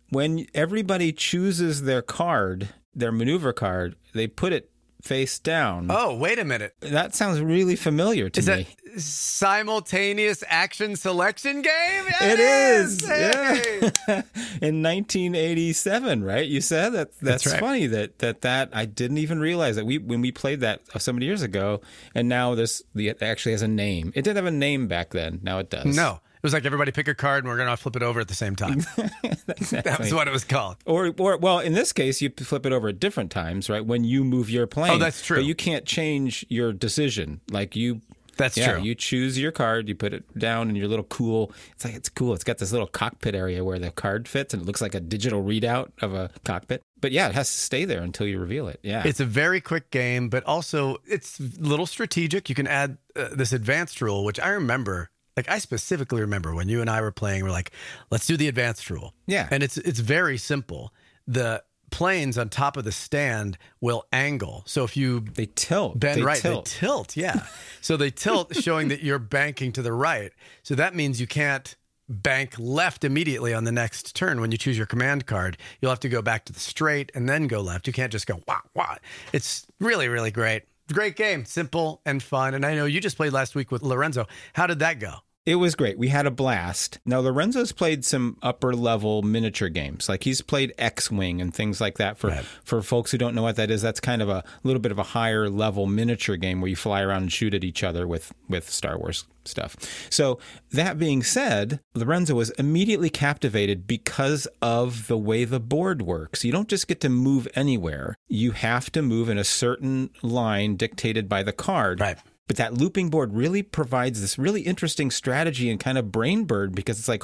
when 0.09 0.45
everybody 0.53 1.11
chooses 1.11 1.83
their 1.83 2.01
card, 2.01 2.69
their 2.93 3.11
maneuver 3.11 3.53
card, 3.53 3.95
they 4.13 4.27
put 4.27 4.53
it 4.53 4.69
face 5.05 5.37
down. 5.39 5.87
oh, 5.89 6.15
wait 6.15 6.39
a 6.39 6.43
minute. 6.45 6.73
That 6.81 7.13
sounds 7.15 7.39
really 7.39 7.75
familiar 7.75 8.29
to 8.29 8.39
Is 8.39 8.47
me. 8.47 8.67
that 8.93 9.01
simultaneous 9.01 10.43
action 10.47 10.95
selection 10.95 11.61
game? 11.61 12.05
It 12.21 12.39
is. 12.39 13.05
Hey. 13.07 13.91
Yeah. 14.07 14.21
In 14.61 14.81
1987, 14.81 16.23
right? 16.23 16.47
You 16.47 16.61
said 16.61 16.89
that. 16.93 17.11
That's, 17.19 17.43
That's 17.43 17.47
right. 17.53 17.59
funny 17.59 17.87
that, 17.87 18.19
that 18.19 18.41
that 18.41 18.69
I 18.73 18.85
didn't 18.85 19.19
even 19.19 19.39
realize 19.39 19.75
that 19.75 19.85
we 19.85 19.97
when 19.99 20.21
we 20.21 20.31
played 20.31 20.61
that 20.61 20.81
uh, 20.93 20.99
so 20.99 21.13
many 21.13 21.25
years 21.25 21.41
ago, 21.41 21.81
and 22.13 22.27
now 22.27 22.55
this 22.55 22.81
the 22.93 23.09
it 23.09 23.21
actually 23.21 23.51
has 23.53 23.61
a 23.61 23.67
name. 23.67 24.11
It 24.15 24.23
didn't 24.23 24.37
have 24.37 24.45
a 24.45 24.51
name 24.51 24.87
back 24.87 25.11
then. 25.11 25.39
Now 25.43 25.59
it 25.59 25.69
does. 25.69 25.95
No. 25.95 26.19
It 26.45 26.53
was 26.53 26.53
like 26.53 26.65
everybody 26.65 26.91
pick 26.91 27.07
a 27.07 27.15
card 27.15 27.43
and 27.43 27.49
we're 27.49 27.57
going 27.57 27.69
to 27.69 27.75
flip 27.75 27.95
it 27.95 28.03
over 28.03 28.19
at 28.19 28.27
the 28.27 28.35
same 28.35 28.55
time. 28.55 28.77
that 28.97 29.97
was 29.99 30.13
what 30.13 30.27
it 30.27 30.31
was 30.31 30.43
called. 30.43 30.77
Or, 30.85 31.11
or 31.17 31.37
well, 31.37 31.57
in 31.57 31.73
this 31.73 31.91
case, 31.91 32.21
you 32.21 32.29
flip 32.29 32.67
it 32.67 32.71
over 32.71 32.89
at 32.89 32.99
different 32.99 33.31
times, 33.31 33.67
right? 33.67 33.83
When 33.83 34.03
you 34.03 34.23
move 34.23 34.51
your 34.51 34.67
plane. 34.67 34.91
Oh, 34.91 34.99
that's 34.99 35.25
true. 35.25 35.37
But 35.37 35.45
you 35.45 35.55
can't 35.55 35.85
change 35.85 36.45
your 36.47 36.71
decision. 36.71 37.41
Like 37.49 37.75
you. 37.75 38.01
That's 38.37 38.57
yeah, 38.57 38.73
true. 38.73 38.83
you 38.83 38.93
choose 38.93 39.39
your 39.39 39.51
card, 39.51 39.89
you 39.89 39.95
put 39.95 40.13
it 40.13 40.37
down 40.37 40.69
in 40.69 40.75
your 40.75 40.87
little 40.87 41.05
cool. 41.05 41.51
It's 41.71 41.85
like 41.85 41.95
it's 41.95 42.09
cool. 42.09 42.35
It's 42.35 42.43
got 42.43 42.59
this 42.59 42.71
little 42.71 42.85
cockpit 42.85 43.33
area 43.33 43.63
where 43.63 43.79
the 43.79 43.89
card 43.89 44.27
fits, 44.27 44.53
and 44.53 44.61
it 44.61 44.65
looks 44.67 44.81
like 44.81 44.93
a 44.93 44.99
digital 44.99 45.41
readout 45.41 45.91
of 46.01 46.13
a 46.13 46.29
cockpit. 46.43 46.83
But 47.01 47.11
yeah, 47.11 47.29
it 47.29 47.33
has 47.33 47.49
to 47.49 47.57
stay 47.57 47.85
there 47.85 48.01
until 48.01 48.27
you 48.27 48.37
reveal 48.37 48.67
it. 48.67 48.81
Yeah, 48.83 49.03
It's 49.05 49.19
a 49.21 49.25
very 49.25 49.61
quick 49.61 49.89
game, 49.89 50.29
but 50.29 50.43
also 50.43 50.97
it's 51.07 51.39
a 51.39 51.43
little 51.59 51.85
strategic. 51.85 52.49
You 52.49 52.55
can 52.55 52.67
add 52.67 52.97
uh, 53.15 53.29
this 53.31 53.53
advanced 53.53 54.01
rule, 54.01 54.25
which 54.25 54.39
I 54.39 54.49
remember. 54.49 55.09
Like 55.35 55.49
I 55.49 55.59
specifically 55.59 56.21
remember 56.21 56.53
when 56.53 56.69
you 56.69 56.81
and 56.81 56.89
I 56.89 57.01
were 57.01 57.11
playing, 57.11 57.43
we're 57.43 57.51
like, 57.51 57.71
let's 58.09 58.25
do 58.25 58.37
the 58.37 58.47
advanced 58.47 58.89
rule. 58.89 59.13
Yeah. 59.27 59.47
And 59.51 59.63
it's 59.63 59.77
it's 59.77 59.99
very 59.99 60.37
simple. 60.37 60.93
The 61.27 61.63
planes 61.91 62.37
on 62.37 62.49
top 62.49 62.77
of 62.77 62.83
the 62.83 62.91
stand 62.91 63.57
will 63.79 64.05
angle. 64.11 64.63
So 64.65 64.83
if 64.83 64.97
you 64.97 65.21
they 65.21 65.45
tilt. 65.45 65.99
bend 65.99 66.19
they 66.19 66.23
right, 66.23 66.37
tilt. 66.37 66.65
they 66.65 66.71
tilt. 66.71 67.17
Yeah. 67.17 67.45
so 67.81 67.97
they 67.97 68.11
tilt, 68.11 68.55
showing 68.55 68.89
that 68.89 69.01
you're 69.01 69.19
banking 69.19 69.71
to 69.73 69.81
the 69.81 69.93
right. 69.93 70.31
So 70.63 70.75
that 70.75 70.95
means 70.95 71.21
you 71.21 71.27
can't 71.27 71.75
bank 72.07 72.55
left 72.59 73.03
immediately 73.03 73.53
on 73.53 73.63
the 73.63 73.71
next 73.71 74.15
turn 74.15 74.39
when 74.39 74.51
you 74.51 74.57
choose 74.57 74.77
your 74.77 74.85
command 74.85 75.25
card. 75.25 75.57
You'll 75.81 75.91
have 75.91 75.99
to 76.01 76.09
go 76.09 76.21
back 76.21 76.45
to 76.45 76.53
the 76.53 76.59
straight 76.59 77.11
and 77.15 77.27
then 77.27 77.47
go 77.47 77.61
left. 77.61 77.87
You 77.87 77.93
can't 77.93 78.11
just 78.11 78.27
go 78.27 78.41
wah 78.47 78.59
wah. 78.73 78.95
It's 79.33 79.65
really 79.79 80.07
really 80.07 80.31
great. 80.31 80.63
Great 80.93 81.15
game, 81.15 81.45
simple 81.45 82.01
and 82.05 82.21
fun. 82.21 82.53
And 82.53 82.63
I 82.63 82.75
know 82.75 82.85
you 82.85 83.01
just 83.01 83.17
played 83.17 83.33
last 83.33 83.55
week 83.55 83.71
with 83.71 83.81
Lorenzo. 83.81 84.27
How 84.53 84.67
did 84.67 84.79
that 84.79 84.99
go? 84.99 85.15
It 85.45 85.55
was 85.55 85.75
great. 85.75 85.99
We 85.99 86.07
had 86.07 86.25
a 86.25 86.31
blast. 86.31 86.97
Now, 87.05 87.19
Lorenzo's 87.19 87.71
played 87.71 88.03
some 88.03 88.37
upper 88.41 88.73
level 88.73 89.21
miniature 89.21 89.69
games. 89.69 90.09
Like 90.09 90.23
he's 90.23 90.41
played 90.41 90.73
X 90.79 91.11
Wing 91.11 91.39
and 91.39 91.53
things 91.53 91.79
like 91.79 91.97
that. 91.99 92.17
For, 92.17 92.29
Right. 92.29 92.45
for 92.63 92.81
folks 92.81 93.11
who 93.11 93.19
don't 93.19 93.35
know 93.35 93.43
what 93.43 93.55
that 93.57 93.69
is, 93.69 93.81
that's 93.83 93.99
kind 93.99 94.23
of 94.23 94.29
a 94.29 94.43
little 94.63 94.79
bit 94.81 94.91
of 94.91 94.97
a 94.97 95.03
higher 95.03 95.47
level 95.47 95.85
miniature 95.85 96.35
game 96.35 96.61
where 96.61 96.69
you 96.69 96.75
fly 96.75 97.01
around 97.01 97.21
and 97.23 97.31
shoot 97.31 97.53
at 97.53 97.63
each 97.63 97.83
other 97.83 98.07
with, 98.07 98.33
with 98.49 98.71
Star 98.71 98.97
Wars 98.97 99.25
stuff. 99.45 99.75
So, 100.09 100.39
that 100.71 100.97
being 100.97 101.21
said, 101.21 101.79
Lorenzo 101.93 102.33
was 102.33 102.49
immediately 102.51 103.11
captivated 103.11 103.85
because 103.85 104.47
of 104.63 105.05
the 105.05 105.17
way 105.17 105.45
the 105.45 105.59
board 105.59 106.01
works. 106.01 106.43
You 106.43 106.51
don't 106.51 106.67
just 106.67 106.87
get 106.87 106.99
to 107.01 107.09
move 107.09 107.47
anywhere, 107.55 108.15
you 108.27 108.51
have 108.51 108.91
to 108.93 109.03
move 109.03 109.29
in 109.29 109.37
a 109.37 109.43
certain 109.43 110.09
line 110.23 110.75
dictated 110.75 111.29
by 111.29 111.43
the 111.43 111.53
card. 111.53 111.99
Right. 111.99 112.17
But 112.47 112.57
that 112.57 112.73
looping 112.75 113.09
board 113.09 113.33
really 113.33 113.63
provides 113.63 114.21
this 114.21 114.37
really 114.37 114.61
interesting 114.61 115.09
strategy 115.09 115.69
and 115.69 115.79
kind 115.79 115.97
of 115.97 116.11
brain 116.11 116.45
bird 116.45 116.75
because 116.75 116.99
it's 116.99 117.07
like, 117.07 117.23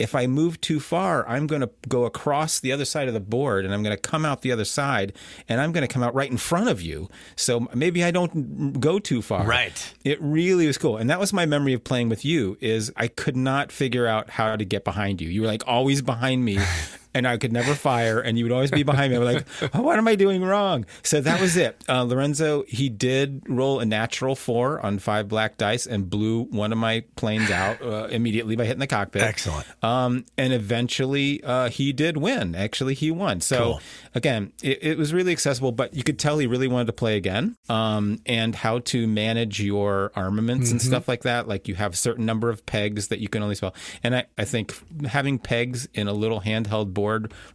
if 0.00 0.14
I 0.14 0.26
move 0.26 0.60
too 0.62 0.80
far, 0.80 1.28
I'm 1.28 1.46
going 1.46 1.60
to 1.60 1.70
go 1.86 2.04
across 2.04 2.58
the 2.58 2.72
other 2.72 2.86
side 2.86 3.06
of 3.06 3.12
the 3.12 3.20
board 3.20 3.66
and 3.66 3.74
I'm 3.74 3.82
going 3.82 3.94
to 3.94 4.00
come 4.00 4.24
out 4.24 4.40
the 4.40 4.50
other 4.50 4.64
side 4.64 5.12
and 5.46 5.60
I'm 5.60 5.72
going 5.72 5.86
to 5.86 5.92
come 5.92 6.02
out 6.02 6.14
right 6.14 6.30
in 6.30 6.38
front 6.38 6.70
of 6.70 6.80
you. 6.80 7.08
So 7.36 7.68
maybe 7.74 8.02
I 8.02 8.10
don't 8.10 8.80
go 8.80 8.98
too 8.98 9.20
far. 9.20 9.44
Right. 9.44 9.94
It 10.02 10.18
really 10.22 10.66
was 10.66 10.78
cool. 10.78 10.96
And 10.96 11.10
that 11.10 11.20
was 11.20 11.34
my 11.34 11.44
memory 11.44 11.74
of 11.74 11.84
playing 11.84 12.08
with 12.08 12.24
you 12.24 12.56
is 12.60 12.90
I 12.96 13.08
could 13.08 13.36
not 13.36 13.70
figure 13.70 14.06
out 14.06 14.30
how 14.30 14.56
to 14.56 14.64
get 14.64 14.84
behind 14.84 15.20
you. 15.20 15.28
You 15.28 15.42
were 15.42 15.46
like 15.46 15.64
always 15.66 16.00
behind 16.00 16.46
me 16.46 16.58
and 17.14 17.26
I 17.26 17.36
could 17.36 17.52
never 17.52 17.74
fire 17.74 18.20
and 18.20 18.38
you 18.38 18.44
would 18.44 18.52
always 18.52 18.70
be 18.70 18.82
behind 18.82 19.12
me. 19.12 19.18
I'm 19.18 19.24
like, 19.24 19.46
oh, 19.74 19.82
what 19.82 19.98
am 19.98 20.06
I 20.08 20.14
doing 20.14 20.42
wrong? 20.42 20.86
So 21.02 21.20
that 21.20 21.40
was 21.40 21.56
it. 21.56 21.82
Uh, 21.88 22.02
Lorenzo, 22.04 22.64
he 22.68 22.88
did 22.88 23.42
roll 23.48 23.80
a 23.80 23.84
natural 23.84 24.34
four 24.34 24.80
on 24.84 24.98
five 24.98 25.28
black 25.28 25.56
dice 25.56 25.86
and 25.86 26.08
blew 26.08 26.44
one 26.44 26.72
of 26.72 26.78
my 26.78 27.04
planes 27.16 27.50
out 27.50 27.80
uh, 27.82 28.08
immediately 28.10 28.56
by 28.56 28.64
hitting 28.64 28.80
the 28.80 28.86
cockpit. 28.86 29.22
Excellent. 29.22 29.66
Um, 29.82 30.24
and 30.38 30.52
eventually 30.52 31.42
uh, 31.44 31.68
he 31.68 31.92
did 31.92 32.16
win. 32.16 32.54
Actually, 32.54 32.94
he 32.94 33.10
won. 33.10 33.40
So 33.40 33.58
Cool. 33.58 33.80
again, 34.14 34.52
it, 34.62 34.78
it 34.82 34.98
was 34.98 35.12
really 35.12 35.32
accessible, 35.32 35.72
but 35.72 35.94
you 35.94 36.02
could 36.02 36.18
tell 36.18 36.38
he 36.38 36.46
really 36.46 36.68
wanted 36.68 36.86
to 36.86 36.92
play 36.92 37.16
again. 37.16 37.56
Um, 37.68 38.18
and 38.26 38.54
how 38.54 38.78
to 38.80 39.06
manage 39.06 39.60
your 39.60 40.12
armaments 40.14 40.70
and 40.70 40.80
Mm-hmm. 40.80 40.88
stuff 40.88 41.08
like 41.08 41.22
that. 41.22 41.46
Like 41.48 41.68
you 41.68 41.74
have 41.74 41.92
a 41.94 41.96
certain 41.96 42.24
number 42.24 42.48
of 42.50 42.64
pegs 42.64 43.08
that 43.08 43.18
you 43.20 43.28
can 43.28 43.42
only 43.42 43.54
spell. 43.54 43.74
And 44.02 44.14
I, 44.16 44.26
I 44.38 44.44
think 44.44 44.74
having 45.06 45.38
pegs 45.38 45.88
in 45.94 46.08
a 46.08 46.12
little 46.12 46.40
handheld 46.40 46.94
board 46.94 46.99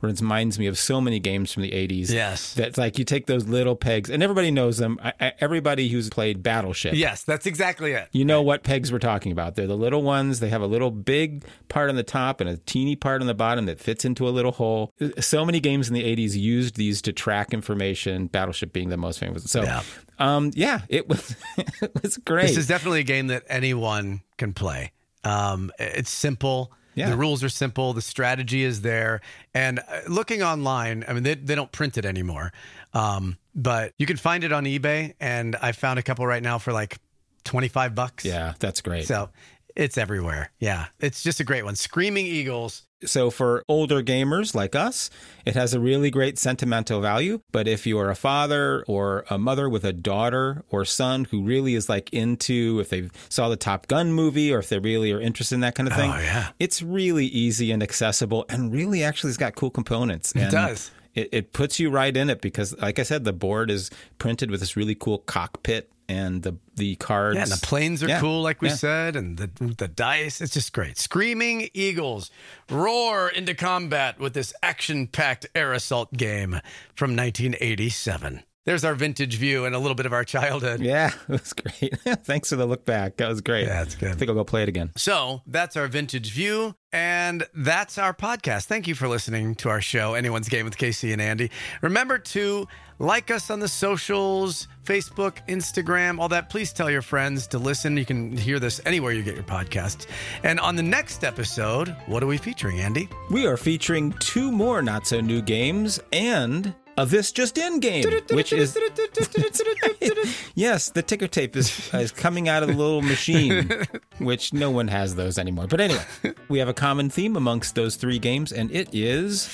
reminds 0.02 0.60
me 0.60 0.68
of 0.68 0.78
so 0.78 1.00
many 1.02 1.20
games 1.20 1.52
from 1.54 1.64
the 1.64 1.72
80s. 1.72 2.10
Yes. 2.12 2.54
That's 2.54 2.78
like 2.78 2.98
you 3.00 3.06
take 3.06 3.26
those 3.28 3.48
little 3.48 3.76
pegs, 3.76 4.10
and 4.10 4.22
everybody 4.24 4.52
knows 4.52 4.78
them. 4.78 5.00
I, 5.04 5.14
I, 5.20 5.34
everybody 5.40 5.90
who's 5.90 6.10
played 6.10 6.44
Battleship. 6.44 6.94
Yes, 6.96 7.24
that's 7.24 7.46
exactly 7.46 7.94
it. 7.94 8.10
You 8.12 8.26
know 8.26 8.42
what 8.42 8.64
pegs 8.64 8.92
we're 8.92 9.00
talking 9.00 9.32
about. 9.32 9.56
They're 9.56 9.68
the 9.68 9.78
little 9.78 10.02
ones. 10.04 10.40
They 10.40 10.50
have 10.50 10.62
a 10.62 10.68
little 10.68 10.92
big 10.92 11.44
part 11.68 11.90
on 11.90 11.96
the 11.96 12.04
top 12.04 12.42
and 12.42 12.50
a 12.50 12.58
teeny 12.58 12.96
part 12.96 13.22
on 13.22 13.28
the 13.28 13.34
bottom 13.34 13.66
that 13.66 13.80
fits 13.80 14.06
into 14.06 14.28
a 14.28 14.32
little 14.32 14.52
hole. 14.52 14.92
So 15.20 15.46
many 15.46 15.60
games 15.60 15.88
in 15.88 15.94
the 15.94 16.04
80s 16.04 16.36
used 16.36 16.76
these 16.76 17.02
to 17.04 17.14
track 17.14 17.54
information, 17.54 18.28
Battleship 18.28 18.74
being 18.74 18.90
the 18.90 18.98
most 18.98 19.20
famous. 19.20 19.44
So, 19.50 19.64
Yeah. 19.64 19.84
um, 20.20 20.52
yeah, 20.56 20.82
it 20.90 21.08
was, 21.10 21.36
it 21.58 21.92
was 22.02 22.18
great. 22.18 22.48
This 22.48 22.58
is 22.58 22.68
definitely 22.68 23.02
a 23.02 23.04
game 23.04 23.28
that 23.28 23.44
anyone 23.48 24.22
can 24.38 24.54
play. 24.54 24.92
Um, 25.24 25.72
it's 25.80 26.10
simple. 26.10 26.72
Yeah. 26.96 27.10
The 27.10 27.18
rules 27.18 27.44
are 27.44 27.50
simple. 27.50 27.94
The 27.94 28.02
strategy 28.02 28.64
is 28.64 28.82
there. 28.82 29.22
And 29.54 29.80
uh, 29.80 30.02
looking 30.08 30.42
online, 30.42 31.06
I 31.08 31.14
mean, 31.14 31.24
they, 31.24 31.36
they 31.36 31.54
don't 31.56 31.72
print 31.72 31.98
it 31.98 32.06
anymore, 32.06 32.52
um, 32.94 33.38
but 33.54 33.94
you 34.00 34.06
can 34.06 34.18
find 34.18 34.44
it 34.44 34.52
on 34.52 34.64
eBay. 34.66 35.14
And 35.20 35.56
I 35.58 35.72
found 35.74 36.00
a 36.00 36.04
couple 36.04 36.26
right 36.26 36.42
now 36.42 36.58
for 36.58 36.72
like 36.74 36.98
25 37.44 37.94
bucks. 37.96 38.26
yeah, 38.26 38.54
that's 38.60 38.82
great. 38.82 39.06
So 39.06 39.30
it's 39.76 39.98
everywhere. 39.98 40.52
Yeah. 40.60 40.86
It's 41.00 41.22
just 41.22 41.40
a 41.40 41.44
great 41.44 41.66
one. 41.66 41.76
Screaming 41.76 42.26
Eagles. 42.26 42.84
So 43.06 43.30
for 43.30 43.64
older 43.68 44.02
gamers 44.04 44.54
like 44.56 44.76
us, 44.76 45.10
it 45.46 45.56
has 45.56 45.74
a 45.74 45.80
really 45.80 46.10
great 46.10 46.38
sentimental 46.38 47.02
value. 47.02 47.42
But 47.52 47.68
if 47.68 47.86
you 47.86 48.00
are 48.00 48.10
a 48.10 48.16
father 48.16 48.84
or 48.88 49.26
a 49.30 49.38
mother 49.38 49.70
with 49.70 49.84
a 49.84 49.94
daughter 49.94 50.64
or 50.70 50.86
son 50.86 51.26
who 51.26 51.44
really 51.44 51.76
is 51.76 51.90
like 51.90 52.12
into, 52.14 52.80
if 52.80 52.90
they 52.90 53.10
saw 53.30 53.50
the 53.50 53.56
Top 53.56 53.88
Gun 53.88 54.12
movie 54.14 54.54
or 54.54 54.60
if 54.60 54.70
they 54.70 54.80
really 54.80 55.12
are 55.12 55.22
interested 55.22 55.56
in 55.56 55.62
that 55.62 55.76
kind 55.76 55.88
of 55.88 55.94
oh, 55.94 55.98
thing, 55.98 56.12
Oh, 56.12 56.20
yeah. 56.20 56.50
it's 56.60 56.82
really 56.82 57.26
easy 57.26 57.72
and 57.72 57.82
accessible 57.84 58.46
and 58.50 58.74
really 58.74 59.04
actually 59.04 59.30
it's 59.30 59.38
got 59.38 59.56
cool 59.56 59.70
components. 59.72 60.32
It 60.36 60.42
And 60.44 60.52
does. 60.52 60.92
It, 61.14 61.30
it 61.32 61.54
puts 61.54 61.80
you 61.80 61.90
right 61.90 62.16
in 62.16 62.30
it 62.30 62.42
because, 62.42 62.78
like 62.80 63.00
I 63.00 63.04
said, 63.04 63.24
the 63.24 63.32
board 63.32 63.72
is 63.72 63.90
printed 64.18 64.52
with 64.52 64.60
this 64.60 64.76
really 64.76 64.96
cool 64.96 65.20
cockpit 65.20 65.90
and 66.08 66.44
the 66.44 66.58
the 66.76 66.96
cards. 66.96 67.36
Yeah, 67.38 67.44
and 67.44 67.52
the 67.52 67.66
planes 67.66 68.04
are 68.04 68.08
Yeah, 68.08 68.20
cool, 68.20 68.42
like 68.42 68.62
we 68.62 68.70
yeah. 68.70 68.76
said, 68.76 69.16
and 69.16 69.38
the 69.38 69.48
the 69.78 69.88
dice. 69.88 70.42
It's 70.42 70.54
just 70.54 70.74
great. 70.74 70.98
Screaming 70.98 71.70
Eagles 71.74 72.32
roar 72.70 73.30
into 73.30 73.54
combat 73.54 74.20
with 74.20 74.34
this 74.34 74.54
action-packed 74.62 75.48
air 75.56 75.74
assault 75.74 76.14
game 76.14 76.60
from 76.94 77.16
1987. 77.16 78.44
There's 78.66 78.84
our 78.84 78.96
vintage 78.96 79.36
view 79.36 79.66
and 79.66 79.76
a 79.76 79.80
little 79.80 79.94
bit 79.94 80.08
of 80.08 80.14
our 80.14 80.24
childhood. 80.24 80.82
Yeah, 80.82 81.12
it 81.30 81.42
was 81.42 81.54
great. 81.54 81.98
Thanks 82.24 82.50
for 82.50 82.56
the 82.56 82.66
look 82.66 82.84
back. 82.84 83.18
That 83.18 83.30
was 83.30 83.42
great. 83.42 83.68
Yeah, 83.68 83.84
it's 83.84 83.94
good. 83.94 84.10
I 84.10 84.14
think 84.14 84.28
I'll 84.28 84.36
go 84.36 84.44
play 84.44 84.64
it 84.64 84.70
again. 84.70 84.92
So 84.98 85.44
that's 85.46 85.78
our 85.78 85.88
vintage 85.88 86.32
view, 86.32 86.76
and 86.92 87.46
that's 87.54 88.00
our 88.00 88.12
podcast. 88.12 88.66
Thank 88.66 88.88
you 88.88 88.96
for 88.96 89.08
listening 89.08 89.54
to 89.56 89.70
our 89.70 89.82
show, 89.82 90.16
Anyone's 90.16 90.50
Game 90.50 90.66
with 90.66 90.78
KC 90.78 91.14
and 91.14 91.22
Andy. 91.22 91.52
Remember 91.84 92.18
to 92.18 92.68
like 92.98 93.30
us 93.30 93.52
on 93.52 93.60
the 93.60 93.68
socials 93.68 94.68
Facebook, 94.84 95.46
Instagram, 95.48 96.20
all 96.20 96.30
that. 96.30 96.50
Please 96.50 96.74
tell 96.74 96.90
your 96.90 97.02
friends 97.04 97.46
to 97.48 97.60
listen. 97.60 97.98
You 97.98 98.06
can 98.06 98.36
hear 98.36 98.60
this 98.60 98.82
anywhere 98.86 99.12
you 99.12 99.22
get 99.22 99.36
your 99.36 99.44
podcasts. 99.44 100.08
And 100.44 100.60
on 100.60 100.76
the 100.76 100.84
next 100.84 101.24
episode, 101.24 101.96
what 102.08 102.24
are 102.24 102.28
we 102.28 102.38
featuring, 102.38 102.80
Andy? 102.80 103.10
We 103.30 103.46
are 103.46 103.58
featuring 103.58 104.14
two 104.14 104.52
more 104.52 104.82
not 104.82 105.06
so 105.06 105.22
new 105.22 105.42
games 105.42 106.00
and 106.14 106.74
a 106.98 107.06
This 107.06 107.32
Just 107.32 107.58
In 107.58 107.80
game, 107.80 108.06
which 108.32 108.54
is. 108.54 108.78
yes, 110.56 110.90
the 110.90 111.02
ticker 111.02 111.28
tape 111.28 111.56
is, 111.56 111.94
is 111.94 112.12
coming 112.12 112.48
out 112.48 112.64
of 112.64 112.70
the 112.70 112.76
little 112.76 113.02
machine, 113.02 113.70
which 114.20 114.54
no 114.54 114.72
one 114.72 114.88
has 114.88 115.16
those 115.16 115.38
anymore. 115.38 115.68
But 115.68 115.82
anyway, 115.82 116.06
we 116.48 116.60
have 116.60 116.70
a 116.70 116.74
common 116.74 117.10
theme 117.10 117.36
amongst 117.36 117.76
those 117.76 117.96
three 117.96 118.20
games, 118.20 118.52
and 118.52 118.72
it 118.72 118.90
is 118.94 119.48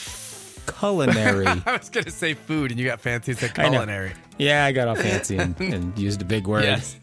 culinary. 0.80 1.48
I 1.66 1.78
was 1.78 1.90
going 1.90 2.04
to 2.04 2.12
say 2.12 2.34
food, 2.34 2.72
and 2.72 2.80
you 2.80 2.86
got 2.86 3.00
fancy. 3.00 3.32
It's 3.32 3.44
a 3.44 3.48
I 3.48 3.70
culinary. 3.70 4.14
Yeah, 4.38 4.66
I 4.66 4.72
got 4.72 4.88
all 4.88 4.96
fancy 4.96 5.38
and, 5.38 5.60
and 5.60 5.98
used 5.98 6.22
a 6.22 6.26
big 6.26 6.48
word. 6.48 6.64
Yes. 6.64 6.98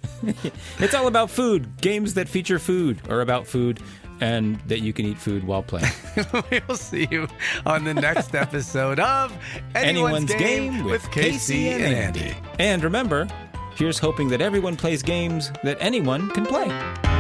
it's 0.79 0.95
all 0.95 1.07
about 1.07 1.31
food. 1.31 1.81
Games 1.81 2.15
that 2.15 2.29
feature 2.29 2.59
food 2.59 3.01
or 3.09 3.21
about 3.21 3.47
food 3.47 3.81
and 4.21 4.59
that 4.67 4.81
you 4.81 4.93
can 4.93 5.07
eat 5.07 5.19
food 5.19 5.45
while 5.45 5.63
playing. 5.63 5.93
we'll 6.69 6.77
see 6.77 7.07
you 7.11 7.29
on 7.67 7.85
the 7.85 7.95
next 7.95 8.35
episode 8.35 9.01
of 9.01 9.37
Anyone's, 9.75 10.35
Game, 10.35 10.85
with 10.85 11.03
KC 11.05 11.73
and 11.73 11.83
Andy. 11.83 12.35
And 12.59 12.83
remember, 12.83 13.29
here's 13.77 13.99
hoping 13.99 14.29
that 14.29 14.41
everyone 14.41 14.77
plays 14.77 15.03
games 15.03 15.53
that 15.63 15.77
anyone 15.81 16.31
can 16.31 16.47
play. 16.47 17.18